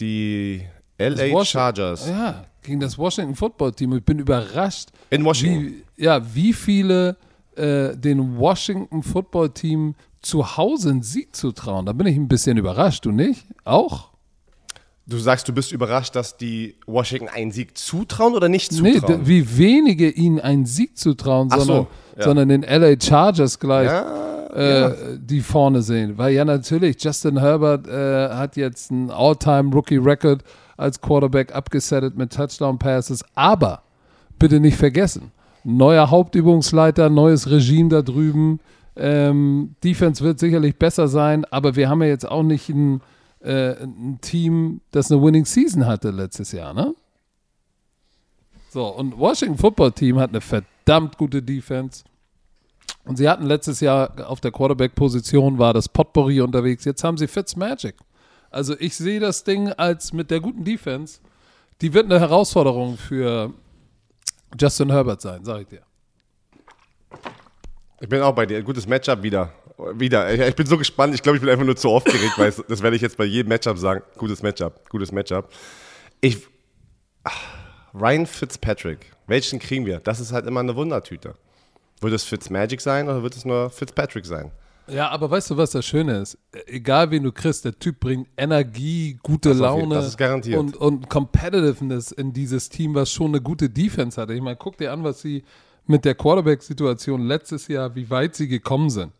die 0.00 0.66
LA 0.98 1.44
Chargers 1.44 2.08
Ja, 2.08 2.44
gegen 2.62 2.80
das 2.80 2.98
Washington 2.98 3.34
Football 3.34 3.72
Team. 3.72 3.96
Ich 3.96 4.04
bin 4.04 4.18
überrascht, 4.18 4.90
in 5.08 5.24
Washington. 5.24 5.82
wie, 5.96 6.04
ja, 6.04 6.20
wie 6.34 6.52
viele 6.52 7.16
äh, 7.56 7.96
den 7.96 8.36
Washington 8.36 9.02
Football 9.02 9.50
Team 9.50 9.94
zu 10.22 10.56
Hause 10.56 10.90
einen 10.90 11.02
Sieg 11.02 11.34
zutrauen. 11.36 11.86
Da 11.86 11.92
bin 11.92 12.06
ich 12.06 12.16
ein 12.16 12.28
bisschen 12.28 12.56
überrascht, 12.56 13.04
du 13.04 13.10
nicht? 13.12 13.44
Auch? 13.64 14.08
Du 15.04 15.18
sagst, 15.18 15.48
du 15.48 15.52
bist 15.52 15.72
überrascht, 15.72 16.14
dass 16.14 16.36
die 16.36 16.76
Washington 16.86 17.28
einen 17.28 17.50
Sieg 17.50 17.76
zutrauen 17.76 18.34
oder 18.34 18.48
nicht 18.48 18.70
Nee, 18.72 18.94
zutrauen? 18.94 19.24
d- 19.24 19.26
wie 19.28 19.58
wenige 19.58 20.08
ihnen 20.08 20.38
einen 20.40 20.64
Sieg 20.64 20.96
zutrauen, 20.96 21.48
Ach 21.50 21.58
so, 21.58 21.64
sondern, 21.64 21.86
ja. 22.16 22.22
sondern 22.24 22.48
den 22.50 22.62
LA 22.62 22.94
Chargers 23.00 23.58
gleich 23.58 23.86
ja, 23.88 24.46
äh, 24.54 25.18
die 25.18 25.40
vorne 25.40 25.82
sehen. 25.82 26.18
Weil 26.18 26.34
ja 26.34 26.44
natürlich, 26.44 27.02
Justin 27.02 27.40
Herbert 27.40 27.88
äh, 27.88 28.28
hat 28.34 28.56
jetzt 28.56 28.92
einen 28.92 29.10
All-Time-Rookie-Record 29.10 30.44
als 30.76 31.00
Quarterback 31.00 31.52
abgesettet 31.54 32.16
mit 32.16 32.32
Touchdown-Passes. 32.32 33.24
Aber 33.34 33.82
bitte 34.38 34.60
nicht 34.60 34.76
vergessen, 34.76 35.32
neuer 35.64 36.10
Hauptübungsleiter, 36.10 37.10
neues 37.10 37.50
Regime 37.50 37.88
da 37.88 38.02
drüben. 38.02 38.60
Ähm, 38.96 39.74
Defense 39.82 40.22
wird 40.22 40.38
sicherlich 40.38 40.76
besser 40.76 41.08
sein, 41.08 41.44
aber 41.46 41.76
wir 41.76 41.88
haben 41.88 42.02
ja 42.02 42.08
jetzt 42.08 42.28
auch 42.28 42.42
nicht 42.42 42.68
ein, 42.68 43.00
äh, 43.40 43.82
ein 43.82 44.18
Team, 44.20 44.80
das 44.90 45.10
eine 45.10 45.22
Winning 45.22 45.46
Season 45.46 45.86
hatte 45.86 46.10
letztes 46.10 46.52
Jahr, 46.52 46.74
ne? 46.74 46.94
So, 48.70 48.86
und 48.86 49.18
Washington 49.18 49.58
Football 49.58 49.92
Team 49.92 50.18
hat 50.18 50.30
eine 50.30 50.40
verdammt 50.40 51.18
gute 51.18 51.42
Defense. 51.42 52.04
Und 53.04 53.16
sie 53.16 53.28
hatten 53.28 53.44
letztes 53.44 53.80
Jahr 53.80 54.28
auf 54.28 54.40
der 54.40 54.52
Quarterback-Position 54.52 55.58
war 55.58 55.74
das 55.74 55.88
Potpourri 55.88 56.40
unterwegs. 56.40 56.84
Jetzt 56.84 57.02
haben 57.04 57.18
sie 57.18 57.26
Fitzmagic. 57.26 57.96
Also 58.50 58.74
ich 58.78 58.96
sehe 58.96 59.18
das 59.18 59.44
Ding 59.44 59.72
als 59.72 60.12
mit 60.12 60.30
der 60.30 60.40
guten 60.40 60.64
Defense. 60.64 61.20
Die 61.80 61.92
wird 61.94 62.06
eine 62.06 62.20
Herausforderung 62.20 62.96
für 62.96 63.52
Justin 64.58 64.90
Herbert 64.90 65.20
sein, 65.20 65.44
sag 65.44 65.62
ich 65.62 65.68
dir. 65.68 65.82
Ich 68.02 68.08
bin 68.08 68.20
auch 68.20 68.34
bei 68.34 68.46
dir. 68.46 68.60
Gutes 68.64 68.88
Matchup 68.88 69.22
wieder. 69.22 69.52
Wieder. 69.94 70.34
Ich, 70.34 70.40
ich 70.40 70.56
bin 70.56 70.66
so 70.66 70.76
gespannt. 70.76 71.14
Ich 71.14 71.22
glaube, 71.22 71.36
ich 71.36 71.40
bin 71.40 71.48
einfach 71.48 71.64
nur 71.64 71.76
zu 71.76 71.88
aufgeregt, 71.88 72.32
weil 72.36 72.48
es, 72.48 72.60
das 72.68 72.82
werde 72.82 72.96
ich 72.96 73.02
jetzt 73.02 73.16
bei 73.16 73.24
jedem 73.24 73.50
Matchup 73.50 73.78
sagen. 73.78 74.02
Gutes 74.18 74.42
Matchup. 74.42 74.88
Gutes 74.90 75.12
Matchup. 75.12 75.48
Ich. 76.20 76.48
Ah, 77.22 77.30
Ryan 77.94 78.26
Fitzpatrick. 78.26 78.98
Welchen 79.28 79.60
kriegen 79.60 79.86
wir? 79.86 80.00
Das 80.00 80.18
ist 80.18 80.32
halt 80.32 80.46
immer 80.46 80.58
eine 80.58 80.74
Wundertüte. 80.74 81.36
Wird 82.00 82.12
es 82.12 82.24
Fitzmagic 82.24 82.80
sein 82.80 83.08
oder 83.08 83.22
wird 83.22 83.36
es 83.36 83.44
nur 83.44 83.70
Fitzpatrick 83.70 84.26
sein? 84.26 84.50
Ja, 84.88 85.08
aber 85.10 85.30
weißt 85.30 85.50
du, 85.50 85.56
was 85.56 85.70
das 85.70 85.86
Schöne 85.86 86.18
ist? 86.18 86.36
Egal 86.66 87.12
wen 87.12 87.22
du 87.22 87.30
kriegst, 87.30 87.64
der 87.64 87.78
Typ 87.78 88.00
bringt 88.00 88.26
Energie, 88.36 89.16
gute 89.22 89.50
Das 89.50 89.58
Laune 89.58 89.94
das 89.94 90.08
ist 90.08 90.18
garantiert. 90.18 90.58
Und, 90.58 90.76
und 90.76 91.08
Competitiveness 91.08 92.10
in 92.10 92.32
dieses 92.32 92.68
Team, 92.68 92.96
was 92.96 93.12
schon 93.12 93.28
eine 93.28 93.40
gute 93.40 93.70
Defense 93.70 94.20
hatte. 94.20 94.34
Ich 94.34 94.42
meine, 94.42 94.56
guck 94.56 94.76
dir 94.76 94.92
an, 94.92 95.04
was 95.04 95.22
sie 95.22 95.44
mit 95.92 96.04
der 96.06 96.14
Quarterback-Situation 96.14 97.20
letztes 97.20 97.68
Jahr, 97.68 97.94
wie 97.94 98.08
weit 98.08 98.34
sie 98.34 98.48
gekommen 98.48 98.88
sind. 98.88 99.12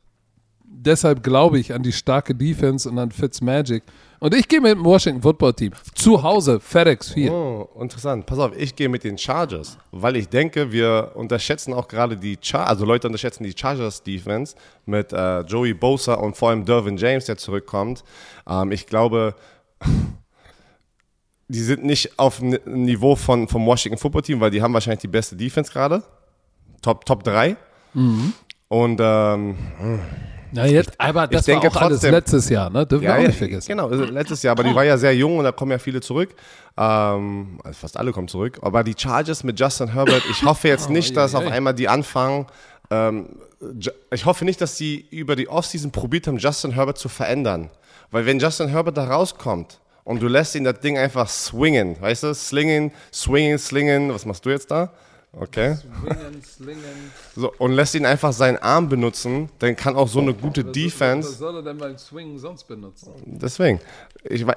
Deshalb 0.65 1.23
glaube 1.23 1.59
ich 1.59 1.75
an 1.75 1.83
die 1.83 1.93
starke 1.93 2.35
Defense 2.35 2.89
und 2.89 2.99
an 2.99 3.11
Fitzmagic. 3.11 3.83
Und 4.21 4.35
ich 4.35 4.49
gehe 4.49 4.61
mit 4.61 4.73
dem 4.73 4.85
Washington 4.85 5.21
Football 5.21 5.53
Team. 5.53 5.73
Zu 5.95 6.23
Hause, 6.23 6.61
FedEx 6.61 7.11
4. 7.11 7.31
Oh, 7.31 7.69
interessant. 7.79 8.25
Pass 8.25 8.39
auf, 8.39 8.57
ich 8.57 8.75
gehe 8.75 8.89
mit 8.89 9.05
den 9.05 9.19
Chargers, 9.19 9.77
weil 9.91 10.17
ich 10.17 10.31
denke, 10.31 10.73
wir 10.73 11.13
unterschätzen 11.15 11.75
auch 11.75 11.89
gerade 11.89 12.17
die 12.17 12.39
Chargers, 12.41 12.71
also 12.71 12.85
Leute 12.87 13.07
unterschätzen 13.07 13.45
die 13.45 13.53
Chargers 13.55 14.03
Defense 14.03 14.57
mit 14.87 15.13
äh, 15.13 15.41
Joey 15.43 15.75
Bosa 15.75 16.15
und 16.15 16.37
vor 16.37 16.49
allem 16.49 16.65
Dervin 16.65 16.97
James, 16.97 17.27
der 17.27 17.37
zurückkommt. 17.37 18.03
Ähm, 18.49 18.73
ich 18.73 18.87
glaube, 18.87 19.35
die 21.49 21.61
sind 21.61 21.85
nicht 21.85 22.19
auf 22.19 22.41
Niveau 22.41 23.15
von, 23.15 23.47
vom 23.47 23.67
Washington 23.67 23.99
Football 23.99 24.23
Team, 24.23 24.41
weil 24.41 24.51
die 24.51 24.63
haben 24.63 24.73
wahrscheinlich 24.73 25.03
die 25.03 25.09
beste 25.09 25.37
Defense 25.37 25.71
gerade. 25.71 26.03
Top, 26.83 27.05
Top 27.07 27.25
3. 27.25 27.57
Und 28.69 28.99
ähm, 29.01 29.57
Na 30.53 30.67
jetzt, 30.67 30.93
aber 30.99 31.27
das 31.27 31.47
war 31.49 31.59
auch 31.59 31.63
alles 31.77 32.01
trotzdem- 32.01 32.11
letztes 32.15 32.49
Jahr, 32.49 32.69
ne? 32.71 32.87
Dürfen 32.87 33.03
wir 33.05 33.15
auch 33.15 33.19
nicht 33.21 33.39
vergessen. 33.39 33.69
Genau, 33.69 33.89
also 33.89 34.05
letztes 34.05 34.43
Jahr, 34.43 34.53
aber 34.53 34.65
die 34.65 34.75
war 34.75 34.85
ja 34.85 34.97
sehr 34.99 35.15
jung 35.15 35.39
und 35.39 35.45
da 35.45 35.53
kommen 35.53 35.71
ja 35.73 35.79
viele 35.79 36.01
zurück. 36.01 36.35
Ähm, 36.77 37.59
also 37.65 37.79
fast 37.79 37.97
alle 37.97 38.13
kommen 38.13 38.29
zurück. 38.29 38.59
Aber 38.63 38.83
die 38.85 38.95
Chargers 38.97 39.45
mit 39.45 39.59
Justin 39.61 39.89
Herbert, 39.93 40.23
ich 40.31 40.43
hoffe 40.43 40.69
jetzt 40.69 40.89
nicht, 40.97 41.17
dass 41.17 41.35
auf 41.35 41.45
ei, 41.45 41.49
ei. 41.49 41.53
einmal 41.53 41.75
die 41.75 41.89
anfangen. 41.89 42.47
Ähm, 42.91 43.29
ich 44.11 44.27
hoffe 44.27 44.45
nicht, 44.45 44.61
dass 44.61 44.77
sie 44.77 45.07
über 45.11 45.37
die 45.37 45.49
Offseason 45.49 45.91
probiert 45.93 46.27
haben, 46.27 46.39
Justin 46.39 46.73
Herbert 46.73 46.99
zu 46.99 47.09
verändern. 47.09 47.71
Weil 48.11 48.27
wenn 48.27 48.39
Justin 48.39 48.69
Herbert 48.69 48.97
da 48.97 49.05
rauskommt 49.05 49.79
und 50.05 50.21
du 50.21 50.29
lässt 50.29 50.55
ihn 50.55 50.65
das 50.65 50.81
Ding 50.81 50.99
einfach 50.99 51.29
swingen, 51.29 51.97
weißt 52.01 52.25
du, 52.25 52.35
slingen, 52.35 52.91
swingen, 53.13 53.59
slingen, 53.59 54.13
was 54.13 54.27
machst 54.27 54.45
du 54.45 54.51
jetzt 54.51 54.71
da? 54.71 54.91
Okay. 55.35 55.77
Swingen, 55.77 56.43
slingen. 56.45 57.13
So, 57.35 57.53
und 57.59 57.73
lässt 57.73 57.95
ihn 57.95 58.05
einfach 58.05 58.33
seinen 58.33 58.59
Arm 58.59 58.89
benutzen, 58.89 59.49
dann 59.61 59.75
kann 59.77 59.97
auch 59.97 60.09
so 60.09 60.21
eine 60.21 60.35
gute 60.35 60.65
Was 60.67 60.73
Defense. 60.73 61.33
soll 61.33 61.57
er 61.57 61.63
denn 61.63 61.79
beim 61.79 61.97
Swingen 61.97 62.39
sonst 62.39 62.65
benutzen? 62.65 63.13
Deswegen. 63.25 63.81
Ich, 64.25 64.43
äh, 64.47 64.55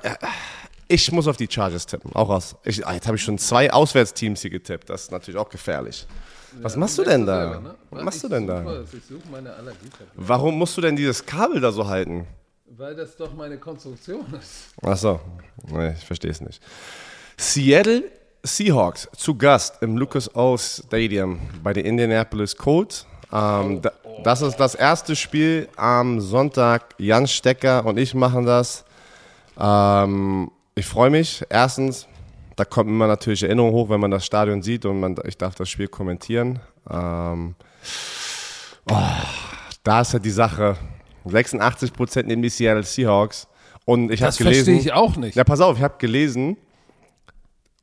ich 0.87 1.11
muss 1.11 1.27
auf 1.27 1.37
die 1.37 1.47
Chargers 1.49 1.85
tippen. 1.85 2.11
Auch 2.13 2.29
aus. 2.29 2.55
Ich, 2.63 2.85
ah, 2.85 2.93
jetzt 2.93 3.07
habe 3.07 3.15
ich 3.15 3.23
schon 3.23 3.37
zwei 3.37 3.71
Auswärtsteams 3.71 4.41
hier 4.41 4.51
getippt. 4.51 4.89
Das 4.89 5.03
ist 5.03 5.11
natürlich 5.11 5.39
auch 5.39 5.49
gefährlich. 5.49 6.05
Was 6.61 6.75
machst 6.75 6.97
du 6.97 7.03
denn 7.03 7.25
da? 7.25 7.51
Selber, 7.51 7.61
ne? 7.61 7.75
Was 7.89 8.03
machst 8.03 8.23
du 8.23 8.29
denn 8.29 8.47
da? 8.47 8.57
Allergietabletten. 8.57 10.11
Warum 10.15 10.57
musst 10.57 10.77
du 10.77 10.81
denn 10.81 10.95
dieses 10.95 11.25
Kabel 11.25 11.59
da 11.61 11.71
so 11.71 11.87
halten? 11.87 12.27
Weil 12.65 12.95
das 12.95 13.15
doch 13.15 13.33
meine 13.33 13.57
Konstruktion 13.57 14.25
ist. 14.39 14.73
Ach 14.81 14.97
so. 14.97 15.19
Nee, 15.71 15.93
ich 15.97 16.05
verstehe 16.05 16.31
es 16.31 16.41
nicht. 16.41 16.61
Seattle 17.37 18.03
Seahawks 18.45 19.09
zu 19.15 19.35
Gast 19.35 19.81
im 19.81 19.97
Lucas 19.97 20.33
Oil 20.35 20.57
Stadium 20.57 21.39
bei 21.63 21.73
den 21.73 21.85
Indianapolis 21.85 22.55
Colts. 22.55 23.05
Ähm, 23.33 23.81
da, 23.81 23.91
das 24.23 24.41
ist 24.41 24.57
das 24.57 24.75
erste 24.75 25.15
Spiel 25.15 25.67
am 25.75 26.21
Sonntag. 26.21 26.95
Jan 26.97 27.27
Stecker 27.27 27.85
und 27.85 27.97
ich 27.97 28.13
machen 28.13 28.45
das. 28.45 28.85
Ähm, 29.59 30.51
ich 30.75 30.85
freue 30.85 31.09
mich. 31.09 31.43
Erstens, 31.49 32.07
da 32.55 32.65
kommt 32.65 32.89
immer 32.89 33.07
natürlich 33.07 33.43
Erinnerung 33.43 33.71
hoch, 33.71 33.89
wenn 33.89 33.99
man 33.99 34.11
das 34.11 34.25
Stadion 34.25 34.61
sieht 34.61 34.85
und 34.85 34.99
man, 34.99 35.15
ich 35.25 35.37
darf 35.37 35.55
das 35.55 35.69
Spiel 35.69 35.87
kommentieren. 35.87 36.59
Ähm, 36.89 37.55
oh, 38.91 38.95
da 39.83 40.01
ist 40.01 40.13
ja 40.13 40.19
die 40.19 40.29
Sache. 40.29 40.77
86 41.25 41.93
Prozent 41.93 42.27
nehmen 42.27 42.43
die 42.43 42.49
Seattle 42.49 42.83
Seahawks. 42.83 43.47
Und 43.85 44.11
ich 44.11 44.21
habe 44.21 44.27
Das 44.29 44.37
gelesen. 44.37 44.65
verstehe 44.65 44.79
ich 44.79 44.93
auch 44.93 45.15
nicht. 45.15 45.35
Ja, 45.35 45.43
pass 45.43 45.61
auf, 45.61 45.77
ich 45.77 45.83
habe 45.83 45.95
gelesen, 45.97 46.57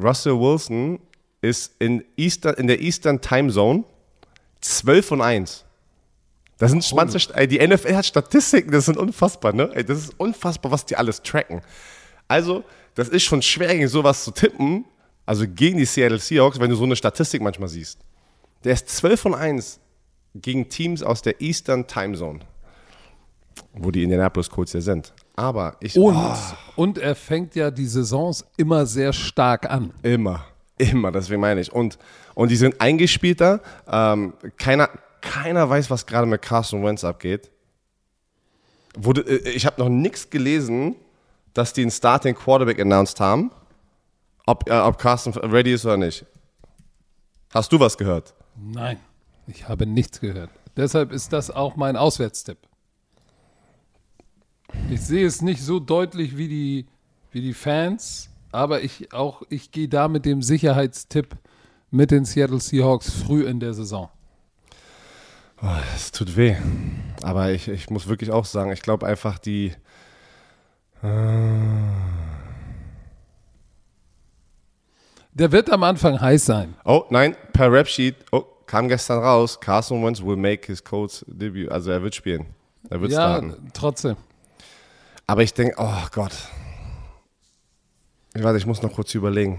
Russell 0.02 0.38
Wilson 0.38 0.98
ist 1.40 1.72
in, 1.78 2.04
Eastern, 2.16 2.54
in 2.54 2.66
der 2.66 2.80
Eastern 2.80 3.20
Time 3.20 3.52
Zone 3.52 3.84
12 4.60 5.12
und 5.12 5.20
1. 5.20 5.64
Das 6.58 6.70
sind 6.70 6.84
spannende, 6.84 7.18
ey, 7.34 7.48
die 7.48 7.66
NFL 7.66 7.96
hat 7.96 8.06
Statistiken, 8.06 8.70
das 8.70 8.84
sind 8.86 8.96
unfassbar, 8.96 9.52
ne? 9.52 9.70
Ey, 9.74 9.84
das 9.84 9.98
ist 9.98 10.14
unfassbar, 10.18 10.70
was 10.70 10.86
die 10.86 10.96
alles 10.96 11.20
tracken. 11.22 11.60
Also, 12.28 12.62
das 12.94 13.08
ist 13.08 13.24
schon 13.24 13.42
schwer, 13.42 13.74
gegen 13.74 13.88
sowas 13.88 14.22
zu 14.22 14.30
tippen, 14.30 14.84
also 15.26 15.44
gegen 15.48 15.78
die 15.78 15.84
Seattle 15.84 16.18
Seahawks, 16.18 16.60
wenn 16.60 16.70
du 16.70 16.76
so 16.76 16.84
eine 16.84 16.94
Statistik 16.94 17.42
manchmal 17.42 17.68
siehst. 17.68 17.98
Der 18.62 18.74
ist 18.74 18.88
12 18.90 19.24
und 19.24 19.34
1 19.34 19.80
gegen 20.36 20.68
Teams 20.68 21.02
aus 21.02 21.22
der 21.22 21.40
Eastern 21.40 21.86
Time 21.86 22.16
Zone, 22.16 22.40
wo 23.72 23.90
die 23.90 24.04
Indianapolis 24.04 24.48
Colts 24.48 24.72
ja 24.72 24.80
sind. 24.80 25.12
Aber 25.34 25.76
ich. 25.80 25.96
Und, 25.96 26.14
Oh. 26.16 26.34
und 26.76 26.98
er 26.98 27.14
fängt 27.14 27.54
ja 27.54 27.70
die 27.70 27.86
Saisons 27.86 28.44
immer 28.56 28.86
sehr 28.86 29.12
stark 29.12 29.70
an. 29.70 29.92
Immer, 30.02 30.44
immer, 30.78 31.10
deswegen 31.10 31.40
meine 31.40 31.60
ich. 31.60 31.72
Und, 31.72 31.98
und 32.34 32.50
die 32.50 32.56
sind 32.56 32.80
eingespielter. 32.80 33.60
Ähm, 33.86 34.34
keiner, 34.58 34.90
keiner 35.20 35.68
weiß, 35.68 35.90
was 35.90 36.04
gerade 36.06 36.26
mit 36.26 36.42
Carson 36.42 36.84
Wentz 36.84 37.02
abgeht. 37.04 37.50
Wurde, 38.94 39.22
äh, 39.22 39.50
ich 39.50 39.64
habe 39.66 39.80
noch 39.80 39.88
nichts 39.88 40.28
gelesen, 40.28 40.96
dass 41.54 41.72
die 41.72 41.82
einen 41.82 41.90
Starting 41.90 42.34
Quarterback 42.34 42.78
announced 42.80 43.20
haben. 43.20 43.50
Ob, 44.46 44.68
äh, 44.68 44.72
ob 44.78 44.98
Carson 44.98 45.32
ready 45.34 45.72
ist 45.72 45.84
oder 45.86 45.96
nicht. 45.96 46.26
Hast 47.54 47.72
du 47.72 47.78
was 47.80 47.96
gehört? 47.96 48.34
Nein, 48.56 48.98
ich 49.46 49.68
habe 49.68 49.86
nichts 49.86 50.20
gehört. 50.20 50.50
Deshalb 50.76 51.12
ist 51.12 51.32
das 51.32 51.50
auch 51.50 51.76
mein 51.76 51.96
Auswärtstipp. 51.96 52.58
Ich 54.90 55.00
sehe 55.00 55.26
es 55.26 55.42
nicht 55.42 55.62
so 55.62 55.80
deutlich 55.80 56.36
wie 56.36 56.48
die, 56.48 56.86
wie 57.30 57.40
die 57.40 57.54
Fans, 57.54 58.30
aber 58.50 58.82
ich 58.82 59.12
auch 59.12 59.42
ich 59.48 59.70
gehe 59.70 59.88
da 59.88 60.08
mit 60.08 60.24
dem 60.24 60.42
Sicherheitstipp 60.42 61.36
mit 61.90 62.10
den 62.10 62.24
Seattle 62.24 62.60
Seahawks 62.60 63.10
früh 63.10 63.46
in 63.46 63.60
der 63.60 63.74
Saison. 63.74 64.08
Es 65.94 66.10
tut 66.10 66.36
weh. 66.36 66.56
Aber 67.22 67.52
ich, 67.52 67.68
ich 67.68 67.88
muss 67.88 68.08
wirklich 68.08 68.32
auch 68.32 68.44
sagen, 68.44 68.72
ich 68.72 68.82
glaube 68.82 69.06
einfach, 69.06 69.38
die. 69.38 69.72
Der 75.34 75.52
wird 75.52 75.70
am 75.70 75.84
Anfang 75.84 76.20
heiß 76.20 76.44
sein. 76.44 76.74
Oh, 76.84 77.04
nein, 77.10 77.36
per 77.52 77.72
Rap-Sheet. 77.72 78.16
Oh, 78.32 78.44
kam 78.66 78.88
gestern 78.88 79.20
raus. 79.20 79.60
Carson 79.60 80.04
Wentz 80.04 80.22
will 80.22 80.36
make 80.36 80.66
his 80.66 80.82
Colts 80.82 81.24
debut. 81.28 81.70
Also 81.70 81.90
er 81.90 82.02
wird 82.02 82.14
spielen. 82.14 82.46
Er 82.90 83.00
wird 83.00 83.12
ja, 83.12 83.18
starten. 83.18 83.70
trotzdem. 83.72 84.16
Aber 85.26 85.42
ich 85.42 85.54
denke, 85.54 85.74
oh 85.78 86.06
Gott. 86.12 86.32
Ich 88.34 88.42
warte, 88.42 88.58
ich 88.58 88.66
muss 88.66 88.82
noch 88.82 88.92
kurz 88.92 89.14
überlegen. 89.14 89.58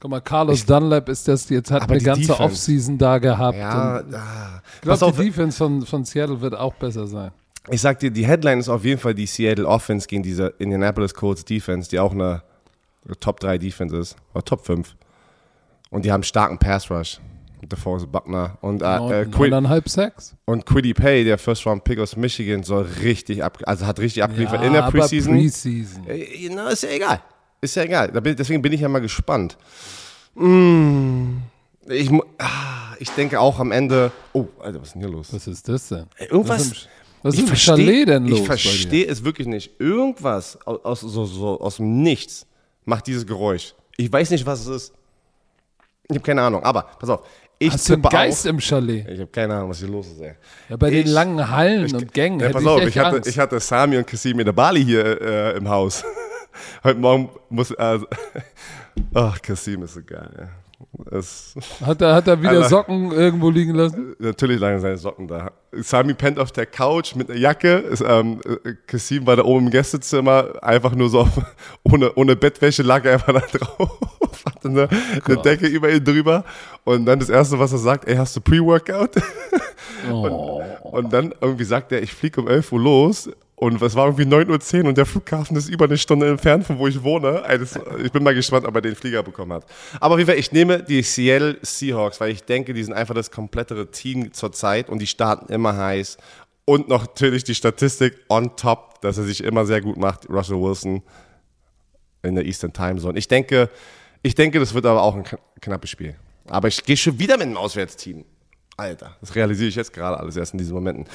Guck 0.00 0.10
mal, 0.10 0.20
Carlos 0.20 0.66
Dunlap 0.66 1.08
ist 1.08 1.26
das 1.26 1.48
jetzt, 1.48 1.70
hat 1.70 1.88
eine 1.88 2.00
ganze 2.00 2.22
Defense. 2.22 2.42
Offseason 2.42 2.98
da 2.98 3.18
gehabt. 3.18 3.56
Ja, 3.56 4.02
ah. 4.12 4.62
ich 4.74 4.80
glaube, 4.82 5.12
die 5.16 5.24
Defense 5.24 5.56
von, 5.56 5.86
von 5.86 6.04
Seattle 6.04 6.40
wird 6.40 6.54
auch 6.54 6.74
besser 6.74 7.06
sein. 7.06 7.30
ich 7.70 7.80
sag 7.80 7.98
dir, 8.00 8.10
die 8.10 8.26
Headline 8.26 8.60
ist 8.60 8.68
auf 8.68 8.84
jeden 8.84 9.00
Fall 9.00 9.14
die 9.14 9.26
Seattle 9.26 9.66
Offense 9.66 10.06
gegen 10.06 10.22
diese 10.22 10.48
Indianapolis 10.58 11.14
Colts 11.14 11.44
Defense, 11.44 11.88
die 11.88 11.98
auch 11.98 12.12
eine 12.12 12.42
Top 13.20 13.40
3 13.40 13.58
Defense 13.58 13.96
ist, 13.96 14.16
oder 14.34 14.44
Top 14.44 14.66
5. 14.66 14.94
Und 15.90 16.04
die 16.04 16.12
haben 16.12 16.22
starken 16.22 16.58
Pass 16.58 16.90
Rush. 16.90 17.20
DeForest 17.68 18.10
Buckner 18.10 18.58
und, 18.60 18.82
äh, 18.82 19.22
äh, 19.22 19.24
Quid 19.26 19.52
und 20.44 20.66
Quiddy 20.66 20.94
Pay, 20.94 21.24
der 21.24 21.38
First 21.38 21.66
Round 21.66 21.84
Pick 21.84 21.98
aus 21.98 22.16
Michigan, 22.16 22.62
soll 22.62 22.86
richtig 23.02 23.42
ab, 23.42 23.58
also 23.64 23.86
hat 23.86 23.98
richtig 23.98 24.22
abgeliefert 24.22 24.62
in 24.62 24.72
der 24.72 24.84
aber 24.84 24.98
Preseason. 24.98 25.34
Preseason. 25.34 26.06
Äh, 26.08 26.48
Na, 26.50 26.68
ist 26.70 26.82
ja 26.82 26.90
egal. 26.90 27.20
Ist 27.60 27.76
ja 27.76 27.84
egal. 27.84 28.10
Deswegen 28.12 28.62
bin 28.62 28.72
ich 28.72 28.80
ja 28.80 28.88
mal 28.88 29.00
gespannt. 29.00 29.56
Mm, 30.34 31.38
ich, 31.88 32.10
ah, 32.38 32.94
ich 32.98 33.10
denke 33.10 33.40
auch 33.40 33.58
am 33.58 33.72
Ende. 33.72 34.12
Oh, 34.32 34.46
Alter, 34.60 34.80
was 34.80 34.88
ist 34.88 34.94
denn 34.94 35.02
hier 35.02 35.10
los? 35.10 35.28
Was 35.32 35.46
ist 35.46 35.68
das 35.68 35.88
denn? 35.88 36.06
Irgendwas. 36.18 36.70
Was 36.70 36.88
was 37.26 37.34
ich 37.34 37.40
im 37.40 37.46
versteh- 37.48 37.64
Chalet 37.76 38.08
denn 38.08 38.26
los? 38.28 38.38
Ich 38.40 38.46
verstehe 38.46 39.06
es 39.06 39.24
wirklich 39.24 39.48
nicht. 39.48 39.80
Irgendwas 39.80 40.58
aus, 40.64 40.84
aus, 40.84 41.00
so, 41.00 41.24
so, 41.24 41.60
aus 41.60 41.76
dem 41.78 42.02
Nichts 42.02 42.46
macht 42.84 43.08
dieses 43.08 43.26
Geräusch. 43.26 43.74
Ich 43.96 44.12
weiß 44.12 44.30
nicht, 44.30 44.46
was 44.46 44.60
es 44.60 44.66
ist. 44.68 44.92
Ich 46.08 46.14
habe 46.14 46.24
keine 46.24 46.42
Ahnung. 46.42 46.62
Aber 46.62 46.82
pass 46.82 47.08
auf. 47.08 47.26
Ich 47.58 47.72
Hast 47.72 47.88
du 47.88 47.94
einen 47.94 48.02
Geist 48.02 48.46
auch. 48.46 48.50
im 48.50 48.60
Chalet? 48.60 49.08
Ich 49.08 49.18
habe 49.18 49.30
keine 49.30 49.54
Ahnung, 49.54 49.70
was 49.70 49.78
hier 49.78 49.88
los 49.88 50.06
ist. 50.08 50.20
Ey. 50.20 50.34
Ja, 50.68 50.76
bei 50.76 50.90
den 50.90 51.06
Ich- 51.06 51.10
langen 51.12 51.48
Hallen 51.50 51.94
und 51.94 52.12
Gängen 52.12 52.38
Ja, 52.40 52.50
pass 52.50 52.60
ich 52.62 52.68
auf, 52.68 52.82
ich 52.82 52.98
hatte, 52.98 53.16
Angst. 53.16 53.30
ich 53.30 53.38
hatte 53.38 53.60
Sami 53.60 53.96
und 53.96 54.06
Kasim 54.06 54.38
in 54.40 54.44
der 54.44 54.52
Bali 54.52 54.84
hier 54.84 55.20
äh, 55.20 55.56
im 55.56 55.66
Haus. 55.68 56.04
Heute 56.84 56.98
Morgen 56.98 57.30
muss. 57.48 57.72
Also, 57.74 58.06
ach, 59.14 59.40
Kasim 59.40 59.82
ist 59.84 59.94
so 59.94 60.00
geil. 60.04 60.28
Ja. 60.38 60.48
Das, 61.10 61.54
hat, 61.84 62.02
er, 62.02 62.14
hat 62.14 62.28
er 62.28 62.40
wieder 62.40 62.50
Alter. 62.50 62.68
Socken 62.68 63.12
irgendwo 63.12 63.48
liegen 63.48 63.74
lassen? 63.74 64.14
natürlich 64.18 64.60
lagen 64.60 64.80
seine 64.80 64.98
Socken 64.98 65.26
da. 65.26 65.52
Sami 65.72 66.14
pennt 66.14 66.38
auf 66.38 66.52
der 66.52 66.66
Couch 66.66 67.14
mit 67.14 67.30
einer 67.30 67.38
Jacke. 67.38 67.76
Ist, 67.76 68.04
ähm, 68.06 68.40
äh, 68.44 68.74
Kasim 68.86 69.26
war 69.26 69.36
da 69.36 69.44
oben 69.44 69.66
im 69.66 69.70
Gästezimmer, 69.70 70.62
einfach 70.62 70.94
nur 70.94 71.08
so 71.08 71.20
auf, 71.20 71.40
ohne, 71.82 72.12
ohne 72.14 72.36
Bettwäsche 72.36 72.82
lag 72.82 73.04
er 73.04 73.14
einfach 73.14 73.32
da 73.32 73.58
drauf. 73.58 73.98
Hatte 74.46 74.68
eine, 74.68 74.88
eine 75.24 75.36
Decke 75.38 75.66
über 75.66 75.90
ihn 75.90 76.04
drüber. 76.04 76.44
Und 76.84 77.06
dann 77.06 77.18
das 77.18 77.30
Erste, 77.30 77.58
was 77.58 77.72
er 77.72 77.78
sagt, 77.78 78.06
ey, 78.06 78.16
hast 78.16 78.36
du 78.36 78.40
Pre-Workout? 78.40 79.16
Oh. 80.10 80.62
Und 80.82 81.12
dann 81.12 81.34
irgendwie 81.40 81.64
sagt 81.64 81.90
er, 81.90 82.02
ich 82.02 82.12
fliege 82.12 82.40
um 82.40 82.48
11 82.48 82.70
Uhr 82.70 82.80
los. 82.80 83.30
Und 83.58 83.80
es 83.80 83.94
war 83.94 84.04
irgendwie 84.04 84.24
9.10 84.24 84.82
Uhr 84.82 84.88
und 84.90 84.98
der 84.98 85.06
Flughafen 85.06 85.56
ist 85.56 85.70
über 85.70 85.86
eine 85.86 85.96
Stunde 85.96 86.28
entfernt 86.28 86.66
von 86.66 86.78
wo 86.78 86.86
ich 86.88 87.02
wohne. 87.02 87.42
Das, 87.48 87.78
ich 88.04 88.12
bin 88.12 88.22
mal 88.22 88.34
gespannt, 88.34 88.66
ob 88.66 88.74
er 88.74 88.82
den 88.82 88.94
Flieger 88.94 89.22
bekommen 89.22 89.54
hat. 89.54 89.64
Aber 89.98 90.16
auf 90.16 90.28
ich 90.28 90.52
nehme 90.52 90.82
die 90.82 91.02
Seattle 91.02 91.56
Seahawks, 91.62 92.20
weil 92.20 92.32
ich 92.32 92.42
denke, 92.44 92.74
die 92.74 92.84
sind 92.84 92.92
einfach 92.92 93.14
das 93.14 93.30
komplettere 93.30 93.90
Team 93.90 94.32
zurzeit 94.34 94.90
und 94.90 94.98
die 95.00 95.06
starten 95.06 95.50
immer 95.50 95.74
heiß. 95.74 96.18
Und 96.66 96.88
natürlich 96.88 97.44
die 97.44 97.54
Statistik 97.54 98.18
on 98.28 98.56
top, 98.56 99.00
dass 99.00 99.16
er 99.16 99.24
sich 99.24 99.42
immer 99.42 99.64
sehr 99.64 99.80
gut 99.80 99.96
macht, 99.96 100.28
Russell 100.28 100.60
Wilson 100.60 101.02
in 102.22 102.34
der 102.34 102.44
Eastern 102.44 102.74
Time 102.74 103.00
Zone. 103.00 103.18
Ich 103.18 103.28
denke, 103.28 103.70
ich 104.22 104.34
denke, 104.34 104.58
das 104.58 104.74
wird 104.74 104.84
aber 104.84 105.00
auch 105.02 105.14
ein 105.14 105.24
kn- 105.24 105.38
knappes 105.62 105.88
Spiel. 105.88 106.16
Aber 106.48 106.68
ich 106.68 106.84
gehe 106.84 106.96
schon 106.96 107.18
wieder 107.18 107.38
mit 107.38 107.46
einem 107.46 107.56
Auswärtsteam. 107.56 108.24
Alter, 108.76 109.16
das 109.22 109.34
realisiere 109.34 109.68
ich 109.70 109.76
jetzt 109.76 109.92
gerade 109.94 110.18
alles 110.18 110.36
erst 110.36 110.52
in 110.52 110.58
diesen 110.58 110.74
Momenten. 110.74 111.06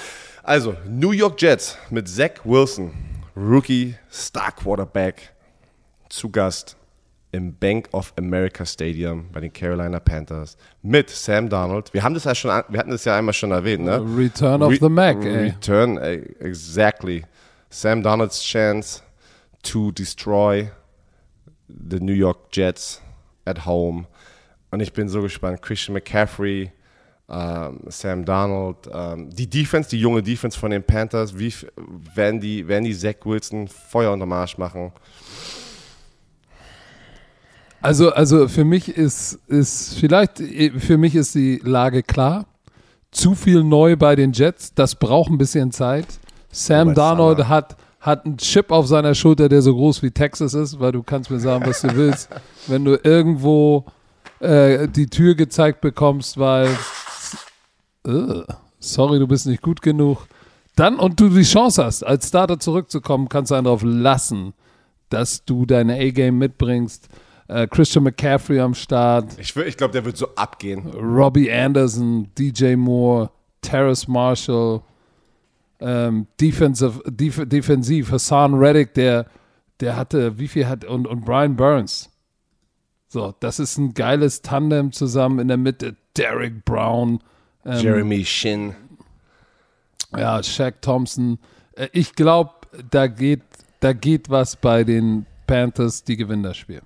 Also, 0.44 0.76
New 0.88 1.12
York 1.12 1.40
Jets 1.42 1.78
mit 1.90 2.08
Zach 2.08 2.42
Wilson, 2.44 2.92
Rookie 3.36 3.96
Star 4.12 4.52
Quarterback, 4.52 5.34
zu 6.10 6.30
Gast 6.30 6.76
im 7.32 7.56
Bank 7.56 7.88
of 7.94 8.12
America 8.18 8.66
Stadium 8.66 9.30
bei 9.32 9.40
den 9.40 9.54
Carolina 9.54 10.00
Panthers 10.00 10.58
mit 10.82 11.10
Sam 11.10 11.48
Donald. 11.48 11.94
Wir 11.94 12.04
haben 12.04 12.14
das 12.14 12.26
ja 12.26 12.36
schon, 12.36 12.50
wir 12.68 12.80
hatten 12.80 12.92
das 12.92 13.06
ja 13.06 13.18
einmal 13.18 13.34
schon 13.34 13.52
erwähnt, 13.52 13.86
ne? 13.86 14.02
Return 14.18 14.62
of 14.62 14.72
Re- 14.72 14.78
the 14.82 14.90
Mac, 14.90 15.24
ey. 15.24 15.46
Return, 15.52 15.98
ey, 15.98 16.18
exactly. 16.40 17.24
Sam 17.70 18.04
Donald's 18.04 18.44
chance 18.44 19.02
to 19.64 19.92
destroy 19.92 20.70
the 21.70 22.02
New 22.02 22.14
York 22.14 22.50
Jets 22.52 23.02
at 23.46 23.66
home. 23.66 24.08
Und 24.72 24.82
ich 24.82 24.92
bin 24.92 25.08
so 25.08 25.22
gespannt. 25.22 25.62
Christian 25.62 25.94
McCaffrey, 25.94 26.72
Sam 27.88 28.26
Donald, 28.26 28.78
ähm, 28.94 29.30
die 29.30 29.50
Defense, 29.50 29.90
die 29.90 30.00
junge 30.00 30.22
Defense 30.22 30.58
von 30.60 30.72
den 30.72 30.84
Panthers, 30.84 31.38
wie 31.38 31.48
f- 31.48 31.66
werden 32.16 32.40
die, 32.42 32.68
werden 32.68 32.84
die 32.84 32.94
Zach 32.98 33.16
Wilson 33.24 33.68
Feuer 33.68 34.12
unterm 34.12 34.34
Arsch 34.34 34.58
machen? 34.58 34.92
Also, 37.82 38.12
also 38.12 38.48
für 38.48 38.64
mich 38.66 38.90
ist, 38.96 39.40
ist 39.48 39.96
vielleicht, 39.96 40.38
für 40.78 40.98
mich 40.98 41.16
ist 41.16 41.34
die 41.36 41.60
Lage 41.64 42.04
klar. 42.04 42.46
Zu 43.12 43.34
viel 43.36 43.64
neu 43.64 43.96
bei 43.98 44.16
den 44.16 44.32
Jets, 44.32 44.74
das 44.74 44.96
braucht 44.96 45.32
ein 45.32 45.38
bisschen 45.38 45.72
Zeit. 45.72 46.06
Sam 46.52 46.90
Wobei 46.90 46.94
Darnold 46.96 47.38
Summer- 47.40 47.50
hat, 47.50 47.78
hat 48.00 48.26
einen 48.26 48.38
Chip 48.38 48.72
auf 48.72 48.88
seiner 48.88 49.16
Schulter, 49.16 49.50
der 49.50 49.62
so 49.62 49.74
groß 49.74 50.02
wie 50.04 50.12
Texas 50.12 50.54
ist, 50.54 50.80
weil 50.80 50.92
du 50.92 51.02
kannst 51.04 51.30
mir 51.32 51.40
sagen, 51.40 51.66
was 51.66 51.82
du 51.82 51.94
willst. 51.96 52.30
Wenn 52.68 52.86
du 52.86 52.98
irgendwo 53.04 53.86
äh, 54.40 54.88
die 54.88 55.08
Tür 55.08 55.36
gezeigt 55.36 55.82
bekommst, 55.82 56.38
weil 56.38 56.70
äh, 58.06 58.44
sorry, 58.80 59.20
du 59.20 59.28
bist 59.28 59.48
nicht 59.48 59.62
gut 59.62 59.82
genug, 59.82 60.28
dann 60.76 60.98
und 60.98 61.20
du 61.20 61.30
die 61.30 61.44
Chance 61.44 61.84
hast, 61.84 62.04
als 62.04 62.30
Starter 62.30 62.60
zurückzukommen, 62.60 63.30
kannst 63.30 63.52
du 63.52 63.56
einen 63.56 63.66
darauf 63.66 63.84
lassen, 63.84 64.54
dass 65.10 65.44
du 65.46 65.66
deine 65.66 65.96
A-Game 65.96 66.38
mitbringst. 66.38 67.10
Äh, 67.48 67.68
Christian 67.68 68.06
McCaffrey 68.06 68.60
am 68.62 68.74
Start. 68.74 69.38
Ich, 69.38 69.56
ich 69.56 69.76
glaube, 69.76 69.92
der 69.92 70.06
wird 70.06 70.16
so 70.16 70.28
abgehen. 70.36 70.88
Robbie 70.88 71.52
Anderson, 71.52 72.30
DJ 72.38 72.76
Moore, 72.76 73.30
Terrace 73.62 74.08
Marshall, 74.08 74.82
ähm, 75.82 76.28
defensive, 76.40 77.02
def, 77.06 77.42
defensiv, 77.46 78.12
Hassan 78.12 78.54
Reddick, 78.54 78.94
der, 78.94 79.26
der 79.82 79.98
hatte, 79.98 80.40
wie 80.40 80.48
viel 80.48 80.68
hat, 80.68 80.86
und, 80.86 81.08
und 81.08 81.26
Brian 81.26 81.58
Burns. 81.58 82.10
So, 83.08 83.36
das 83.42 83.60
ist 83.60 83.78
ein 83.78 83.94
geiles 83.94 84.42
Tandem 84.42 84.94
zusammen 84.94 85.40
in 85.40 85.50
der 85.50 85.58
Mitte. 85.58 85.98
Derek 86.16 86.64
Brown. 86.64 87.20
Ähm, 87.66 87.80
Jeremy 87.80 88.26
Shin. 88.26 88.76
Ja, 90.16 90.42
Shaq 90.42 90.82
Thompson. 90.82 91.40
Äh, 91.76 91.88
ich 91.92 92.16
glaube, 92.16 92.52
da 92.90 93.08
geht, 93.08 93.42
da 93.80 93.94
geht 93.94 94.30
was 94.30 94.56
bei 94.56 94.84
den 94.84 95.26
Panthers, 95.48 96.04
die 96.04 96.18
gewinnen 96.18 96.44
das 96.44 96.58
Spiel. 96.58 96.82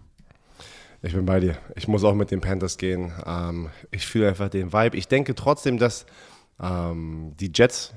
Ich 1.01 1.13
bin 1.13 1.25
bei 1.25 1.39
dir. 1.39 1.57
Ich 1.75 1.87
muss 1.87 2.03
auch 2.03 2.15
mit 2.15 2.31
den 2.31 2.41
Panthers 2.41 2.77
gehen. 2.77 3.11
Ähm, 3.25 3.69
ich 3.91 4.07
fühle 4.07 4.29
einfach 4.29 4.49
den 4.49 4.73
Vibe. 4.73 4.97
Ich 4.97 5.07
denke 5.07 5.35
trotzdem, 5.35 5.77
dass 5.77 6.05
ähm, 6.59 7.33
die 7.39 7.51
Jets 7.53 7.93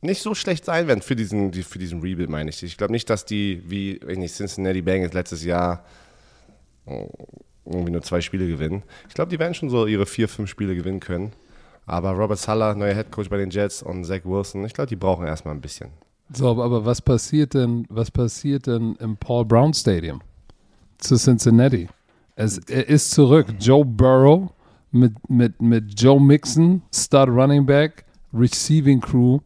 nicht 0.00 0.22
so 0.22 0.34
schlecht 0.34 0.64
sein 0.64 0.88
werden 0.88 1.02
für 1.02 1.16
diesen, 1.16 1.52
für 1.52 1.78
diesen 1.78 2.00
Rebuild, 2.00 2.28
meine 2.28 2.50
ich. 2.50 2.62
Ich 2.62 2.76
glaube 2.76 2.92
nicht, 2.92 3.08
dass 3.10 3.24
die, 3.24 3.62
wie 3.66 3.96
ich 3.96 4.18
nicht, 4.18 4.34
Cincinnati 4.34 4.82
Bengals 4.82 5.12
letztes 5.12 5.44
Jahr 5.44 5.84
äh, 6.86 7.06
irgendwie 7.64 7.92
nur 7.92 8.02
zwei 8.02 8.20
Spiele 8.20 8.46
gewinnen. 8.46 8.82
Ich 9.08 9.14
glaube, 9.14 9.30
die 9.30 9.38
werden 9.38 9.54
schon 9.54 9.70
so 9.70 9.86
ihre 9.86 10.06
vier, 10.06 10.28
fünf 10.28 10.50
Spiele 10.50 10.74
gewinnen 10.74 11.00
können. 11.00 11.32
Aber 11.86 12.10
Robert 12.10 12.38
Sala, 12.38 12.74
neuer 12.74 12.94
Headcoach 12.94 13.30
bei 13.30 13.36
den 13.36 13.50
Jets 13.50 13.82
und 13.82 14.04
Zach 14.04 14.24
Wilson, 14.24 14.64
ich 14.64 14.74
glaube, 14.74 14.88
die 14.88 14.96
brauchen 14.96 15.24
erstmal 15.24 15.54
ein 15.54 15.60
bisschen. 15.60 15.90
So, 16.32 16.60
aber 16.60 16.84
was 16.84 17.00
passiert 17.00 17.54
denn, 17.54 17.86
was 17.88 18.10
passiert 18.10 18.66
denn 18.66 18.96
im 18.96 19.16
Paul 19.16 19.44
Brown 19.44 19.72
Stadium 19.72 20.20
zu 20.98 21.16
Cincinnati? 21.16 21.88
Es, 22.34 22.58
er 22.58 22.88
ist 22.88 23.12
zurück. 23.12 23.46
Joe 23.60 23.84
Burrow 23.84 24.50
mit, 24.90 25.12
mit, 25.30 25.62
mit 25.62 26.00
Joe 26.00 26.20
Mixon, 26.20 26.82
Stud 26.92 27.28
Running 27.28 27.64
Back, 27.64 28.04
Receiving 28.34 29.00
Crew. 29.00 29.38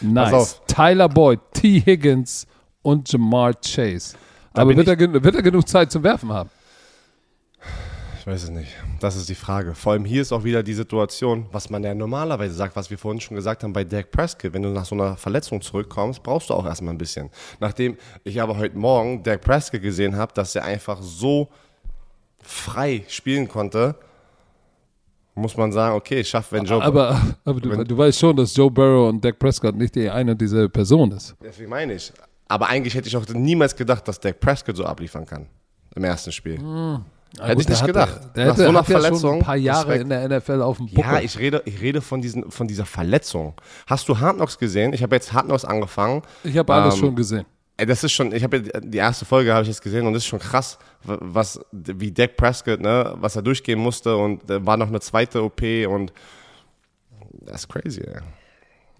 Nice. 0.00 0.60
Tyler 0.66 1.08
Boyd, 1.08 1.40
T. 1.52 1.80
Higgins 1.80 2.46
und 2.82 3.10
Jamar 3.10 3.54
Chase. 3.54 4.16
Aber 4.52 4.76
wird 4.76 4.88
er, 4.88 4.98
wird 4.98 5.34
er 5.34 5.42
genug 5.42 5.66
Zeit 5.68 5.90
zum 5.90 6.02
Werfen 6.02 6.32
haben? 6.32 6.50
Ich 8.22 8.26
weiß 8.28 8.44
es 8.44 8.50
nicht. 8.50 8.70
Das 9.00 9.16
ist 9.16 9.28
die 9.28 9.34
Frage. 9.34 9.74
Vor 9.74 9.94
allem 9.94 10.04
hier 10.04 10.22
ist 10.22 10.30
auch 10.30 10.44
wieder 10.44 10.62
die 10.62 10.74
Situation, 10.74 11.46
was 11.50 11.70
man 11.70 11.82
ja 11.82 11.92
normalerweise 11.92 12.54
sagt, 12.54 12.76
was 12.76 12.88
wir 12.88 12.96
vorhin 12.96 13.20
schon 13.20 13.34
gesagt 13.34 13.64
haben 13.64 13.72
bei 13.72 13.82
Dak 13.82 14.12
Prescott. 14.12 14.52
Wenn 14.52 14.62
du 14.62 14.68
nach 14.68 14.84
so 14.84 14.94
einer 14.94 15.16
Verletzung 15.16 15.60
zurückkommst, 15.60 16.22
brauchst 16.22 16.48
du 16.48 16.54
auch 16.54 16.64
erstmal 16.64 16.94
ein 16.94 16.98
bisschen. 16.98 17.30
Nachdem 17.58 17.96
ich 18.22 18.40
aber 18.40 18.58
heute 18.58 18.78
Morgen 18.78 19.24
Dak 19.24 19.40
Prescott 19.40 19.82
gesehen 19.82 20.14
habe, 20.14 20.32
dass 20.34 20.54
er 20.54 20.62
einfach 20.62 21.02
so 21.02 21.48
frei 22.40 23.04
spielen 23.08 23.48
konnte, 23.48 23.96
muss 25.34 25.56
man 25.56 25.72
sagen, 25.72 25.96
okay, 25.96 26.22
schafft, 26.22 26.52
wenn 26.52 26.64
Joe. 26.64 26.80
Aber, 26.80 27.20
aber 27.44 27.60
du, 27.60 27.70
wenn, 27.70 27.84
du, 27.84 27.98
weißt 27.98 28.20
schon, 28.20 28.36
dass 28.36 28.54
Joe 28.54 28.70
Burrow 28.70 29.08
und 29.08 29.24
Dak 29.24 29.36
Prescott 29.36 29.74
nicht 29.74 29.96
die 29.96 30.08
eine 30.08 30.30
und 30.30 30.40
dieselbe 30.40 30.68
Person 30.68 31.10
ist. 31.10 31.34
Deswegen 31.42 31.70
meine 31.70 31.94
ich. 31.94 32.12
Aber 32.46 32.68
eigentlich 32.68 32.94
hätte 32.94 33.08
ich 33.08 33.16
auch 33.16 33.26
niemals 33.30 33.74
gedacht, 33.74 34.06
dass 34.06 34.20
Dak 34.20 34.38
Prescott 34.38 34.76
so 34.76 34.84
abliefern 34.84 35.26
kann 35.26 35.48
im 35.96 36.04
ersten 36.04 36.30
Spiel. 36.30 36.60
Hm. 36.60 37.04
Ja, 37.38 37.44
hätte 37.44 37.56
gut, 37.56 37.64
ich 37.64 37.68
nicht 37.70 37.86
gedacht. 37.86 38.20
Der, 38.36 38.46
Nach 38.48 38.56
so 38.56 38.68
einer 38.68 38.84
Verletzung. 38.84 39.30
Ja 39.30 39.38
ein 39.38 39.44
paar 39.44 39.56
Jahre 39.56 39.88
Respekt. 39.88 40.02
in 40.02 40.08
der 40.10 40.38
NFL 40.38 40.62
auf 40.62 40.76
dem 40.76 40.86
Buckel. 40.86 41.12
Ja, 41.12 41.20
ich 41.20 41.38
rede, 41.38 41.62
ich 41.64 41.80
rede 41.80 42.00
von, 42.00 42.20
diesen, 42.20 42.50
von 42.50 42.68
dieser 42.68 42.84
Verletzung. 42.84 43.54
Hast 43.86 44.08
du 44.08 44.18
Hard 44.18 44.36
Knocks 44.36 44.58
gesehen? 44.58 44.92
Ich 44.92 45.02
habe 45.02 45.14
jetzt 45.14 45.32
Hard 45.32 45.46
Knocks 45.46 45.64
angefangen. 45.64 46.22
Ich 46.44 46.56
habe 46.58 46.72
alles 46.74 46.94
ähm, 46.94 47.00
schon 47.00 47.16
gesehen. 47.16 47.46
Das 47.78 48.04
ist 48.04 48.12
schon, 48.12 48.32
ich 48.32 48.44
habe 48.44 48.60
die 48.62 48.98
erste 48.98 49.24
Folge 49.24 49.52
habe 49.52 49.62
ich 49.62 49.68
jetzt 49.68 49.82
gesehen 49.82 50.06
und 50.06 50.12
das 50.12 50.22
ist 50.22 50.28
schon 50.28 50.38
krass, 50.38 50.78
was 51.02 51.58
wie 51.72 52.12
Dak 52.12 52.36
Prescott, 52.36 52.80
ne, 52.80 53.14
was 53.16 53.34
er 53.34 53.42
durchgehen 53.42 53.78
musste 53.78 54.14
und 54.14 54.42
da 54.48 54.64
war 54.64 54.76
noch 54.76 54.88
eine 54.88 55.00
zweite 55.00 55.42
OP 55.42 55.62
und 55.88 56.12
das 57.32 57.62
ist 57.62 57.68
crazy. 57.68 58.02
Ey. 58.02 58.20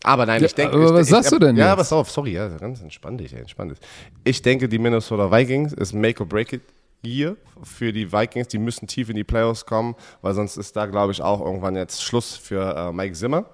Aber 0.05 0.27
nein, 0.27 0.41
ja, 0.41 0.47
ich 0.47 0.55
denke. 0.55 0.75
Aber 0.75 0.95
was 0.95 1.07
ich, 1.07 1.11
sagst 1.11 1.31
ich, 1.31 1.39
du 1.39 1.45
denn? 1.45 1.57
Ja, 1.57 1.69
jetzt? 1.69 1.77
pass 1.77 1.93
auf, 1.93 2.11
sorry, 2.11 2.33
ja, 2.33 2.49
ganz 2.49 2.81
entspann 2.81 3.19
dich, 3.19 3.33
ey, 3.35 3.41
entspann 3.41 3.69
dich. 3.69 3.79
Ich 4.25 4.43
denke, 4.43 4.69
die 4.69 4.79
Minnesota 4.79 5.31
Vikings 5.31 5.75
ist 5.75 5.93
Make 5.93 6.21
or 6.23 6.29
Break 6.29 6.55
It 6.55 6.63
Year 7.05 7.37
für 7.63 7.93
die 7.93 8.13
Vikings. 8.13 8.49
Die 8.49 8.59
müssen 8.59 8.87
tief 8.87 9.09
in 9.09 9.17
die 9.17 9.25
Playoffs 9.25 9.67
kommen, 9.67 9.95
weil 10.21 10.35
sonst 10.35 10.57
ist 10.57 10.77
da, 10.77 10.87
glaube 10.87 11.13
ich, 11.13 11.23
auch 11.23 11.41
irgendwann 11.41 11.77
jetzt 11.77 12.03
Schluss 12.03 12.37
für 12.37 12.77
äh, 12.77 12.93
Mike 12.93 13.15
Zimmer. 13.15 13.47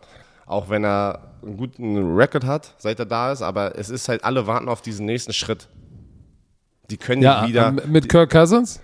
Auch 0.46 0.70
wenn 0.70 0.84
er 0.84 1.34
einen 1.42 1.56
guten 1.56 2.16
Rekord 2.16 2.44
hat, 2.44 2.74
seit 2.78 2.98
er 2.98 3.06
da 3.06 3.32
ist, 3.32 3.42
aber 3.42 3.78
es 3.78 3.90
ist 3.90 4.08
halt, 4.08 4.24
alle 4.24 4.46
warten 4.46 4.68
auf 4.68 4.80
diesen 4.80 5.04
nächsten 5.04 5.32
Schritt. 5.32 5.68
Die 6.90 6.96
können 6.96 7.22
ja 7.22 7.46
wieder. 7.46 7.70
Mit 7.70 8.08
Kirk 8.08 8.30
Cousins? 8.30 8.80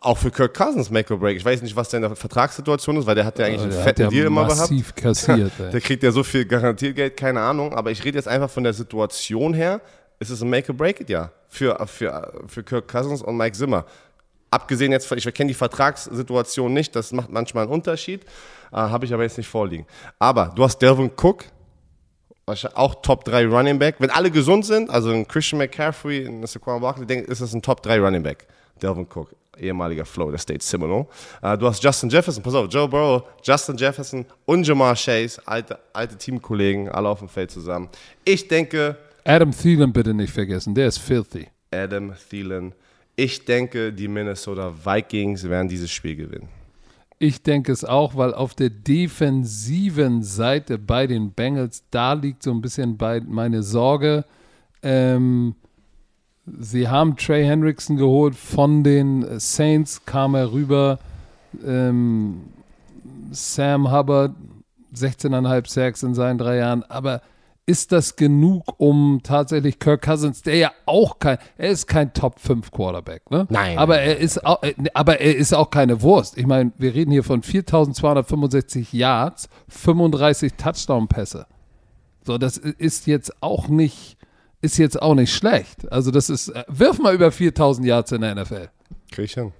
Auch 0.00 0.18
für 0.18 0.30
Kirk 0.30 0.52
Cousins 0.54 0.90
Make 0.90 1.14
or 1.14 1.20
Break. 1.20 1.36
Ich 1.36 1.44
weiß 1.44 1.62
nicht, 1.62 1.76
was 1.76 1.88
der 1.88 1.98
in 1.98 2.02
der 2.02 2.16
Vertragssituation 2.16 2.96
ist, 2.96 3.06
weil 3.06 3.14
der 3.14 3.24
hat 3.24 3.38
ja 3.38 3.46
eigentlich 3.46 3.62
einen 3.62 3.72
fetten 3.72 4.10
Deal 4.10 4.26
immer 4.26 4.46
gehabt. 4.46 4.96
Kassiert. 4.96 5.52
der 5.72 5.80
kriegt 5.80 6.02
ja 6.02 6.10
so 6.10 6.24
viel 6.24 6.44
Garantiergeld, 6.44 7.16
keine 7.16 7.40
Ahnung. 7.40 7.72
Aber 7.72 7.90
ich 7.90 8.04
rede 8.04 8.18
jetzt 8.18 8.26
einfach 8.26 8.50
von 8.50 8.64
der 8.64 8.72
Situation 8.72 9.54
her. 9.54 9.80
Es 10.22 10.30
ist 10.30 10.40
ein 10.40 10.50
Make 10.50 10.70
or 10.70 10.78
Break 10.78 11.00
It 11.00 11.10
Jahr 11.10 11.32
für, 11.48 11.76
für, 11.88 12.44
für 12.46 12.62
Kirk 12.62 12.86
Cousins 12.86 13.22
und 13.22 13.36
Mike 13.36 13.56
Zimmer. 13.56 13.84
Abgesehen 14.52 14.92
jetzt, 14.92 15.10
ich 15.10 15.34
kenne 15.34 15.48
die 15.48 15.54
Vertragssituation 15.54 16.72
nicht, 16.72 16.94
das 16.94 17.10
macht 17.10 17.28
manchmal 17.30 17.64
einen 17.64 17.72
Unterschied, 17.72 18.22
äh, 18.70 18.76
habe 18.76 19.04
ich 19.04 19.12
aber 19.12 19.24
jetzt 19.24 19.36
nicht 19.36 19.48
vorliegen. 19.48 19.84
Aber 20.20 20.52
du 20.54 20.62
hast 20.62 20.78
Delvin 20.78 21.10
Cook, 21.20 21.46
auch 22.74 23.02
Top 23.02 23.24
3 23.24 23.46
Running 23.46 23.80
Back. 23.80 23.96
Wenn 23.98 24.10
alle 24.10 24.30
gesund 24.30 24.64
sind, 24.64 24.90
also 24.90 25.10
ein 25.10 25.26
Christian 25.26 25.58
McCaffrey, 25.58 26.24
ein 26.24 26.46
Saquon 26.46 26.80
Barkley, 26.80 27.18
ist 27.22 27.40
das 27.40 27.52
ein 27.52 27.62
Top 27.62 27.82
3 27.82 27.98
Running 27.98 28.22
Back. 28.22 28.46
Delvin 28.80 29.08
Cook, 29.12 29.34
ehemaliger 29.58 30.04
Florida 30.04 30.38
State 30.38 30.62
Seminole. 30.62 31.06
Uh, 31.42 31.56
du 31.56 31.66
hast 31.66 31.82
Justin 31.82 32.10
Jefferson, 32.10 32.44
pass 32.44 32.54
auf, 32.54 32.68
Joe 32.70 32.86
Burrow, 32.86 33.24
Justin 33.42 33.76
Jefferson 33.76 34.24
und 34.44 34.64
Jamar 34.64 34.94
Chase, 34.94 35.42
alte, 35.46 35.80
alte 35.92 36.16
Teamkollegen, 36.16 36.88
alle 36.90 37.08
auf 37.08 37.18
dem 37.18 37.28
Feld 37.28 37.50
zusammen. 37.50 37.88
Ich 38.24 38.46
denke. 38.46 38.96
Adam 39.24 39.52
Thielen 39.52 39.92
bitte 39.92 40.14
nicht 40.14 40.32
vergessen, 40.32 40.74
der 40.74 40.88
ist 40.88 40.98
filthy. 40.98 41.48
Adam 41.70 42.12
Thielen. 42.28 42.74
Ich 43.14 43.44
denke, 43.44 43.92
die 43.92 44.08
Minnesota 44.08 44.72
Vikings 44.84 45.48
werden 45.48 45.68
dieses 45.68 45.90
Spiel 45.90 46.16
gewinnen. 46.16 46.48
Ich 47.18 47.42
denke 47.42 47.70
es 47.70 47.84
auch, 47.84 48.16
weil 48.16 48.34
auf 48.34 48.54
der 48.54 48.70
defensiven 48.70 50.24
Seite 50.24 50.76
bei 50.76 51.06
den 51.06 51.30
Bengals, 51.30 51.84
da 51.90 52.14
liegt 52.14 52.42
so 52.42 52.50
ein 52.50 52.60
bisschen 52.60 52.96
bei 52.96 53.20
meine 53.20 53.62
Sorge. 53.62 54.24
Ähm, 54.82 55.54
sie 56.58 56.88
haben 56.88 57.16
Trey 57.16 57.44
Hendrickson 57.44 57.96
geholt 57.96 58.34
von 58.34 58.82
den 58.82 59.38
Saints, 59.38 60.04
kam 60.04 60.34
er 60.34 60.50
rüber. 60.52 60.98
Ähm, 61.64 62.40
Sam 63.30 63.92
Hubbard, 63.92 64.34
16,5 64.94 65.68
Sacks 65.68 66.02
in 66.02 66.14
seinen 66.14 66.38
drei 66.38 66.56
Jahren, 66.56 66.82
aber 66.84 67.22
ist 67.66 67.92
das 67.92 68.16
genug, 68.16 68.74
um 68.78 69.20
tatsächlich 69.22 69.78
Kirk 69.78 70.02
Cousins, 70.02 70.42
der 70.42 70.56
ja 70.56 70.72
auch 70.84 71.18
kein, 71.18 71.38
er 71.56 71.70
ist 71.70 71.86
kein 71.86 72.12
Top 72.12 72.40
5 72.40 72.70
Quarterback, 72.72 73.30
ne? 73.30 73.46
Nein. 73.50 73.78
Aber 73.78 73.98
er 74.00 74.18
ist 74.18 74.44
auch, 74.44 74.62
äh, 74.62 74.74
aber 74.94 75.20
er 75.20 75.36
ist 75.36 75.54
auch 75.54 75.70
keine 75.70 76.02
Wurst. 76.02 76.36
Ich 76.36 76.46
meine, 76.46 76.72
wir 76.78 76.94
reden 76.94 77.12
hier 77.12 77.22
von 77.22 77.42
4265 77.42 78.92
Yards, 78.92 79.48
35 79.68 80.54
Touchdown-Pässe. 80.54 81.46
So, 82.24 82.36
das 82.38 82.56
ist 82.56 83.06
jetzt 83.06 83.42
auch 83.42 83.68
nicht, 83.68 84.16
ist 84.60 84.78
jetzt 84.78 85.00
auch 85.00 85.14
nicht 85.14 85.32
schlecht. 85.32 85.90
Also, 85.92 86.10
das 86.10 86.30
ist, 86.30 86.48
äh, 86.48 86.64
wirf 86.68 86.98
mal 86.98 87.14
über 87.14 87.30
4000 87.30 87.86
Yards 87.86 88.12
in 88.12 88.22
der 88.22 88.34
NFL. 88.34 88.70
Krieg 89.12 89.26
ich 89.26 89.34
hin. 89.34 89.52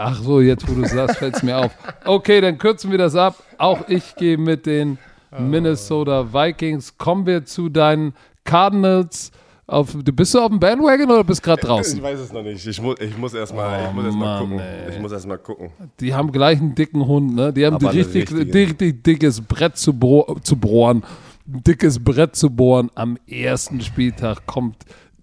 Ach 0.00 0.22
so, 0.22 0.40
jetzt 0.40 0.68
wo 0.68 0.74
du 0.80 0.86
sagst, 0.86 1.16
fällt 1.16 1.34
es 1.34 1.42
mir 1.42 1.58
auf. 1.58 1.72
Okay, 2.04 2.40
dann 2.40 2.56
kürzen 2.58 2.92
wir 2.92 2.98
das 2.98 3.16
ab. 3.16 3.42
Auch 3.58 3.88
ich 3.88 4.14
gehe 4.14 4.38
mit 4.38 4.64
den 4.64 4.96
Minnesota 5.36 6.32
Vikings. 6.32 6.96
Kommen 6.96 7.26
wir 7.26 7.44
zu 7.44 7.68
deinen 7.68 8.14
Cardinals. 8.44 9.30
Auf, 9.66 9.92
du 9.92 10.12
bist 10.12 10.32
du 10.34 10.40
auf 10.40 10.48
dem 10.48 10.58
Bandwagon 10.58 11.10
oder 11.10 11.24
bist 11.24 11.42
gerade 11.42 11.60
draußen? 11.60 11.98
Ich 11.98 12.02
weiß 12.02 12.20
es 12.20 12.32
noch 12.32 12.42
nicht. 12.42 12.66
Ich, 12.66 12.80
mu 12.80 12.94
ich 12.98 13.16
muss 13.18 13.34
erstmal 13.34 13.92
oh, 13.94 14.00
erst 14.00 14.18
gucken. 14.18 14.60
Ich 14.90 14.98
muss 14.98 15.12
erstmal 15.12 15.38
gucken. 15.38 15.70
Die 16.00 16.14
haben 16.14 16.32
gleich 16.32 16.58
einen 16.58 16.74
dicken 16.74 17.06
Hund, 17.06 17.34
ne? 17.34 17.52
Die 17.52 17.66
haben 17.66 17.76
ein 17.76 17.86
richtig, 17.86 18.32
richtig 18.32 19.02
dickes 19.02 19.42
Brett 19.42 19.76
zu, 19.76 19.92
zu 20.42 20.56
bohren. 20.56 21.04
Ein 21.46 21.62
dickes 21.64 22.02
Brett 22.02 22.34
zu 22.34 22.48
bohren. 22.48 22.90
Am 22.94 23.18
ersten 23.26 23.82
Spieltag 23.82 24.46
kommt 24.46 24.76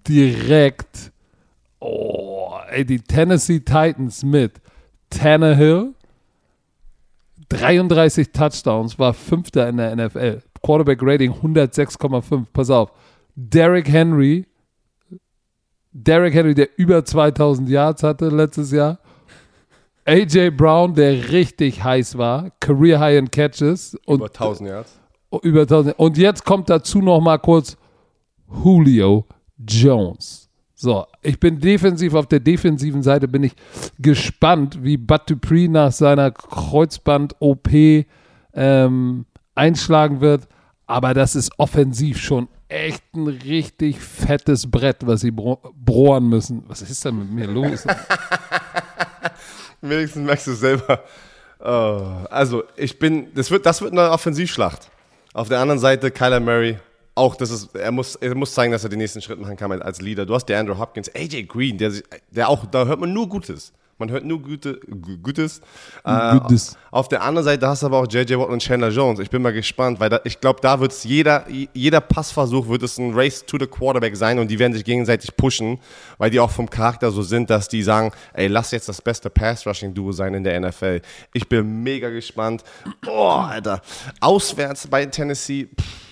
direkt 0.07 1.11
oh, 1.85 2.53
ey, 2.69 2.85
die 2.85 2.99
Tennessee 2.99 3.59
Titans 3.59 4.23
mit 4.23 4.53
Tannehill, 5.09 5.93
33 7.49 8.31
Touchdowns, 8.31 8.97
war 8.97 9.13
Fünfter 9.13 9.69
in 9.69 9.77
der 9.77 9.95
NFL. 9.95 10.41
Quarterback 10.61 10.99
Rating 11.01 11.31
106,5. 11.31 12.45
Pass 12.51 12.69
auf. 12.69 12.91
Derrick 13.35 13.87
Henry, 13.89 14.45
Derrick 15.91 16.33
Henry, 16.33 16.53
der 16.53 16.69
über 16.77 17.05
2000 17.05 17.69
Yards 17.69 18.03
hatte 18.03 18.29
letztes 18.29 18.71
Jahr. 18.71 18.99
AJ 20.05 20.51
Brown, 20.51 20.93
der 20.93 21.31
richtig 21.31 21.83
heiß 21.83 22.17
war. 22.17 22.51
Career 22.59 22.99
High 22.99 23.17
in 23.19 23.31
Catches. 23.31 23.97
Und, 24.05 24.17
über 24.17 24.27
1000 24.27 24.69
Yards. 24.69 24.99
Über 25.41 25.61
1000. 25.61 25.99
Und 25.99 26.17
jetzt 26.17 26.43
kommt 26.45 26.69
dazu 26.69 26.99
noch 26.99 27.21
mal 27.21 27.37
kurz 27.37 27.77
Julio 28.63 29.25
Jones. 29.57 30.44
So, 30.85 31.07
ich 31.23 31.39
bin 31.39 31.59
defensiv, 31.59 32.13
auf 32.13 32.27
der 32.27 32.39
defensiven 32.39 33.01
Seite 33.01 33.27
bin 33.27 33.41
ich 33.41 33.53
gespannt, 33.97 34.83
wie 34.83 34.97
Bud 34.97 35.21
Dupree 35.25 35.67
nach 35.67 35.91
seiner 35.91 36.29
Kreuzband-OP 36.29 38.05
ähm, 38.53 39.25
einschlagen 39.55 40.21
wird. 40.21 40.47
Aber 40.85 41.15
das 41.15 41.35
ist 41.35 41.53
offensiv 41.57 42.19
schon 42.19 42.49
echt 42.67 43.01
ein 43.15 43.25
richtig 43.25 43.99
fettes 43.99 44.69
Brett, 44.69 44.97
was 45.07 45.21
sie 45.21 45.31
bro 45.31 45.59
bohren 45.73 46.29
müssen. 46.29 46.63
Was 46.67 46.83
ist 46.83 47.03
denn 47.03 47.17
mit 47.17 47.31
mir 47.31 47.47
los? 47.47 47.83
Wenigstens 49.81 50.23
merkst 50.23 50.45
du 50.45 50.51
es 50.51 50.59
selber. 50.59 51.03
Oh, 51.61 52.27
also, 52.29 52.63
ich 52.75 52.99
bin, 52.99 53.33
das 53.33 53.49
wird, 53.49 53.65
das 53.65 53.81
wird 53.81 53.91
eine 53.91 54.11
Offensivschlacht. 54.11 54.91
Auf 55.33 55.49
der 55.49 55.61
anderen 55.61 55.79
Seite 55.79 56.11
Kyler 56.11 56.39
Murray, 56.39 56.77
auch 57.15 57.35
das 57.35 57.49
ist, 57.49 57.75
er 57.75 57.91
muss, 57.91 58.15
er 58.15 58.35
muss 58.35 58.53
zeigen, 58.53 58.73
dass 58.73 58.83
er 58.83 58.89
den 58.89 58.99
nächsten 58.99 59.21
Schritt 59.21 59.39
machen 59.39 59.55
kann 59.55 59.71
als 59.81 60.01
Leader. 60.01 60.25
Du 60.25 60.35
hast 60.35 60.45
der 60.45 60.59
Andrew 60.59 60.77
Hopkins, 60.77 61.09
AJ 61.15 61.43
Green, 61.43 61.77
der, 61.77 61.93
der 62.29 62.49
auch, 62.49 62.65
da 62.65 62.85
hört 62.85 62.99
man 62.99 63.13
nur 63.13 63.27
Gutes. 63.27 63.71
Man 63.97 64.11
hört 64.11 64.25
nur 64.25 64.41
Gute, 64.41 64.81
Gutes. 65.23 65.61
Äh, 66.03 66.37
Gutes. 66.39 66.77
Auf 66.91 67.07
der 67.07 67.23
anderen 67.23 67.45
Seite 67.45 67.65
hast 67.65 67.81
du 67.81 67.85
aber 67.85 67.99
auch 67.99 68.07
JJ 68.09 68.37
Watt 68.37 68.49
und 68.49 68.61
Chandler 68.61 68.89
Jones. 68.89 69.19
Ich 69.19 69.29
bin 69.29 69.41
mal 69.41 69.53
gespannt, 69.53 70.01
weil 70.01 70.09
da, 70.09 70.19
ich 70.25 70.41
glaube, 70.41 70.59
da 70.59 70.81
wird 70.81 70.91
es 70.91 71.05
jeder, 71.05 71.45
jeder 71.73 72.01
Passversuch 72.01 72.67
wird 72.67 72.83
es 72.83 72.97
ein 72.97 73.13
Race 73.13 73.45
to 73.45 73.57
the 73.57 73.67
Quarterback 73.67 74.17
sein 74.17 74.37
und 74.37 74.49
die 74.49 74.59
werden 74.59 74.73
sich 74.73 74.83
gegenseitig 74.83 75.37
pushen, 75.37 75.79
weil 76.17 76.29
die 76.29 76.41
auch 76.41 76.51
vom 76.51 76.69
Charakter 76.69 77.09
so 77.09 77.21
sind, 77.21 77.49
dass 77.49 77.69
die 77.69 77.83
sagen, 77.83 78.11
ey, 78.33 78.47
lass 78.47 78.71
jetzt 78.71 78.89
das 78.89 79.01
beste 79.01 79.29
Pass-Rushing-Duo 79.29 80.11
sein 80.11 80.33
in 80.33 80.43
der 80.43 80.59
NFL. 80.59 80.99
Ich 81.31 81.47
bin 81.47 81.81
mega 81.81 82.09
gespannt. 82.09 82.65
Oh, 83.07 83.29
Alter. 83.29 83.81
Auswärts 84.19 84.87
bei 84.87 85.05
Tennessee. 85.05 85.69
Pff. 85.79 86.04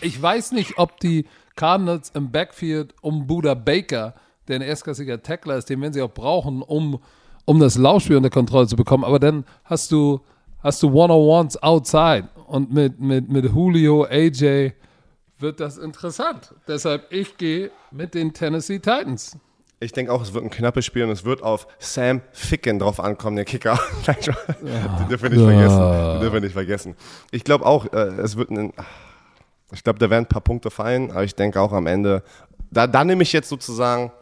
Ich 0.00 0.20
weiß 0.20 0.52
nicht, 0.52 0.78
ob 0.78 1.00
die 1.00 1.26
Cardinals 1.56 2.10
im 2.10 2.30
Backfield 2.30 2.94
um 3.00 3.26
Buda 3.26 3.54
Baker, 3.54 4.14
der 4.46 4.56
ein 4.56 4.62
erstklassiger 4.62 5.22
Tackler 5.22 5.56
ist, 5.56 5.68
den 5.68 5.80
werden 5.80 5.92
sie 5.92 6.02
auch 6.02 6.14
brauchen, 6.14 6.62
um 6.62 7.00
um 7.48 7.58
das 7.58 7.78
Laufspiel 7.78 8.18
unter 8.18 8.28
Kontrolle 8.28 8.66
zu 8.66 8.76
bekommen. 8.76 9.04
Aber 9.04 9.18
dann 9.18 9.46
hast 9.64 9.90
du, 9.90 10.20
hast 10.62 10.82
du 10.82 10.92
One-on-Ones 10.92 11.62
outside 11.62 12.28
und 12.46 12.70
mit, 12.70 13.00
mit, 13.00 13.30
mit 13.30 13.46
Julio, 13.46 14.04
AJ 14.04 14.72
wird 15.38 15.58
das 15.58 15.78
interessant. 15.78 16.54
Deshalb, 16.66 17.10
ich 17.10 17.38
gehe 17.38 17.70
mit 17.90 18.12
den 18.12 18.34
Tennessee 18.34 18.80
Titans. 18.80 19.38
Ich 19.80 19.92
denke 19.92 20.12
auch, 20.12 20.20
es 20.20 20.34
wird 20.34 20.44
ein 20.44 20.50
knappes 20.50 20.84
Spiel 20.84 21.04
und 21.04 21.10
es 21.10 21.24
wird 21.24 21.42
auf 21.42 21.66
Sam 21.78 22.20
Ficken 22.32 22.80
drauf 22.80 23.00
ankommen, 23.00 23.36
der 23.36 23.46
Kicker. 23.46 23.80
den 24.06 25.08
dürfen 25.08 25.22
wir 25.22 25.30
nicht 25.30 25.42
vergessen. 25.42 25.80
Den 25.80 26.20
dürfen 26.20 26.34
wir 26.34 26.40
nicht 26.40 26.52
vergessen. 26.52 26.96
Ich 27.30 27.44
glaube 27.44 27.64
auch, 27.64 27.90
äh, 27.94 28.20
es 28.20 28.36
wird 28.36 28.50
ein. 28.50 28.74
Ich 29.72 29.84
glaube, 29.84 29.98
da 29.98 30.08
werden 30.10 30.24
ein 30.24 30.28
paar 30.28 30.40
Punkte 30.40 30.70
fallen, 30.70 31.10
aber 31.10 31.24
ich 31.24 31.34
denke 31.34 31.60
auch 31.60 31.72
am 31.72 31.86
Ende. 31.86 32.22
Da, 32.70 32.86
da 32.86 33.04
nehme 33.04 33.22
ich 33.22 33.32
jetzt 33.32 33.48
sozusagen 33.48 34.12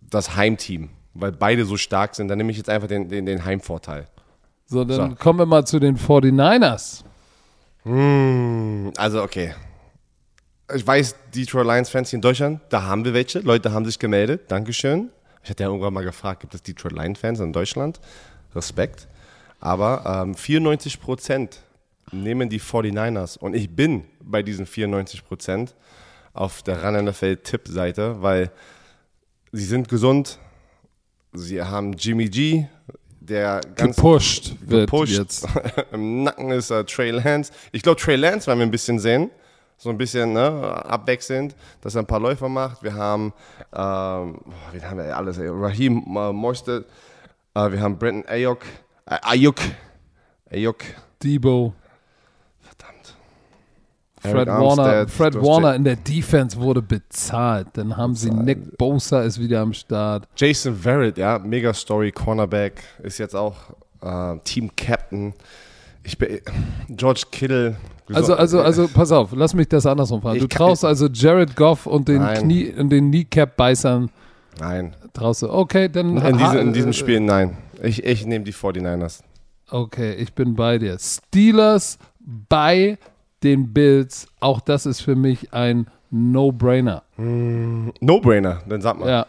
das 0.00 0.36
Heimteam 0.36 0.90
weil 1.14 1.32
beide 1.32 1.64
so 1.64 1.76
stark 1.76 2.14
sind, 2.14 2.28
dann 2.28 2.38
nehme 2.38 2.50
ich 2.50 2.56
jetzt 2.56 2.70
einfach 2.70 2.88
den, 2.88 3.08
den, 3.08 3.26
den 3.26 3.44
Heimvorteil. 3.44 4.06
So, 4.66 4.84
dann 4.84 5.10
so. 5.10 5.16
kommen 5.16 5.38
wir 5.38 5.46
mal 5.46 5.66
zu 5.66 5.78
den 5.80 5.98
49ers. 5.98 7.02
Hm, 7.82 8.92
also, 8.96 9.22
okay. 9.22 9.54
Ich 10.72 10.86
weiß, 10.86 11.16
Detroit 11.34 11.66
Lions-Fans 11.66 12.10
hier 12.10 12.18
in 12.18 12.22
Deutschland, 12.22 12.60
da 12.68 12.84
haben 12.84 13.04
wir 13.04 13.12
welche. 13.12 13.40
Leute 13.40 13.72
haben 13.72 13.84
sich 13.84 13.98
gemeldet. 13.98 14.42
Dankeschön. 14.48 15.10
Ich 15.42 15.50
hatte 15.50 15.64
ja 15.64 15.68
irgendwann 15.68 15.92
mal 15.92 16.04
gefragt, 16.04 16.40
gibt 16.40 16.54
es 16.54 16.62
Detroit 16.62 16.92
Lions-Fans 16.92 17.40
in 17.40 17.52
Deutschland? 17.52 17.98
Respekt. 18.54 19.08
Aber 19.58 20.22
ähm, 20.24 20.34
94 20.34 21.00
Prozent 21.00 21.60
nehmen 22.12 22.48
die 22.48 22.60
49ers. 22.60 23.38
Und 23.38 23.54
ich 23.54 23.70
bin 23.74 24.04
bei 24.20 24.42
diesen 24.42 24.66
94 24.66 25.24
Prozent 25.24 25.74
auf 26.32 26.62
der 26.62 26.82
Run 26.84 27.04
NFL 27.04 27.36
Tipp-Seite, 27.36 28.22
weil 28.22 28.50
sie 29.52 29.64
sind 29.64 29.88
gesund, 29.88 30.38
Sie 31.32 31.62
haben 31.62 31.92
Jimmy 31.92 32.28
G, 32.28 32.66
der 33.20 33.60
ganz 33.76 33.96
gepusht, 33.96 34.54
gepusht. 34.68 35.16
jetzt. 35.16 35.46
Im 35.92 36.24
Nacken 36.24 36.50
ist 36.50 36.70
uh, 36.72 36.82
Trey 36.82 37.10
Lance. 37.10 37.52
Ich 37.70 37.82
glaube, 37.82 38.00
Trey 38.00 38.16
Lance 38.16 38.46
werden 38.48 38.58
wir 38.58 38.66
ein 38.66 38.70
bisschen 38.70 38.98
sehen. 38.98 39.30
So 39.76 39.88
ein 39.88 39.96
bisschen 39.96 40.34
ne, 40.34 40.84
abwechselnd, 40.84 41.54
dass 41.80 41.94
er 41.94 42.02
ein 42.02 42.06
paar 42.06 42.20
Läufer 42.20 42.50
macht. 42.50 42.82
Wir 42.82 42.92
haben, 42.92 43.32
ähm, 43.72 44.40
wie 44.72 44.82
haben 44.82 44.98
wir 44.98 45.16
alles? 45.16 45.38
Raheem 45.40 46.04
äh, 46.16 46.32
Mostert. 46.32 46.86
Äh, 47.54 47.72
wir 47.72 47.80
haben 47.80 47.96
Brenton 47.96 48.28
Ayuk. 48.28 48.58
Äh, 49.06 49.16
Ayuk. 49.22 49.56
Ayuk. 50.50 50.78
Debo. 51.22 51.72
Fred 54.20 54.48
Warner, 54.48 55.08
Fred 55.08 55.34
Warner 55.34 55.74
in 55.74 55.84
der 55.84 55.96
Defense 55.96 56.58
wurde 56.58 56.82
bezahlt. 56.82 57.68
Dann 57.72 57.96
haben 57.96 58.12
bezahlt. 58.12 58.32
sie 58.34 58.42
Nick 58.42 58.76
Bosa 58.76 59.22
ist 59.22 59.40
wieder 59.40 59.60
am 59.60 59.72
Start. 59.72 60.28
Jason 60.36 60.76
Verrett, 60.76 61.16
ja, 61.16 61.38
mega 61.38 61.72
Story, 61.72 62.12
Cornerback, 62.12 62.82
ist 63.02 63.18
jetzt 63.18 63.34
auch 63.34 63.56
äh, 64.02 64.38
Team 64.44 64.70
Captain. 64.76 65.32
Ich 66.02 66.18
bin, 66.18 66.40
George 66.88 67.22
Kittle. 67.30 67.76
Also, 68.12 68.34
also, 68.34 68.60
also, 68.60 68.88
pass 68.88 69.12
auf, 69.12 69.30
lass 69.32 69.54
mich 69.54 69.68
das 69.68 69.86
andersrum 69.86 70.20
fragen. 70.20 70.40
Du 70.40 70.48
traust 70.48 70.84
also 70.84 71.06
Jared 71.06 71.54
Goff 71.56 71.86
und 71.86 72.08
den 72.08 72.18
nein. 72.18 72.42
Knie, 72.42 72.74
und 72.76 72.90
den 72.90 73.10
Kneecap-Beißern. 73.10 74.10
Nein. 74.58 74.96
Traust 75.12 75.42
du? 75.42 75.50
Okay, 75.50 75.88
dann. 75.88 76.16
In, 76.16 76.38
diese, 76.38 76.58
in 76.58 76.72
diesem 76.72 76.92
Spiel 76.92 77.20
nein. 77.20 77.56
Ich, 77.82 78.04
ich 78.04 78.26
nehme 78.26 78.44
die 78.44 78.52
49ers. 78.52 79.20
Okay, 79.70 80.14
ich 80.14 80.32
bin 80.34 80.56
bei 80.56 80.78
dir. 80.78 80.98
Steelers 80.98 81.98
bei 82.18 82.98
den 83.42 83.72
Bills, 83.72 84.26
auch 84.40 84.60
das 84.60 84.86
ist 84.86 85.00
für 85.00 85.16
mich 85.16 85.52
ein 85.52 85.86
No-Brainer. 86.10 87.02
Mm, 87.16 87.90
No-Brainer, 88.00 88.62
dann 88.68 88.80
sag 88.80 88.98
mal. 88.98 89.08
Ja. 89.08 89.26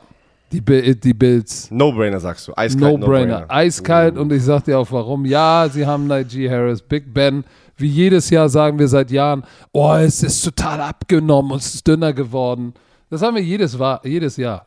Die, 0.51 0.61
die 0.99 1.13
Bills. 1.13 1.71
No-Brainer 1.71 2.19
sagst 2.19 2.47
du. 2.47 2.53
Eiskalt. 2.57 2.99
No-Brainer. 2.99 3.41
No 3.41 3.45
Eiskalt 3.47 4.15
mm. 4.15 4.19
und 4.19 4.33
ich 4.33 4.43
sag 4.43 4.65
dir 4.65 4.79
auch 4.79 4.91
warum. 4.91 5.25
Ja, 5.25 5.69
sie 5.71 5.85
haben 5.85 6.07
Najee 6.07 6.49
Harris, 6.49 6.81
Big 6.81 7.13
Ben. 7.13 7.45
Wie 7.77 7.87
jedes 7.87 8.29
Jahr 8.29 8.49
sagen 8.49 8.77
wir 8.77 8.87
seit 8.87 9.11
Jahren, 9.11 9.43
oh, 9.71 9.93
es 9.93 10.21
ist 10.23 10.43
total 10.43 10.81
abgenommen 10.81 11.51
und 11.51 11.61
es 11.61 11.75
ist 11.75 11.87
dünner 11.87 12.13
geworden. 12.13 12.73
Das 13.09 13.21
haben 13.21 13.35
wir 13.35 13.43
jedes, 13.43 13.77
jedes 14.03 14.37
Jahr. 14.37 14.65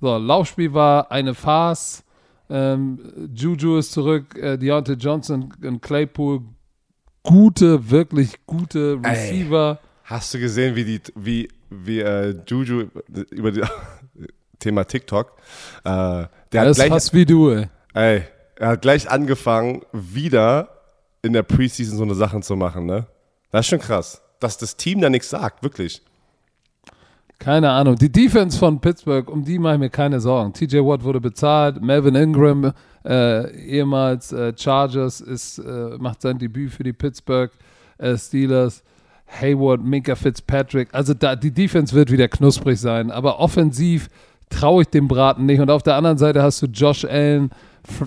So, 0.00 0.16
Laufspiel 0.18 0.72
war 0.72 1.10
eine 1.10 1.34
Farce. 1.34 2.04
Ähm, 2.50 2.98
Juju 3.34 3.78
ist 3.78 3.92
zurück, 3.92 4.36
äh, 4.36 4.58
Deontay 4.58 4.94
Johnson 4.94 5.52
und 5.62 5.80
Claypool 5.80 6.42
gute, 7.24 7.90
wirklich 7.90 8.46
gute 8.46 9.00
Receiver. 9.04 9.80
Ey, 9.82 9.88
hast 10.04 10.32
du 10.34 10.38
gesehen, 10.38 10.76
wie 10.76 10.84
die, 10.84 11.00
wie, 11.16 11.48
wie 11.70 12.00
äh, 12.00 12.36
Juju 12.46 12.84
über 13.30 13.50
das 13.50 13.68
Thema 14.60 14.84
TikTok, 14.84 15.32
äh, 15.84 15.90
der 15.90 16.28
das 16.52 16.68
hat 16.68 16.74
gleich, 16.76 16.88
fast 16.90 17.14
wie 17.14 17.26
du, 17.26 17.50
ey. 17.50 17.66
ey. 17.94 18.22
Er 18.56 18.68
hat 18.68 18.82
gleich 18.82 19.10
angefangen, 19.10 19.82
wieder 19.92 20.68
in 21.22 21.32
der 21.32 21.42
Preseason 21.42 21.96
so 21.96 22.04
eine 22.04 22.14
Sachen 22.14 22.42
zu 22.42 22.54
machen, 22.54 22.86
ne? 22.86 23.06
Das 23.50 23.66
ist 23.66 23.70
schon 23.70 23.80
krass, 23.80 24.22
dass 24.38 24.58
das 24.58 24.76
Team 24.76 25.00
da 25.00 25.10
nichts 25.10 25.30
sagt, 25.30 25.64
wirklich. 25.64 26.02
Keine 27.38 27.70
Ahnung. 27.70 27.96
Die 27.96 28.10
Defense 28.10 28.58
von 28.58 28.80
Pittsburgh, 28.80 29.28
um 29.28 29.44
die 29.44 29.58
mache 29.58 29.74
ich 29.74 29.80
mir 29.80 29.90
keine 29.90 30.20
Sorgen. 30.20 30.52
TJ 30.52 30.78
Watt 30.78 31.02
wurde 31.04 31.20
bezahlt, 31.20 31.82
Melvin 31.82 32.14
Ingram 32.14 32.72
äh, 33.04 33.50
ehemals 33.66 34.32
äh, 34.32 34.52
Chargers, 34.56 35.20
ist, 35.20 35.58
äh, 35.58 35.98
macht 35.98 36.22
sein 36.22 36.38
Debüt 36.38 36.72
für 36.72 36.84
die 36.84 36.92
Pittsburgh 36.92 37.50
äh, 37.98 38.16
Steelers. 38.16 38.82
Hayward, 39.40 39.82
Minka 39.82 40.14
Fitzpatrick. 40.14 40.88
Also 40.92 41.14
da, 41.14 41.34
die 41.34 41.50
Defense 41.50 41.94
wird 41.94 42.10
wieder 42.10 42.28
knusprig 42.28 42.78
sein, 42.78 43.10
aber 43.10 43.40
offensiv 43.40 44.08
traue 44.50 44.82
ich 44.82 44.88
dem 44.88 45.08
Braten 45.08 45.46
nicht. 45.46 45.60
Und 45.60 45.70
auf 45.70 45.82
der 45.82 45.96
anderen 45.96 46.18
Seite 46.18 46.42
hast 46.42 46.62
du 46.62 46.66
Josh 46.66 47.04
Allen, 47.04 47.50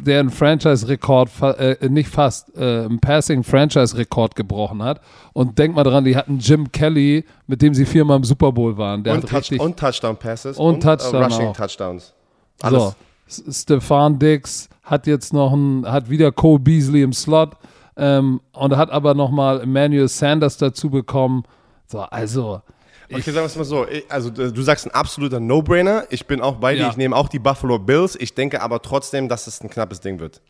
der 0.05 0.19
einen 0.19 0.29
Franchise-Rekord, 0.29 1.29
äh, 1.41 1.89
nicht 1.89 2.09
fast, 2.09 2.55
äh, 2.55 2.85
einen 2.85 2.99
Passing-Franchise-Rekord 2.99 4.35
gebrochen 4.35 4.81
hat. 4.83 5.01
Und 5.33 5.57
denk 5.59 5.75
mal 5.75 5.83
dran, 5.83 6.03
die 6.03 6.15
hatten 6.15 6.39
Jim 6.39 6.71
Kelly, 6.71 7.25
mit 7.45 7.61
dem 7.61 7.73
sie 7.73 7.85
viermal 7.85 8.17
im 8.17 8.23
Super 8.23 8.51
Bowl 8.51 8.77
waren. 8.77 9.03
Der 9.03 9.15
und, 9.15 9.27
Touch 9.27 9.51
und 9.59 9.77
Touchdown-Passes 9.77 10.57
und, 10.57 10.75
und 10.75 10.83
Touchdown 10.83 11.23
Rushing-Touchdowns. 11.23 12.13
So, 12.69 12.93
Stefan 13.27 14.17
Dix 14.17 14.69
hat 14.83 15.05
jetzt 15.05 15.33
noch 15.33 15.53
ein, 15.53 15.85
hat 15.85 16.09
wieder 16.09 16.31
Cole 16.31 16.59
Beasley 16.59 17.03
im 17.03 17.13
Slot 17.13 17.51
ähm, 17.97 18.41
und 18.53 18.75
hat 18.75 18.89
aber 18.89 19.13
nochmal 19.13 19.61
Emmanuel 19.61 20.07
Sanders 20.07 20.57
dazu 20.57 20.89
bekommen. 20.89 21.43
So, 21.87 21.99
also. 22.01 22.61
Okay, 23.09 23.31
sagen 23.31 23.35
wir 23.35 23.45
es 23.45 23.55
mal 23.55 23.63
so. 23.63 23.85
Also, 24.09 24.29
du 24.29 24.61
sagst 24.61 24.85
ein 24.85 24.91
absoluter 24.91 25.39
No-Brainer. 25.39 26.05
Ich 26.09 26.25
bin 26.25 26.41
auch 26.41 26.55
bei 26.55 26.73
dir. 26.73 26.81
Ja. 26.81 26.89
Ich 26.89 26.97
nehme 26.97 27.15
auch 27.15 27.29
die 27.29 27.39
Buffalo 27.39 27.79
Bills. 27.79 28.15
Ich 28.15 28.33
denke 28.33 28.61
aber 28.61 28.81
trotzdem, 28.81 29.29
dass 29.29 29.47
es 29.47 29.61
ein 29.61 29.69
knappes 29.69 30.01
Ding 30.01 30.19
wird. 30.19 30.41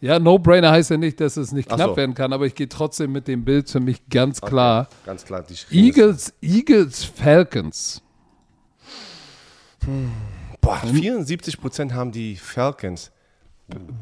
Ja, 0.00 0.18
No-Brainer 0.18 0.70
heißt 0.70 0.90
ja 0.90 0.96
nicht, 0.96 1.20
dass 1.20 1.36
es 1.36 1.52
nicht 1.52 1.68
knapp 1.68 1.90
so. 1.90 1.96
werden 1.96 2.14
kann, 2.14 2.32
aber 2.32 2.46
ich 2.46 2.54
gehe 2.54 2.68
trotzdem 2.68 3.12
mit 3.12 3.28
dem 3.28 3.44
Bills 3.44 3.70
für 3.70 3.80
mich 3.80 4.08
ganz 4.08 4.40
klar. 4.40 4.88
Okay, 4.88 4.96
ganz 5.04 5.24
klar. 5.26 5.44
Eagles, 5.70 6.32
Eagles, 6.40 7.04
Falcons. 7.04 8.02
Hm. 9.84 10.10
Boah, 10.62 10.80
74% 10.82 11.92
haben 11.92 12.12
die 12.12 12.36
Falcons. 12.36 13.10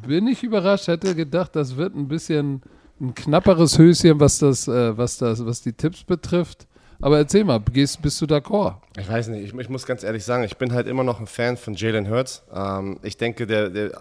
Bin 0.06 0.28
ich 0.28 0.44
überrascht, 0.44 0.86
hätte 0.86 1.16
gedacht, 1.16 1.56
das 1.56 1.76
wird 1.76 1.96
ein 1.96 2.06
bisschen 2.06 2.62
ein 3.00 3.14
knapperes 3.14 3.76
Höschen, 3.76 4.20
was 4.20 4.38
das, 4.38 4.68
äh, 4.68 4.96
was 4.96 5.18
das, 5.18 5.44
was 5.44 5.62
die 5.62 5.72
Tipps 5.72 6.04
betrifft. 6.04 6.67
Aber 7.00 7.18
erzähl 7.18 7.44
mal, 7.44 7.60
gehst, 7.60 8.02
bist 8.02 8.20
du 8.20 8.26
d'accord? 8.26 8.74
Ich 8.96 9.08
weiß 9.08 9.28
nicht, 9.28 9.44
ich, 9.44 9.54
ich, 9.54 9.68
muss 9.68 9.86
ganz 9.86 10.02
ehrlich 10.02 10.24
sagen, 10.24 10.42
ich 10.42 10.56
bin 10.56 10.72
halt 10.72 10.88
immer 10.88 11.04
noch 11.04 11.20
ein 11.20 11.26
Fan 11.26 11.56
von 11.56 11.74
Jalen 11.74 12.10
Hurts. 12.10 12.42
Ähm, 12.52 12.98
ich 13.02 13.16
denke, 13.16 13.46
der, 13.46 13.70
der, 13.70 13.92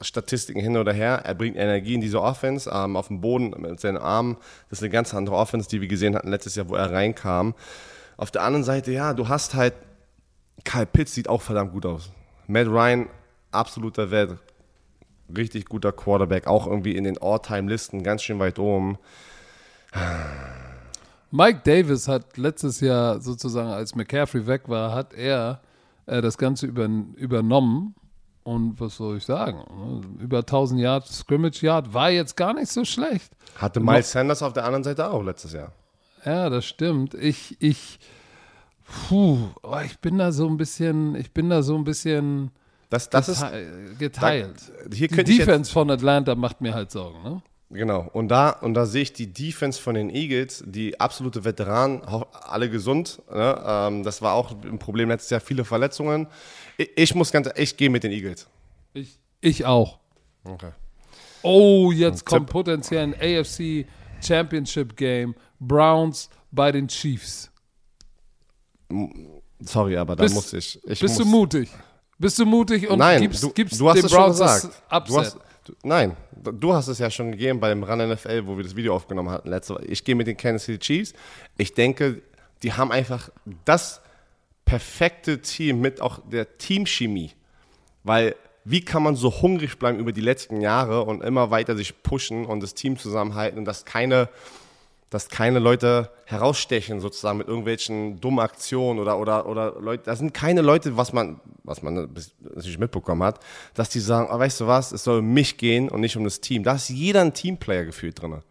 Statistiken 0.00 0.60
hin 0.60 0.76
oder 0.76 0.92
her, 0.92 1.22
er 1.24 1.34
bringt 1.34 1.56
Energie 1.56 1.94
in 1.94 2.00
diese 2.00 2.22
Offense, 2.22 2.70
ähm, 2.72 2.96
auf 2.96 3.08
dem 3.08 3.20
Boden 3.20 3.54
mit 3.60 3.80
seinen 3.80 3.98
Armen. 3.98 4.36
Das 4.70 4.78
ist 4.78 4.82
eine 4.84 4.90
ganz 4.90 5.12
andere 5.12 5.36
Offense, 5.36 5.68
die 5.68 5.80
wir 5.80 5.88
gesehen 5.88 6.14
hatten 6.14 6.28
letztes 6.28 6.54
Jahr, 6.54 6.68
wo 6.68 6.76
er 6.76 6.92
reinkam. 6.92 7.54
Auf 8.16 8.30
der 8.30 8.42
anderen 8.42 8.64
Seite, 8.64 8.92
ja, 8.92 9.14
du 9.14 9.28
hast 9.28 9.54
halt, 9.54 9.74
Kyle 10.64 10.86
Pitts 10.86 11.14
sieht 11.14 11.28
auch 11.28 11.42
verdammt 11.42 11.72
gut 11.72 11.86
aus. 11.86 12.10
Matt 12.46 12.66
Ryan, 12.66 13.08
absoluter 13.50 14.10
Wert. 14.10 14.38
Richtig 15.36 15.66
guter 15.66 15.92
Quarterback, 15.92 16.46
auch 16.46 16.66
irgendwie 16.66 16.96
in 16.96 17.04
den 17.04 17.18
All-Time-Listen 17.18 18.02
ganz 18.02 18.22
schön 18.22 18.38
weit 18.38 18.58
oben. 18.58 18.98
Mike 21.30 21.60
Davis 21.64 22.08
hat 22.08 22.36
letztes 22.36 22.80
Jahr 22.80 23.20
sozusagen, 23.20 23.68
als 23.68 23.94
McCaffrey 23.94 24.46
weg 24.46 24.62
war, 24.66 24.94
hat 24.94 25.12
er 25.12 25.60
äh, 26.06 26.22
das 26.22 26.38
Ganze 26.38 26.66
über, 26.66 26.88
übernommen. 27.16 27.94
Und 28.44 28.80
was 28.80 28.96
soll 28.96 29.18
ich 29.18 29.26
sagen? 29.26 30.16
Über 30.20 30.38
1000 30.38 30.80
Yard 30.80 31.06
Scrimmage 31.06 31.62
Yard 31.62 31.92
war 31.92 32.10
jetzt 32.10 32.34
gar 32.34 32.54
nicht 32.54 32.72
so 32.72 32.82
schlecht. 32.84 33.30
Hatte 33.56 33.78
Miles 33.78 34.10
Sanders 34.10 34.42
auf 34.42 34.54
der 34.54 34.64
anderen 34.64 34.84
Seite 34.84 35.10
auch 35.10 35.22
letztes 35.22 35.52
Jahr. 35.52 35.72
Ja, 36.24 36.48
das 36.48 36.64
stimmt. 36.64 37.12
Ich, 37.12 37.60
ich, 37.60 37.98
puh, 39.08 39.38
oh, 39.62 39.76
ich 39.84 39.98
bin 39.98 40.16
da 40.16 40.32
so 40.32 40.48
ein 40.48 40.56
bisschen, 40.56 41.14
ich 41.14 41.32
bin 41.32 41.50
da 41.50 41.62
so 41.62 41.76
ein 41.76 41.84
bisschen 41.84 42.50
das, 42.88 43.10
das 43.10 43.26
gete 43.26 43.56
ist, 43.56 43.98
geteilt. 43.98 44.72
Da, 44.88 44.96
hier 44.96 45.08
Die 45.08 45.24
Defense 45.24 45.70
von 45.70 45.90
Atlanta 45.90 46.34
macht 46.34 46.62
mir 46.62 46.72
halt 46.72 46.90
Sorgen, 46.90 47.22
ne? 47.22 47.42
Genau, 47.70 48.08
und 48.14 48.28
da, 48.28 48.50
und 48.50 48.72
da 48.72 48.86
sehe 48.86 49.02
ich 49.02 49.12
die 49.12 49.30
Defense 49.30 49.80
von 49.80 49.94
den 49.94 50.08
Eagles, 50.08 50.64
die 50.66 50.98
absolute 50.98 51.44
Veteranen, 51.44 52.00
alle 52.02 52.70
gesund. 52.70 53.20
Ne? 53.30 53.62
Ähm, 53.66 54.02
das 54.04 54.22
war 54.22 54.32
auch 54.34 54.52
ein 54.64 54.78
Problem 54.78 55.10
letztes 55.10 55.30
Jahr, 55.30 55.40
viele 55.40 55.66
Verletzungen. 55.66 56.28
Ich, 56.78 56.90
ich 56.96 57.14
muss 57.14 57.30
ganz, 57.30 57.50
ich 57.56 57.76
gehe 57.76 57.90
mit 57.90 58.04
den 58.04 58.12
Eagles. 58.12 58.46
Ich, 58.94 59.18
ich 59.42 59.66
auch. 59.66 59.98
Okay. 60.44 60.70
Oh, 61.42 61.92
jetzt 61.92 62.24
kommt 62.24 62.48
potenziell 62.48 63.02
ein 63.02 63.14
AFC 63.14 63.86
Championship 64.22 64.96
Game. 64.96 65.34
Browns 65.60 66.30
bei 66.50 66.72
den 66.72 66.88
Chiefs. 66.88 67.50
Sorry, 69.60 69.96
aber 69.96 70.16
da 70.16 70.22
bist, 70.22 70.34
muss 70.34 70.52
ich. 70.54 70.80
ich 70.84 71.00
bist 71.00 71.18
muss, 71.18 71.18
du 71.18 71.24
mutig? 71.26 71.68
Bist 72.18 72.38
du 72.38 72.46
mutig 72.46 72.88
und 72.88 72.98
nein, 72.98 73.20
gibst, 73.20 73.42
du, 73.42 73.50
gibst 73.50 73.78
du 73.78 73.88
hast 73.90 74.02
den 74.02 74.08
Browns 74.08 74.38
das. 74.38 74.70
Upset? 74.90 75.36
Nein, 75.82 76.16
du 76.32 76.74
hast 76.74 76.88
es 76.88 76.98
ja 76.98 77.10
schon 77.10 77.32
gegeben 77.32 77.60
beim 77.60 77.82
Run 77.82 78.10
NFL, 78.10 78.46
wo 78.46 78.56
wir 78.56 78.64
das 78.64 78.76
Video 78.76 78.94
aufgenommen 78.94 79.30
hatten. 79.30 79.48
Letzte, 79.48 79.80
ich 79.86 80.04
gehe 80.04 80.14
mit 80.14 80.26
den 80.26 80.36
Kansas 80.36 80.64
City 80.64 80.78
Chiefs. 80.78 81.12
Ich 81.56 81.74
denke, 81.74 82.22
die 82.62 82.72
haben 82.72 82.92
einfach 82.92 83.30
das 83.64 84.00
perfekte 84.64 85.40
Team 85.40 85.80
mit 85.80 86.00
auch 86.00 86.20
der 86.30 86.58
Teamchemie. 86.58 87.32
Weil 88.04 88.34
wie 88.64 88.84
kann 88.84 89.02
man 89.02 89.16
so 89.16 89.40
hungrig 89.40 89.78
bleiben 89.78 89.98
über 89.98 90.12
die 90.12 90.20
letzten 90.20 90.60
Jahre 90.60 91.04
und 91.04 91.22
immer 91.22 91.50
weiter 91.50 91.74
sich 91.74 92.02
pushen 92.02 92.44
und 92.44 92.62
das 92.62 92.74
Team 92.74 92.98
zusammenhalten 92.98 93.58
und 93.58 93.64
dass 93.64 93.86
keine, 93.86 94.28
dass 95.10 95.28
keine 95.28 95.58
Leute 95.58 96.10
herausstechen 96.26 97.00
sozusagen 97.00 97.38
mit 97.38 97.48
irgendwelchen 97.48 98.20
dummen 98.20 98.40
Aktionen 98.40 98.98
oder, 99.00 99.18
oder, 99.18 99.46
oder 99.46 99.80
Leute, 99.80 100.04
das 100.04 100.18
sind 100.18 100.34
keine 100.34 100.60
Leute, 100.60 100.96
was 100.96 101.12
man, 101.12 101.40
was 101.64 101.82
man 101.82 101.94
natürlich 102.54 102.78
mitbekommen 102.78 103.22
hat, 103.22 103.40
dass 103.74 103.88
die 103.88 104.00
sagen, 104.00 104.28
oh, 104.30 104.38
weißt 104.38 104.60
du 104.60 104.66
was, 104.66 104.92
es 104.92 105.04
soll 105.04 105.20
um 105.20 105.32
mich 105.32 105.56
gehen 105.56 105.88
und 105.88 106.00
nicht 106.00 106.16
um 106.16 106.24
das 106.24 106.40
Team. 106.40 106.62
Da 106.62 106.74
ist 106.74 106.90
jeder 106.90 107.22
ein 107.22 107.32
Teamplayer 107.32 107.84
gefühlt 107.84 108.20
drin. 108.20 108.42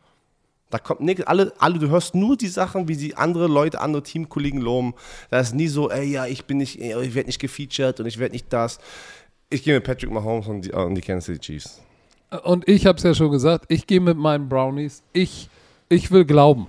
Da 0.70 0.80
kommt 0.80 1.00
nichts, 1.00 1.24
alle, 1.24 1.54
alle, 1.60 1.80
du 1.80 1.90
hörst 1.90 2.14
nur 2.14 2.36
die 2.36 2.48
Sachen, 2.48 2.88
wie 2.88 2.96
sie 2.96 3.16
andere 3.16 3.48
Leute, 3.48 3.80
andere 3.80 4.04
Teamkollegen 4.04 4.60
loben. 4.60 4.96
Da 5.30 5.40
ist 5.40 5.56
nie 5.56 5.68
so, 5.68 5.90
ey, 5.90 6.06
ja, 6.06 6.26
ich 6.26 6.46
bin 6.46 6.58
nicht, 6.58 6.82
ich 6.82 7.16
werde 7.16 7.28
nicht 7.28 7.40
gefeatured 7.40 8.00
und 8.00 8.06
ich 8.06 8.18
werde 8.18 8.34
nicht 8.34 8.52
das. 8.52 8.80
Ich 9.50 9.64
gehe 9.64 9.76
mit 9.76 9.86
Patrick 9.86 10.12
Mahomes 10.12 10.48
und 10.48 10.62
die, 10.64 10.72
und 10.74 10.96
die 10.96 11.02
Kansas 11.02 11.26
City 11.26 11.40
Chiefs. 11.40 11.82
Und 12.44 12.68
ich 12.68 12.86
habe 12.86 12.98
es 12.98 13.04
ja 13.04 13.14
schon 13.14 13.32
gesagt, 13.32 13.66
ich 13.70 13.88
gehe 13.88 14.02
mit 14.02 14.18
meinen 14.18 14.50
Brownies. 14.50 15.04
Ich, 15.14 15.50
ich 15.90 16.12
will 16.12 16.26
glauben. 16.26 16.68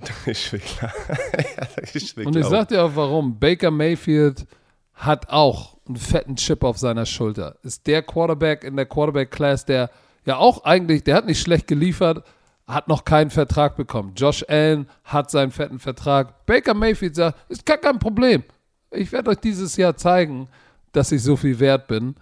Ich 0.26 0.50
will, 0.50 0.62
ich 1.92 2.16
will 2.16 2.26
und 2.26 2.34
ich 2.34 2.46
sag 2.46 2.68
dir 2.68 2.82
auch 2.82 2.96
warum. 2.96 3.38
Baker 3.38 3.70
Mayfield 3.70 4.46
hat 4.94 5.28
auch 5.28 5.76
einen 5.86 5.96
fetten 5.96 6.36
Chip 6.36 6.64
auf 6.64 6.78
seiner 6.78 7.04
Schulter. 7.04 7.56
Ist 7.62 7.86
der 7.86 8.02
Quarterback 8.02 8.64
in 8.64 8.76
der 8.76 8.86
Quarterback-Class, 8.86 9.66
der 9.66 9.90
ja 10.24 10.36
auch 10.36 10.64
eigentlich, 10.64 11.04
der 11.04 11.16
hat 11.16 11.26
nicht 11.26 11.40
schlecht 11.40 11.66
geliefert, 11.66 12.24
hat 12.66 12.88
noch 12.88 13.04
keinen 13.04 13.30
Vertrag 13.30 13.76
bekommen. 13.76 14.12
Josh 14.16 14.44
Allen 14.48 14.88
hat 15.04 15.30
seinen 15.30 15.50
fetten 15.50 15.78
Vertrag. 15.78 16.46
Baker 16.46 16.74
Mayfield 16.74 17.16
sagt, 17.16 17.50
ist 17.50 17.66
gar 17.66 17.78
kein 17.78 17.98
Problem. 17.98 18.44
Ich 18.90 19.12
werde 19.12 19.30
euch 19.30 19.38
dieses 19.38 19.76
Jahr 19.76 19.96
zeigen, 19.96 20.48
dass 20.92 21.12
ich 21.12 21.22
so 21.22 21.36
viel 21.36 21.58
wert 21.60 21.88
bin. 21.88 22.14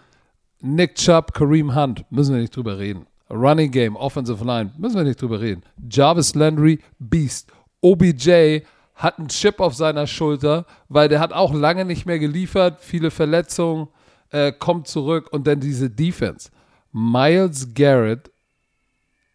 Nick 0.61 0.97
Chubb, 0.97 1.33
Kareem 1.33 1.75
Hunt, 1.75 2.05
müssen 2.11 2.35
wir 2.35 2.41
nicht 2.41 2.57
drüber 2.57 2.79
reden. 2.79 3.07
Running 3.31 3.71
Game, 3.71 3.97
Offensive 3.97 4.45
Line, 4.45 4.73
müssen 4.79 4.97
wir 4.97 5.05
nicht 5.05 5.21
drüber 5.21 5.41
reden. 5.41 5.63
Jarvis 5.91 6.35
Landry, 6.35 6.79
Beast. 6.99 7.51
OBJ 7.81 8.61
hat 8.95 9.19
einen 9.19 9.29
Chip 9.29 9.61
auf 9.61 9.75
seiner 9.75 10.07
Schulter, 10.07 10.67
weil 10.89 11.09
der 11.09 11.21
hat 11.21 11.33
auch 11.33 11.55
lange 11.55 11.85
nicht 11.85 12.07
mehr 12.07 12.19
geliefert, 12.19 12.79
viele 12.81 13.11
Verletzungen, 13.11 13.89
äh, 14.31 14.53
kommt 14.53 14.89
zurück 14.89 15.29
und 15.31 15.47
dann 15.47 15.61
diese 15.61 15.89
Defense. 15.89 16.51
Miles 16.93 17.75
Garrett, 17.75 18.31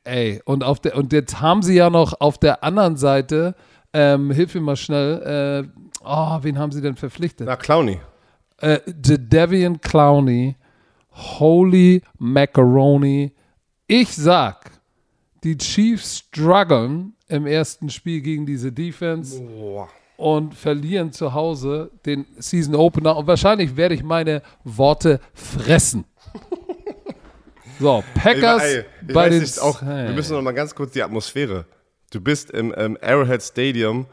ey, 0.04 0.41
und, 0.46 0.64
auf 0.64 0.80
der, 0.80 0.98
und 0.98 1.14
jetzt 1.14 1.39
haben 1.39 1.62
sie 1.62 1.76
ja 1.76 1.89
noch 1.89 2.20
auf 2.20 2.38
der 2.38 2.64
anderen 2.64 2.98
Seite, 2.98 3.56
ähm, 3.94 4.32
hilf 4.32 4.54
mir 4.56 4.62
mal 4.62 4.76
schnell, 4.76 5.64
äh, 5.64 5.84
oh, 6.04 6.39
wen 6.41 6.58
haben 6.58 6.72
sie 6.72 6.82
denn 6.82 6.96
verpflichtet? 6.96 7.48
Na, 7.48 7.56
Clowney. 7.56 8.00
Äh, 8.58 8.80
Devian 8.88 9.80
Clowney, 9.80 10.56
Holy 11.12 12.02
Macaroni. 12.18 13.32
Ich 13.96 14.16
sag, 14.16 14.72
die 15.44 15.56
Chiefs 15.56 16.18
strugglen 16.18 17.14
im 17.28 17.46
ersten 17.46 17.91
Spiel 17.91 18.22
gegen 18.22 18.44
diese 18.44 18.72
Defense 18.72 19.39
Boah. 19.39 19.88
und 20.18 20.56
verlieren 20.56 21.12
zu 21.12 21.32
Hause 21.32 21.91
den 22.04 22.26
Season 22.39 22.74
Opener. 22.74 23.16
Und 23.16 23.28
wahrscheinlich 23.28 23.78
werde 23.78 23.94
ich 23.94 24.02
meine 24.02 24.41
Worte 24.64 25.20
fressen. 25.36 26.06
So, 27.80 28.04
Packers 28.14 28.64
Ey, 28.64 28.86
bei 29.02 29.30
den. 29.30 29.41
nicht, 29.41 29.60
auch, 29.60 29.82
Hey. 29.82 30.08
Wir 30.08 30.14
müssen 30.14 30.34
noch 30.36 30.44
mal 30.44 30.52
ganz 30.54 30.74
kurz 30.74 30.94
die 30.94 31.02
Atmosphäre. 31.02 31.66
Du 32.12 32.22
bist 32.22 32.52
im, 32.52 32.72
im 32.72 32.98
Arrowhead 33.02 33.41
Stadium, 33.41 34.06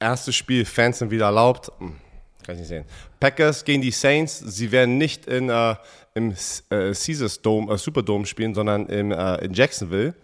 erstes 0.00 0.34
Spiel, 0.34 0.64
Fans 0.64 0.98
sind 0.98 1.10
wieder 1.10 1.26
erlaubt. 1.26 1.70
Hm, 1.78 1.96
kann 2.44 2.54
ich 2.54 2.60
nicht 2.60 2.68
sehen. 2.68 2.84
Packers 3.20 3.64
gegen 3.64 3.82
die 3.82 3.90
Saints, 3.90 4.38
sie 4.38 4.72
werden 4.72 4.96
nicht 4.96 5.26
in, 5.26 5.50
äh, 5.50 5.76
im 6.16 6.32
äh, 6.70 6.92
Caesars 6.92 7.42
Dome, 7.42 7.72
äh, 7.72 7.78
Superdome 7.78 8.26
spielen, 8.26 8.54
sondern 8.54 8.86
im, 8.86 9.12
äh, 9.12 9.44
in 9.44 9.52
Jacksonville, 9.52 10.14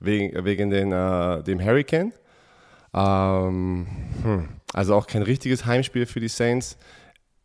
wegen, 0.00 0.44
wegen 0.44 0.70
den, 0.70 0.92
äh, 0.92 1.42
dem 1.42 1.60
Hurricane. 1.60 2.12
Ähm, 2.94 3.86
hm, 4.22 4.48
also 4.72 4.94
auch 4.94 5.06
kein 5.06 5.22
richtiges 5.22 5.64
Heimspiel 5.66 6.06
für 6.06 6.20
die 6.20 6.28
Saints. 6.28 6.76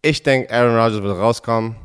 Ich 0.02 0.22
denke, 0.24 0.52
Aaron 0.54 0.76
Rodgers 0.76 1.02
wird 1.04 1.18
rauskommen. 1.18 1.76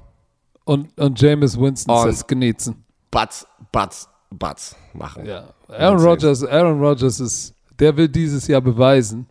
und, 0.65 0.97
und 1.01 1.21
Jameis 1.21 1.59
Winston 1.59 1.95
Und- 1.95 2.07
das 2.07 2.27
genießen. 2.27 2.77
Batz, 3.11 3.47
Batz, 3.73 4.09
Batz 4.31 4.75
machen. 4.95 5.27
Ja. 5.27 5.53
Aaron 5.69 5.99
Rodgers, 6.01 6.45
Aaron 6.45 6.81
Rodgers 6.81 7.21
ist, 7.21 7.55
der 7.79 7.95
will 7.97 8.09
dieses 8.09 8.47
Jahr 8.49 8.61
beweisen, 8.63 9.27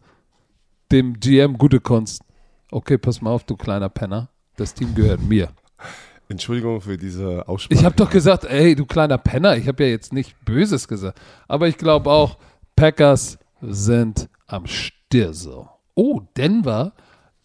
dem 0.92 1.20
GM 1.20 1.58
gute 1.58 1.80
Kunst. 1.80 2.22
Okay, 2.70 2.98
pass 2.98 3.22
mal 3.22 3.32
auf, 3.32 3.44
du 3.44 3.56
kleiner 3.56 3.90
Penner. 3.90 4.30
Das 4.56 4.74
Team 4.74 4.94
gehört 4.94 5.22
mir. 5.22 5.50
Entschuldigung 6.32 6.82
für 6.82 6.98
diese 6.98 7.48
Aussprache. 7.48 7.80
Ich 7.80 7.86
habe 7.86 7.96
doch 7.96 8.10
gesagt, 8.10 8.46
ey, 8.46 8.76
du 8.76 8.86
kleiner 8.86 9.18
Penner. 9.18 9.58
Ich 9.58 9.68
habe 9.68 9.84
ja 9.84 9.90
jetzt 9.90 10.14
nicht 10.14 10.36
Böses 10.46 10.88
gesagt. 10.88 11.20
Aber 11.48 11.68
ich 11.68 11.78
glaube 11.78 12.10
auch, 12.10 12.38
Packers 12.76 13.38
sind 13.62 14.30
am 14.48 14.66
Stirso. 14.66 15.70
Oh, 15.94 16.22
Denver 16.36 16.94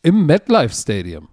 im 0.02 0.26
MetLife 0.26 0.74
Stadium. 0.74 1.28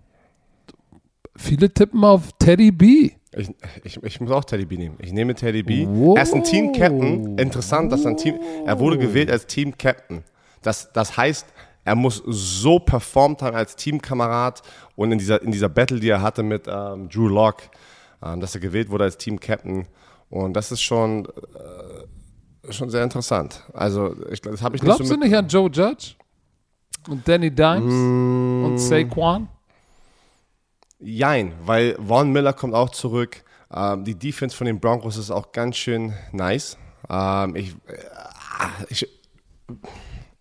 Viele 1.36 1.74
tippen 1.74 2.04
auf 2.04 2.32
Teddy 2.40 2.72
B. 2.72 3.12
Ich, 3.36 3.50
ich, 3.84 4.04
ich 4.04 4.22
muss 4.22 4.32
auch 4.32 4.44
Teddy 4.44 4.66
B 4.66 4.78
nehmen. 4.78 4.98
Ich 5.00 5.12
nehme 5.12 5.34
Teddy 5.34 5.64
B. 5.64 5.88
Wow. 5.88 6.18
Er 6.18 6.24
ist 6.24 6.34
ein 6.34 6.44
Team-Captain. 6.44 7.38
Interessant, 7.38 7.92
dass 7.92 8.06
er 8.06 8.12
ein 8.12 8.18
Team. 8.18 8.40
Er 8.66 8.80
wurde 8.80 8.98
gewählt 8.98 9.32
als 9.32 9.48
Team-Captain. 9.48 10.24
Das, 10.62 10.92
das 10.94 11.18
heißt, 11.18 11.48
er 11.86 11.96
muss 11.96 12.24
so 12.26 12.80
performt 12.80 13.42
haben 13.42 13.56
als 13.56 13.76
Teamkamerad 13.76 14.62
und 14.96 15.12
in 15.12 15.18
dieser, 15.18 15.42
in 15.42 15.52
dieser 15.52 15.70
Battle, 15.70 16.00
die 16.00 16.10
er 16.10 16.22
hatte 16.22 16.44
mit 16.44 16.68
ähm, 16.68 17.10
Drew 17.10 17.28
Locke, 17.28 17.66
ähm, 18.24 18.40
dass 18.40 18.56
er 18.56 18.62
gewählt 18.62 18.90
wurde 18.90 19.04
als 19.06 19.18
Team-Captain. 19.18 19.88
Und 20.30 20.54
das 20.54 20.72
ist 20.72 20.82
schon, 20.82 21.26
äh, 21.26 22.72
schon 22.72 22.90
sehr 22.90 23.04
interessant. 23.04 23.64
Also, 23.74 24.16
ich, 24.32 24.42
das 24.42 24.62
habe 24.62 24.76
ich 24.76 24.82
Glaubst 24.82 25.02
nicht 25.02 25.10
du 25.10 25.14
so 25.14 25.20
mit, 25.20 25.30
nicht 25.30 25.38
an 25.38 25.48
Joe 25.48 25.70
Judge? 25.70 26.16
Und 27.10 27.28
Danny 27.28 27.52
Dimes? 27.52 27.94
Mm. 27.94 28.66
Und 28.66 28.78
Saquon? 28.78 29.50
Jein, 31.00 31.54
weil 31.66 31.98
Von 32.08 32.32
Miller 32.32 32.54
kommt 32.54 32.74
auch 32.74 32.90
zurück. 32.90 33.44
Ähm, 33.74 34.06
die 34.06 34.16
Defense 34.16 34.56
von 34.56 34.66
den 34.66 34.80
Broncos 34.80 35.18
ist 35.18 35.32
auch 35.32 35.52
ganz 35.52 35.76
schön 35.76 36.14
nice. 36.32 36.78
Ähm, 37.10 37.56
ich, 37.58 37.72
äh, 37.88 38.86
ich, 38.90 39.10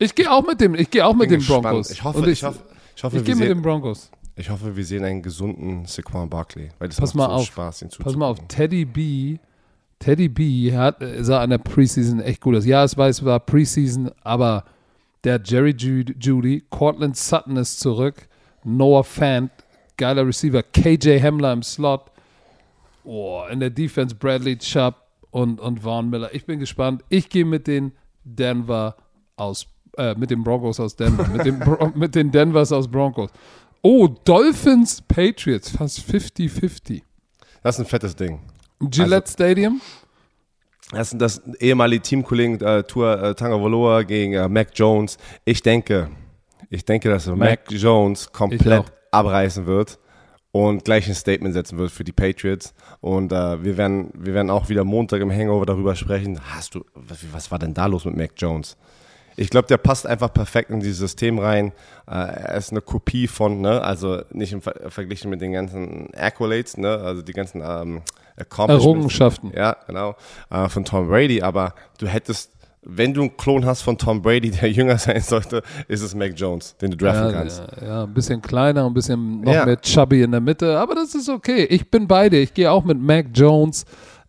Ich 0.03 0.15
gehe 0.15 0.31
auch 0.31 0.45
mit 0.47 0.61
dem, 0.61 0.75
ich 0.75 0.91
gehe 0.91 1.07
auch 1.07 1.15
mit 1.15 1.31
den 1.31 1.39
gespannt. 1.39 1.63
Broncos. 1.63 1.91
Ich 1.91 2.03
hoffe, 2.03 2.19
Und 2.19 2.29
ich, 2.29 2.43
hoffe, 2.43 2.59
ich 2.97 3.05
hoffe, 3.05 3.17
ich 3.19 3.25
gehe 3.25 3.37
mit 3.37 3.49
den 3.49 3.63
Broncos. 3.63 4.11
ich 4.35 4.51
hoffe, 4.51 4.75
wir 4.77 4.85
sehen 4.85 5.05
einen 5.05 5.23
gesunden 5.23 5.87
Saquon 5.87 6.29
Barkley. 6.29 6.71
Weil 6.79 6.89
das 6.89 6.99
Pass 6.99 7.15
macht 7.15 7.29
mal 7.29 7.37
so 7.37 7.41
auf. 7.43 7.47
Spaß, 7.47 7.83
ihn 7.83 7.89
Pass 7.99 8.17
mal 8.17 8.27
auf. 8.27 8.39
Teddy 8.49 8.85
B. 8.85 9.39
Teddy 10.01 10.29
B 10.29 10.77
hat, 10.77 10.97
sah 11.21 11.43
an 11.43 11.51
der 11.51 11.59
Preseason 11.59 12.21
echt 12.21 12.41
gut 12.41 12.57
aus. 12.57 12.67
Ja, 12.67 12.83
es 12.83 12.97
weiß, 12.97 13.19
es 13.19 13.25
war 13.25 13.39
Preseason, 13.39 14.11
aber 14.23 14.65
der 15.23 15.41
Jerry 15.45 15.71
Judy, 15.79 16.17
Judy, 16.19 16.65
Cortland 16.71 17.17
Sutton 17.17 17.57
ist 17.57 17.79
zurück, 17.79 18.29
Noah 18.65 19.05
Fant, 19.05 19.53
geiler 19.97 20.27
Receiver, 20.27 20.65
KJ 20.65 21.21
Hamler 21.21 21.53
im 21.53 21.63
Slot, 21.63 22.11
oh, 23.05 23.45
in 23.49 23.61
der 23.61 23.71
Defense 23.71 24.17
Bradley 24.17 24.59
Chubb 24.59 24.97
und, 25.31 25.61
und 25.61 25.81
Vaughn 25.81 26.11
Miller. 26.11 26.35
Ich 26.35 26.45
bin 26.45 26.59
gespannt. 26.59 27.05
Ich 27.09 27.29
gehe 27.29 27.45
mit 27.45 27.69
den 27.69 27.93
Denver 28.25 28.97
aus, 29.37 29.67
äh, 29.97 30.15
mit 30.15 30.31
den 30.31 30.43
Broncos 30.43 30.81
aus 30.81 30.97
Denver, 30.97 31.27
mit, 31.29 31.45
den 31.45 31.59
Bro 31.59 31.93
mit 31.95 32.15
den 32.15 32.31
Denvers 32.31 32.73
aus 32.73 32.89
Broncos. 32.89 33.31
Oh, 33.83 34.09
Dolphins 34.25 35.03
Patriots, 35.03 35.71
fast 35.71 36.01
50-50. 36.01 37.03
Das 37.63 37.77
ist 37.77 37.81
ein 37.81 37.87
fettes 37.87 38.15
Ding. 38.15 38.41
Gillette 38.81 39.31
Stadium. 39.31 39.81
Das 40.93 41.11
sind 41.11 41.21
das 41.21 41.43
ehemalige 41.59 42.03
Teamkollegen 42.03 42.61
äh, 42.61 42.83
Tour 42.85 43.21
äh, 43.23 43.35
Tagovailoa 43.35 44.03
gegen 44.03 44.35
äh, 44.35 44.49
Mac 44.49 44.69
Jones. 44.75 45.17
Ich 45.45 45.63
denke, 45.63 46.11
ich 46.69 46.85
denke, 46.85 47.09
dass 47.09 47.27
Mac, 47.27 47.71
Jones 47.71 48.29
auch. 48.29 48.33
komplett 48.33 48.93
abreißen 49.11 49.67
wird 49.67 49.99
und 50.53 50.85
gleich 50.85 51.09
ein 51.09 51.15
Statement 51.15 51.55
setzen 51.55 51.79
wird 51.79 51.91
für 51.91 52.05
die 52.05 52.13
Patriots. 52.13 52.75
Und 53.01 53.33
äh, 53.33 53.65
wir 53.65 53.77
werden, 53.77 54.11
wir 54.15 54.35
werden 54.35 54.51
auch 54.51 54.69
wieder 54.69 54.85
Montag 54.85 55.23
im 55.23 55.33
Hangover 55.33 55.67
darüber 55.67 55.97
sprechen. 55.97 56.41
Hast 56.55 56.75
du, 56.75 56.85
was, 56.95 57.19
was 57.33 57.51
war 57.51 57.59
denn 57.59 57.75
da 57.75 57.87
los 57.87 58.05
mit 58.05 58.17
Mac 58.17 58.33
Jones? 58.37 58.77
Ich 59.37 59.51
glaube, 59.51 59.67
der 59.69 59.79
passt 59.79 60.07
einfach 60.07 60.33
perfekt 60.33 60.71
in 60.71 60.81
dieses 60.81 60.99
System 60.99 61.39
rein. 61.39 61.73
Äh, 62.07 62.13
er 62.15 62.55
ist 62.55 62.71
eine 62.71 62.81
Kopie 62.81 63.27
von, 63.27 63.61
ne, 63.61 63.83
also 63.83 64.21
nicht 64.31 64.53
im 64.53 64.61
Ver 64.63 64.75
verglichen 64.91 65.31
mit 65.31 65.41
den 65.41 65.53
ganzen 65.53 66.09
Accolades, 66.15 66.77
ne, 66.77 66.91
also 66.99 67.23
die 67.23 67.33
ganzen 67.33 67.63
ähm. 67.65 68.03
Errungenschaften. 68.57 69.53
Ja, 69.55 69.77
genau. 69.87 70.17
Äh, 70.51 70.69
von 70.69 70.85
Tom 70.85 71.09
Brady. 71.09 71.43
Aber 71.43 71.75
du 71.99 72.07
hättest, 72.07 72.51
wenn 72.83 73.13
du 73.15 73.21
einen 73.23 73.37
Klon 73.37 73.65
hast 73.67 73.83
von 73.83 73.99
Tom 73.99 74.23
Brady, 74.23 74.51
der 74.61 74.71
jünger 74.71 74.99
sein 74.99 75.21
sollte, 75.21 75.63
ist 75.89 76.03
es 76.03 76.15
Mac 76.15 76.33
Jones, 76.37 76.77
den 76.79 76.91
du 76.93 76.97
draften 76.97 77.27
Ja, 77.27 77.33
kannst. 77.33 77.63
ja, 77.81 77.87
ja, 77.87 78.03
ein 78.05 78.15
bisschen 78.15 78.41
kleiner, 78.43 78.87
ein 78.87 78.95
bisschen 78.95 79.43
noch 79.43 79.53
Ja. 79.53 79.67
mehr 79.67 79.81
chubby 79.81 80.23
in 80.23 80.31
der 80.33 80.41
Mitte, 80.41 80.79
aber 80.79 80.95
das 80.95 81.15
ist 81.15 81.29
okay. 81.29 81.65
Ich 81.65 81.91
bin 81.91 82.07
bei 82.09 82.29
dir. 82.29 82.41
Ich 82.41 82.55
gehe 82.55 82.71
auch 82.71 82.85
mit 82.85 82.99
Mac 82.99 83.27
Jones 83.35 83.85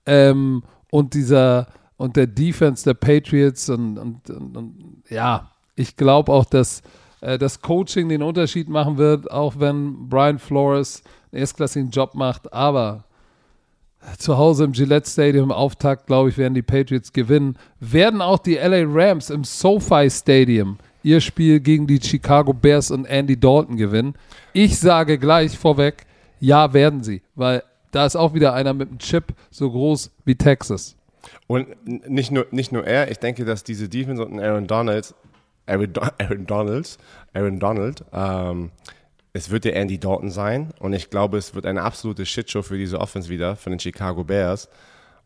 ähm, 0.06 0.64
und 0.91 1.14
dieser 1.14 1.68
und 2.04 2.18
der 2.18 2.28
Defense 2.28 2.84
der 2.84 2.95
Patriots 2.95 3.70
und, 3.70 3.97
und, 3.97 4.30
und, 4.30 4.58
und 4.58 5.04
ja, 5.10 5.49
ich 5.78 5.95
glaube 5.95 6.34
auch, 6.34 6.43
dass 6.43 6.82
äh, 7.22 7.38
das 7.38 7.62
Coaching 7.62 8.10
den 8.10 8.22
Unterschied 8.22 8.68
machen 8.68 8.97
wird, 8.97 9.32
auch 9.32 9.54
wenn 9.58 10.10
Brian 10.10 10.38
Flores 10.38 11.01
einen 11.32 11.39
erstklassigen 11.39 11.91
Job 11.91 12.14
macht, 12.14 12.51
aber 12.51 13.06
zu 14.18 14.38
Hause 14.38 14.66
im 14.66 14.74
Gillette 14.74 15.10
Stadium 15.10 15.49
Auftakt, 15.49 16.08
glaube 16.08 16.28
ich, 16.28 16.38
werden 16.38 16.54
die 16.54 16.62
Patriots 16.62 17.14
gewinnen. 17.14 17.58
Werden 17.80 18.22
auch 18.22 18.39
die 18.39 18.56
LA 18.56 18.84
Rams 18.86 19.30
im 19.30 19.45
SoFi 19.45 20.10
Stadium 20.10 20.80
ihr 21.04 21.22
Spiel 21.22 21.62
gegen 21.62 21.88
die 21.88 22.01
Chicago 22.01 22.51
Bears 22.51 22.91
und 22.91 23.06
Andy 23.06 23.39
Dalton 23.39 23.78
gewinnen? 23.78 24.16
Ich 24.51 24.78
sage 24.78 25.18
gleich 25.18 25.58
vorweg, 25.58 26.06
ja, 26.41 26.74
werden 26.74 27.01
sie, 27.01 27.22
weil 27.36 27.64
da 27.91 28.06
ist 28.06 28.18
auch 28.18 28.34
wieder 28.34 28.54
einer 28.54 28.74
mit 28.74 28.89
einem 28.89 28.99
Chip 28.99 29.34
so 29.51 29.72
groß 29.72 30.12
wie 30.26 30.36
Texas. 30.36 30.97
Und 31.54 32.10
nicht 32.10 32.32
nur, 32.32 32.47
nicht 32.49 32.72
nur 32.72 32.84
er, 32.84 33.12
ich 33.12 33.20
denke, 33.20 33.45
dass 33.45 33.64
diese 33.64 33.88
Defense 33.88 34.26
und 34.26 34.39
Aaron 34.39 34.66
Donalds, 34.66 35.14
Aaron, 35.68 35.93
Do 35.93 36.01
Aaron 36.18 36.47
Donalds, 36.47 36.97
Aaron 37.32 37.60
Donald, 37.60 38.04
ähm, 38.12 38.72
es 39.34 39.51
wird 39.51 39.66
der 39.66 39.76
Andy 39.76 39.99
Dalton 39.99 40.32
sein 40.32 40.74
und 40.80 40.93
ich 40.93 41.12
glaube, 41.12 41.38
es 41.38 41.54
wird 41.54 41.68
eine 41.68 41.84
absolute 41.84 42.26
Shitshow 42.26 42.64
für 42.64 42.80
diese 42.80 42.99
Offense 42.99 43.30
wieder, 43.30 43.56
von 43.56 43.72
den 43.72 43.80
Chicago 43.80 44.24
Bears. 44.24 44.68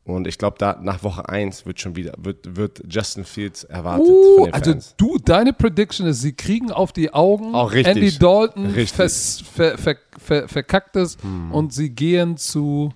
Und 0.03 0.27
ich 0.27 0.37
glaube, 0.37 0.57
da 0.59 0.77
nach 0.81 1.01
Woche 1.03 1.29
1 1.29 1.65
wird 1.65 1.79
schon 1.79 1.95
wieder, 1.95 2.13
wird, 2.17 2.57
wird 2.57 2.81
Justin 2.89 3.23
Fields 3.23 3.63
erwartet 3.63 4.07
Uh, 4.07 4.49
also 4.51 4.73
du, 4.97 5.17
deine 5.17 5.53
Prediction 5.53 6.07
ist, 6.07 6.21
sie 6.21 6.33
kriegen 6.33 6.71
auf 6.73 6.91
die 6.91 7.13
Augen 7.13 7.55
Auch 7.55 7.71
richtig. 7.71 7.95
Andy 7.95 8.17
Dalton 8.17 8.65
Richtig. 8.67 8.91
Hm. 8.91 8.95
vers, 8.95 9.43
ver, 9.53 9.77
ver, 9.77 9.95
ver, 10.17 10.47
verkackt 10.49 10.97
es 10.97 11.17
und 11.51 11.73
sie 11.73 11.89
gehen 11.89 12.35
zu 12.35 12.91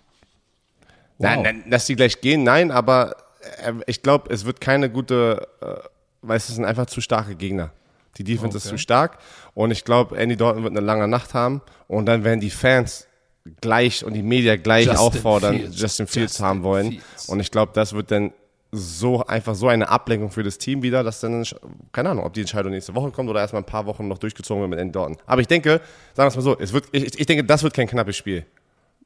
Nein, 1.22 1.42
nein, 1.44 1.64
dass 1.70 1.86
die 1.86 1.96
gleich 1.96 2.20
gehen, 2.22 2.44
nein, 2.44 2.72
aber 2.72 3.16
ich 3.88 4.04
glaube, 4.04 4.34
es 4.34 4.46
wird 4.46 4.62
keine 4.62 4.90
gute, 4.90 5.48
äh, 5.62 5.66
weil 6.22 6.38
es 6.38 6.48
sind 6.48 6.66
einfach 6.66 6.86
zu 6.86 7.02
starke 7.02 7.36
Gegner. 7.36 7.72
Die 8.18 8.24
Defense 8.24 8.58
ist 8.58 8.66
Okay. 8.66 8.76
zu 8.76 8.78
stark 8.78 9.20
und 9.54 9.72
ich 9.72 9.86
glaube, 9.86 10.18
Andy 10.18 10.36
Dalton 10.36 10.64
wird 10.64 10.72
eine 10.76 10.86
lange 10.86 11.08
Nacht 11.08 11.34
haben 11.34 11.62
und 11.88 12.06
dann 12.08 12.24
werden 12.24 12.42
die 12.42 12.50
Fans 12.50 13.08
gleich 13.62 14.04
und 14.06 14.14
die 14.14 14.22
Media 14.22 14.56
gleich 14.58 14.86
Justin 14.86 15.00
auffordern, 15.02 15.56
Fields. 15.58 15.82
Justin 15.82 16.08
Fields 16.08 16.34
Justin 16.34 16.46
haben 16.46 16.64
wollen. 16.64 16.92
Fields. 16.92 17.30
Und 17.30 17.40
ich 17.40 17.50
glaube, 17.52 17.72
das 17.74 17.94
wird 17.94 18.12
dann 18.12 18.34
so 18.74 19.26
einfach 19.26 19.56
so 19.56 19.68
eine 19.68 19.90
Ablenkung 19.90 20.30
für 20.30 20.44
das 20.44 20.58
Team 20.58 20.82
wieder, 20.84 21.04
dass 21.04 21.20
dann, 21.22 21.46
keine 21.92 22.10
Ahnung, 22.10 22.26
ob 22.26 22.34
die 22.34 22.42
Entscheidung 22.42 22.72
nächste 22.72 22.94
Woche 22.96 23.12
kommt 23.12 23.30
oder 23.30 23.40
erstmal 23.42 23.62
ein 23.62 23.66
paar 23.66 23.86
Wochen 23.86 24.08
noch 24.08 24.18
durchgezogen 24.18 24.62
wird 24.62 24.70
mit 24.70 24.80
Andy 24.80 24.92
Dalton. 24.94 25.18
Aber 25.26 25.42
ich 25.42 25.48
denke, 25.48 25.82
sagen 26.14 26.26
wir 26.26 26.28
es 26.28 26.36
mal 26.36 26.42
so, 26.42 26.58
es 26.60 26.72
wird, 26.74 26.86
ich, 26.92 27.20
ich 27.20 27.26
denke, 27.26 27.44
das 27.44 27.64
wird 27.64 27.74
kein 27.74 27.88
knappes 27.88 28.16
Spiel. 28.16 28.46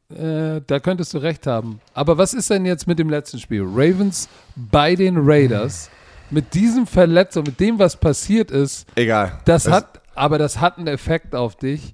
Äh, 0.10 0.62
da 0.68 0.80
könntest 0.80 1.14
du 1.14 1.18
recht 1.18 1.48
haben. 1.48 1.82
Aber 1.94 2.18
was 2.18 2.34
ist 2.34 2.50
denn 2.50 2.66
jetzt 2.66 2.86
mit 2.88 3.00
dem 3.00 3.10
letzten 3.10 3.40
Spiel? 3.40 3.64
Ravens 3.64 4.30
bei 4.56 4.96
den 4.96 5.16
Raiders 5.18 5.90
mit 6.30 6.54
diesem 6.54 6.86
Verletzung, 6.88 7.44
mit 7.46 7.60
dem, 7.60 7.80
was 7.80 7.96
passiert 7.98 8.52
ist, 8.52 8.88
Egal. 8.96 9.40
das 9.46 9.66
Es- 9.66 9.72
hat, 9.74 10.02
aber 10.16 10.38
das 10.38 10.60
hat 10.60 10.78
einen 10.78 10.88
Effekt 10.88 11.34
auf 11.36 11.56
dich. 11.56 11.94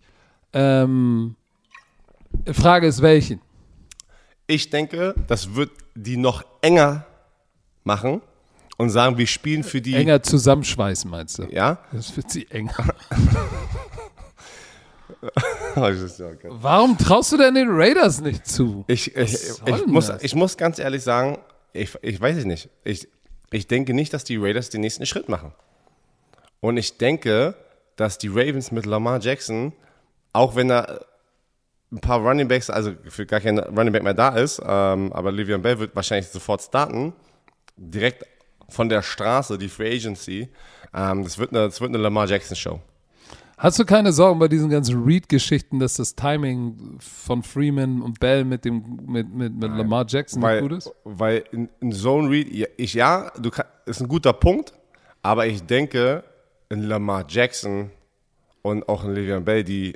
Ähm, 0.53 1.35
Frage 2.51 2.87
ist 2.87 3.01
welchen? 3.01 3.39
Ich 4.47 4.69
denke, 4.69 5.15
das 5.27 5.55
wird 5.55 5.71
die 5.95 6.17
noch 6.17 6.43
enger 6.61 7.05
machen 7.83 8.21
und 8.77 8.89
sagen, 8.89 9.17
wir 9.17 9.27
spielen 9.27 9.63
für 9.63 9.79
die. 9.81 9.93
Enger 9.95 10.21
zusammenschweißen, 10.23 11.09
meinst 11.09 11.39
du? 11.39 11.43
Ja? 11.49 11.79
Das 11.93 12.15
wird 12.17 12.29
sie 12.29 12.49
enger. 12.51 12.73
ich, 15.75 16.19
Warum 16.43 16.97
traust 16.97 17.31
du 17.31 17.37
denn 17.37 17.55
den 17.55 17.69
Raiders 17.69 18.21
nicht 18.21 18.47
zu? 18.47 18.83
ich, 18.87 19.15
ich, 19.15 19.33
ich, 19.65 19.85
muss, 19.85 20.11
ich 20.21 20.35
muss 20.35 20.57
ganz 20.57 20.79
ehrlich 20.79 21.03
sagen, 21.03 21.37
ich, 21.73 21.97
ich 22.01 22.19
weiß 22.19 22.37
es 22.37 22.45
nicht. 22.45 22.69
Ich, 22.83 23.07
ich 23.51 23.67
denke 23.67 23.93
nicht, 23.93 24.13
dass 24.13 24.23
die 24.23 24.37
Raiders 24.37 24.69
den 24.69 24.81
nächsten 24.81 25.05
Schritt 25.05 25.29
machen. 25.29 25.53
Und 26.59 26.77
ich 26.77 26.97
denke, 26.97 27.55
dass 27.95 28.17
die 28.17 28.27
Ravens 28.27 28.71
mit 28.71 28.85
Lamar 28.85 29.19
Jackson, 29.19 29.73
auch 30.33 30.55
wenn 30.55 30.69
da 30.69 30.99
ein 31.91 31.99
paar 31.99 32.19
Running 32.19 32.47
Backs, 32.47 32.69
also 32.69 32.93
für 33.09 33.25
gar 33.25 33.41
kein 33.41 33.59
Running 33.59 33.91
Back 33.91 34.03
mehr 34.03 34.13
da 34.13 34.29
ist, 34.29 34.61
ähm, 34.65 35.11
aber 35.11 35.31
Livian 35.31 35.61
Bell 35.61 35.77
wird 35.79 35.95
wahrscheinlich 35.95 36.29
sofort 36.29 36.61
starten, 36.61 37.13
direkt 37.75 38.25
von 38.69 38.87
der 38.87 39.01
Straße, 39.01 39.57
die 39.57 39.67
Free 39.67 39.95
Agency. 39.95 40.49
Ähm, 40.93 41.23
das, 41.23 41.37
wird 41.37 41.51
eine, 41.51 41.65
das 41.65 41.81
wird 41.81 41.89
eine 41.89 41.97
Lamar 41.97 42.27
Jackson 42.27 42.55
Show. 42.55 42.79
Hast 43.61 43.77
du 43.77 43.85
keine 43.85 44.11
Sorgen 44.11 44.39
bei 44.39 44.47
diesen 44.47 44.71
ganzen 44.71 45.03
Read-Geschichten, 45.03 45.77
dass 45.77 45.93
das 45.93 46.15
Timing 46.15 46.97
von 46.99 47.43
Freeman 47.43 48.01
und 48.01 48.19
Bell 48.19 48.43
mit 48.43 48.65
dem 48.65 48.99
mit, 49.05 49.31
mit, 49.31 49.53
mit 49.53 49.71
Lamar 49.77 50.03
Jackson 50.07 50.39
nicht 50.39 50.49
Weil, 50.49 50.61
gut 50.61 50.71
ist? 50.71 50.91
weil 51.03 51.43
in, 51.51 51.69
in 51.79 51.91
Zone 51.91 52.27
Read, 52.27 52.51
ja, 52.51 52.65
ich 52.77 52.95
ja, 52.95 53.31
du 53.39 53.51
kann, 53.51 53.67
ist 53.85 54.01
ein 54.01 54.07
guter 54.07 54.33
Punkt, 54.33 54.73
aber 55.21 55.45
ich 55.45 55.61
denke, 55.61 56.23
in 56.69 56.81
Lamar 56.81 57.23
Jackson 57.29 57.91
und 58.63 58.89
auch 58.89 59.03
in 59.03 59.13
Le'Veon 59.13 59.41
Bell, 59.41 59.63
die 59.63 59.93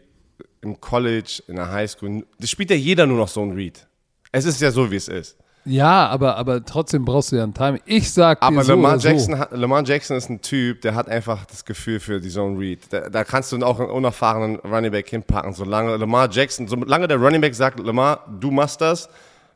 im 0.62 0.80
College, 0.80 1.42
in 1.48 1.56
der 1.56 1.72
Highschool, 1.72 2.24
das 2.38 2.52
spielt 2.52 2.70
ja 2.70 2.76
jeder 2.76 3.08
nur 3.08 3.18
noch 3.18 3.30
Zone 3.30 3.56
Read. 3.56 3.88
Es 4.32 4.46
ist 4.46 4.62
ja 4.62 4.70
so, 4.70 4.92
wie 4.92 4.98
es 4.98 5.08
ist. 5.08 5.38
Ja, 5.66 6.08
aber, 6.08 6.38
aber 6.38 6.64
trotzdem 6.64 7.06
brauchst 7.06 7.32
du 7.32 7.38
ja 7.38 7.44
ein 7.44 7.54
Timing. 7.54 7.82
Ich 7.86 8.14
sag 8.14 8.40
dir 8.40 8.46
Aber 8.46 8.64
so 8.64 8.74
Lamar, 8.74 8.92
oder 8.92 9.00
so. 9.00 9.08
Jackson 9.08 9.40
hat, 9.40 9.52
Lamar 9.52 9.84
Jackson 9.84 10.16
ist 10.16 10.30
ein 10.30 10.42
Typ, 10.42 10.82
der 10.82 10.94
hat 10.94 11.10
einfach 11.10 11.46
das 11.46 11.66
Gefühl 11.66 12.00
für 12.00 12.22
die 12.22 12.30
Zone 12.30 12.60
Read. 12.60 12.80
Da, 12.92 13.10
da 13.10 13.24
kannst 13.24 13.52
du 13.52 13.58
auch 13.66 13.80
einen 13.80 13.90
unerfahrenen 13.90 14.58
Running 14.58 14.92
Back 14.92 15.10
hinpacken. 15.10 15.54
Solange 15.54 15.98
Lamar 15.98 16.30
Jackson, 16.32 16.68
solange 16.68 17.08
der 17.08 17.18
Running 17.18 17.42
Back 17.42 17.56
sagt, 17.56 17.80
Lamar, 17.80 18.20
du 18.40 18.52
machst 18.52 18.80
das, 18.82 19.10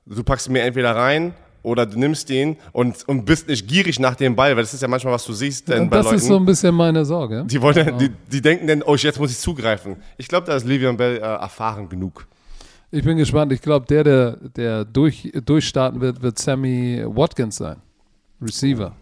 du 0.06 0.24
packst 0.24 0.48
ihn 0.48 0.54
mir 0.54 0.64
entweder 0.64 0.96
rein 0.96 1.34
oder 1.62 1.86
du 1.86 2.00
nimmst 2.00 2.30
ihn 2.30 2.58
und, 2.72 3.08
und 3.08 3.26
bist 3.26 3.48
nicht 3.48 3.68
gierig 3.68 4.00
nach 4.00 4.16
dem 4.16 4.36
Ball, 4.36 4.56
weil 4.56 4.64
das 4.64 4.74
ist 4.74 4.82
ja 4.82 4.88
manchmal, 4.88 5.14
was 5.14 5.26
du 5.26 5.34
siehst 5.34 5.68
denn 5.68 5.84
Und 5.84 5.90
bei 5.90 5.98
das 5.98 6.06
Leuten. 6.06 6.18
ist 6.18 6.26
so 6.26 6.38
ein 6.38 6.46
bisschen 6.46 6.74
meine 6.74 7.06
Sorge. 7.06 7.44
die, 7.46 7.62
wollen, 7.62 7.98
die, 8.00 8.10
die 8.32 8.42
denken 8.42 8.66
dann, 8.66 8.82
oh, 8.82 8.96
jetzt 8.96 9.20
muss 9.20 9.30
ich 9.32 9.38
zugreifen. 9.40 9.98
Ich 10.18 10.28
glaube, 10.28 10.48
da 10.48 10.56
ist 10.56 10.66
Le'Veon 10.66 10.98
Bell 10.98 11.18
äh, 11.18 11.20
erfahren 11.20 11.88
genug. 11.90 12.26
Ich 12.92 13.04
bin 13.04 13.18
gespannt. 13.18 13.52
Ich 13.52 13.62
glaube, 13.62 13.86
der, 13.86 14.04
der, 14.04 14.32
der 14.38 14.86
durch, 14.86 15.32
durchstarten 15.46 16.02
wird, 16.02 16.22
wird 16.22 16.40
Sammy 16.40 17.04
Watkins 17.06 17.58
sein. 17.58 17.78
Receiver. 18.42 18.96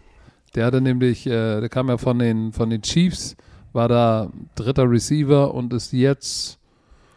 Der 0.54 0.66
hatte 0.66 0.80
nämlich, 0.80 1.26
äh, 1.26 1.60
der 1.60 1.68
kam 1.68 1.88
ja 1.88 1.96
von 1.98 2.18
den, 2.18 2.52
von 2.52 2.70
den 2.70 2.82
Chiefs, 2.82 3.36
war 3.72 3.88
da 3.88 4.30
dritter 4.54 4.90
Receiver 4.90 5.54
und 5.54 5.72
ist 5.72 5.92
jetzt 5.92 6.58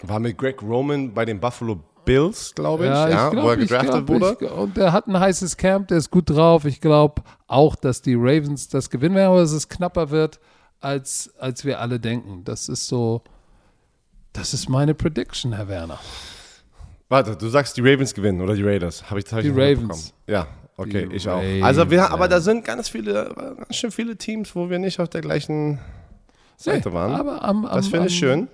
War 0.04 0.20
mit 0.20 0.38
Greg 0.38 0.62
Roman 0.62 1.14
bei 1.14 1.26
den 1.26 1.40
Buffalo 1.40 1.80
Bills, 2.06 2.54
glaube 2.56 2.86
ich, 2.86 2.90
Ja, 2.90 3.10
ja, 3.10 3.26
ich 3.28 3.32
glaub, 3.32 3.46
wo 3.46 3.50
er 3.50 3.58
gedraftet 3.58 4.06
glaub, 4.06 4.10
wurde. 4.10 4.38
Ich, 4.40 4.52
und 4.52 4.78
der 4.78 4.92
hat 4.92 5.08
ein 5.08 5.20
heißes 5.20 5.58
Camp, 5.58 5.88
der 5.88 5.98
ist 5.98 6.10
gut 6.12 6.30
drauf. 6.30 6.66
Ich 6.66 6.82
glaube 6.82 7.22
auch, 7.48 7.76
dass 7.76 8.02
die 8.02 8.16
Ravens 8.16 8.70
das 8.70 8.90
gewinnen 8.90 9.16
werden, 9.16 9.32
aber 9.32 9.42
dass 9.42 9.52
es 9.52 9.70
knapper 9.70 10.10
wird. 10.10 10.40
als, 10.82 11.32
als 11.40 11.64
wir 11.64 11.80
alle 11.80 12.00
denken. 12.00 12.44
Das 12.44 12.68
ist 12.68 12.88
so, 12.88 13.22
das 14.34 14.54
ist 14.54 14.68
meine 14.68 14.94
Prediction, 14.94 15.54
Herr 15.54 15.68
Werner. 15.68 16.00
Warte, 17.12 17.36
du 17.36 17.50
sagst, 17.50 17.76
die 17.76 17.82
Ravens 17.82 18.14
gewinnen 18.14 18.40
oder 18.40 18.56
die 18.56 18.64
Raiders? 18.64 19.04
Hab 19.12 19.18
ich, 19.18 19.26
hab 19.34 19.42
Die 19.42 19.50
ich 19.50 19.54
Ravens. 19.54 20.14
Ja, 20.28 20.48
okay, 20.78 21.10
Die 21.10 21.18
ich 21.18 21.28
auch. 21.28 21.44
Also 21.62 21.92
wir, 21.92 22.10
aber 22.10 22.30
da 22.30 22.40
sind 22.40 22.64
ganz 22.64 22.88
viele, 22.88 23.34
ganz 23.36 23.76
schön 23.76 23.92
viele 23.92 24.16
Teams, 24.16 24.56
wo 24.56 24.70
wir 24.70 24.80
nicht 24.80 24.98
auf 24.98 25.10
der 25.10 25.20
gleichen 25.20 25.80
Seite 26.56 26.94
waren. 26.94 27.12
Aber 27.12 27.44
am, 27.44 27.66
am, 27.66 27.76
das 27.76 27.90
finde 27.90 28.08
ich 28.08 28.18
schön. 28.18 28.48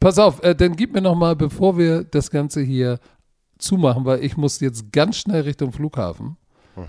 Pass 0.00 0.18
auf, 0.18 0.42
äh, 0.42 0.54
dann 0.54 0.74
gib 0.74 0.94
mir 0.94 1.02
noch 1.02 1.14
mal, 1.14 1.36
bevor 1.36 1.76
wir 1.76 2.02
das 2.02 2.30
Ganze 2.30 2.62
hier 2.62 2.98
zumachen, 3.58 4.06
weil 4.06 4.24
ich 4.24 4.38
muss 4.38 4.58
jetzt 4.60 4.90
ganz 4.90 5.18
schnell 5.18 5.42
Richtung 5.42 5.70
Flughafen. 5.70 6.38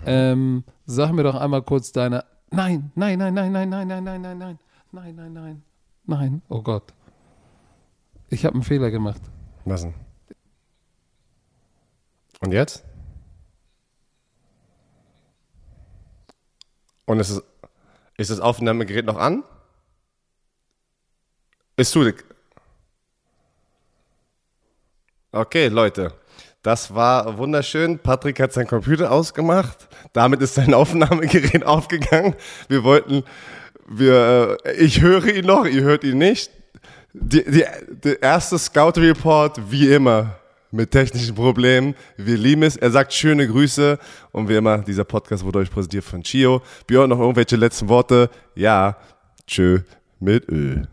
Ähm, 0.05 0.63
sag 0.85 1.11
mir 1.11 1.23
doch 1.23 1.35
einmal 1.35 1.63
kurz 1.63 1.91
deine. 1.91 2.23
Nein, 2.49 2.93
nein, 2.95 3.19
nein, 3.19 3.33
nein, 3.33 3.51
nein, 3.51 3.69
nein, 3.69 3.87
nein, 3.89 4.05
nein, 4.05 4.21
nein, 4.21 4.37
nein, 4.37 4.57
nein, 4.93 5.15
nein, 5.17 5.33
nein, 5.33 5.61
nein. 6.05 6.41
Oh 6.47 6.61
Gott. 6.61 6.93
Ich 8.29 8.45
habe 8.45 8.53
einen 8.53 8.63
Fehler 8.63 8.89
gemacht. 8.89 9.21
Was 9.65 9.81
denn? 9.81 9.93
Und 12.43 12.51
jetzt? 12.51 12.83
Und 17.05 17.21
ist, 17.21 17.29
es, 17.29 17.41
ist 18.17 18.31
das 18.31 18.41
Aufnahmegerät 18.41 19.05
noch 19.05 19.15
an? 19.15 19.43
Ist 21.77 21.95
du. 21.95 22.11
Okay, 25.31 25.69
Leute. 25.69 26.13
Das 26.63 26.93
war 26.93 27.37
wunderschön. 27.37 27.97
Patrick 27.99 28.41
hat 28.41 28.51
sein 28.51 28.67
Computer 28.67 29.09
ausgemacht. 29.09 29.87
Damit 30.11 30.41
ist 30.41 30.55
sein 30.55 30.73
Aufnahmegerät 30.73 31.65
aufgegangen. 31.65 32.35
Wir 32.67 32.83
wollten, 32.83 33.23
wir, 33.87 34.57
äh, 34.65 34.73
ich 34.73 35.01
höre 35.01 35.27
ihn 35.27 35.45
noch, 35.45 35.65
ihr 35.65 35.83
hört 35.83 36.03
ihn 36.03 36.17
nicht. 36.17 36.51
Die, 37.13 37.49
die, 37.49 37.65
der 37.87 38.21
erste 38.21 38.59
Scout 38.59 38.99
Report, 38.99 39.71
wie 39.71 39.93
immer, 39.93 40.42
mit 40.73 40.91
technischen 40.91 41.35
Problemen. 41.35 41.95
Wir 42.17 42.37
lieben 42.37 42.63
es. 42.63 42.75
Er 42.75 42.91
sagt 42.91 43.13
schöne 43.13 43.47
Grüße. 43.47 43.99
Und 44.31 44.49
wie 44.49 44.55
immer, 44.55 44.79
dieser 44.79 45.03
Podcast 45.03 45.45
wurde 45.45 45.59
euch 45.59 45.71
präsentiert 45.71 46.03
von 46.03 46.23
Chio. 46.23 46.61
Björn, 46.87 47.09
noch 47.09 47.19
irgendwelche 47.19 47.55
letzten 47.55 47.87
Worte? 47.87 48.29
Ja. 48.55 48.97
Tschö 49.45 49.79
mit 50.19 50.49
Öl. 50.49 50.87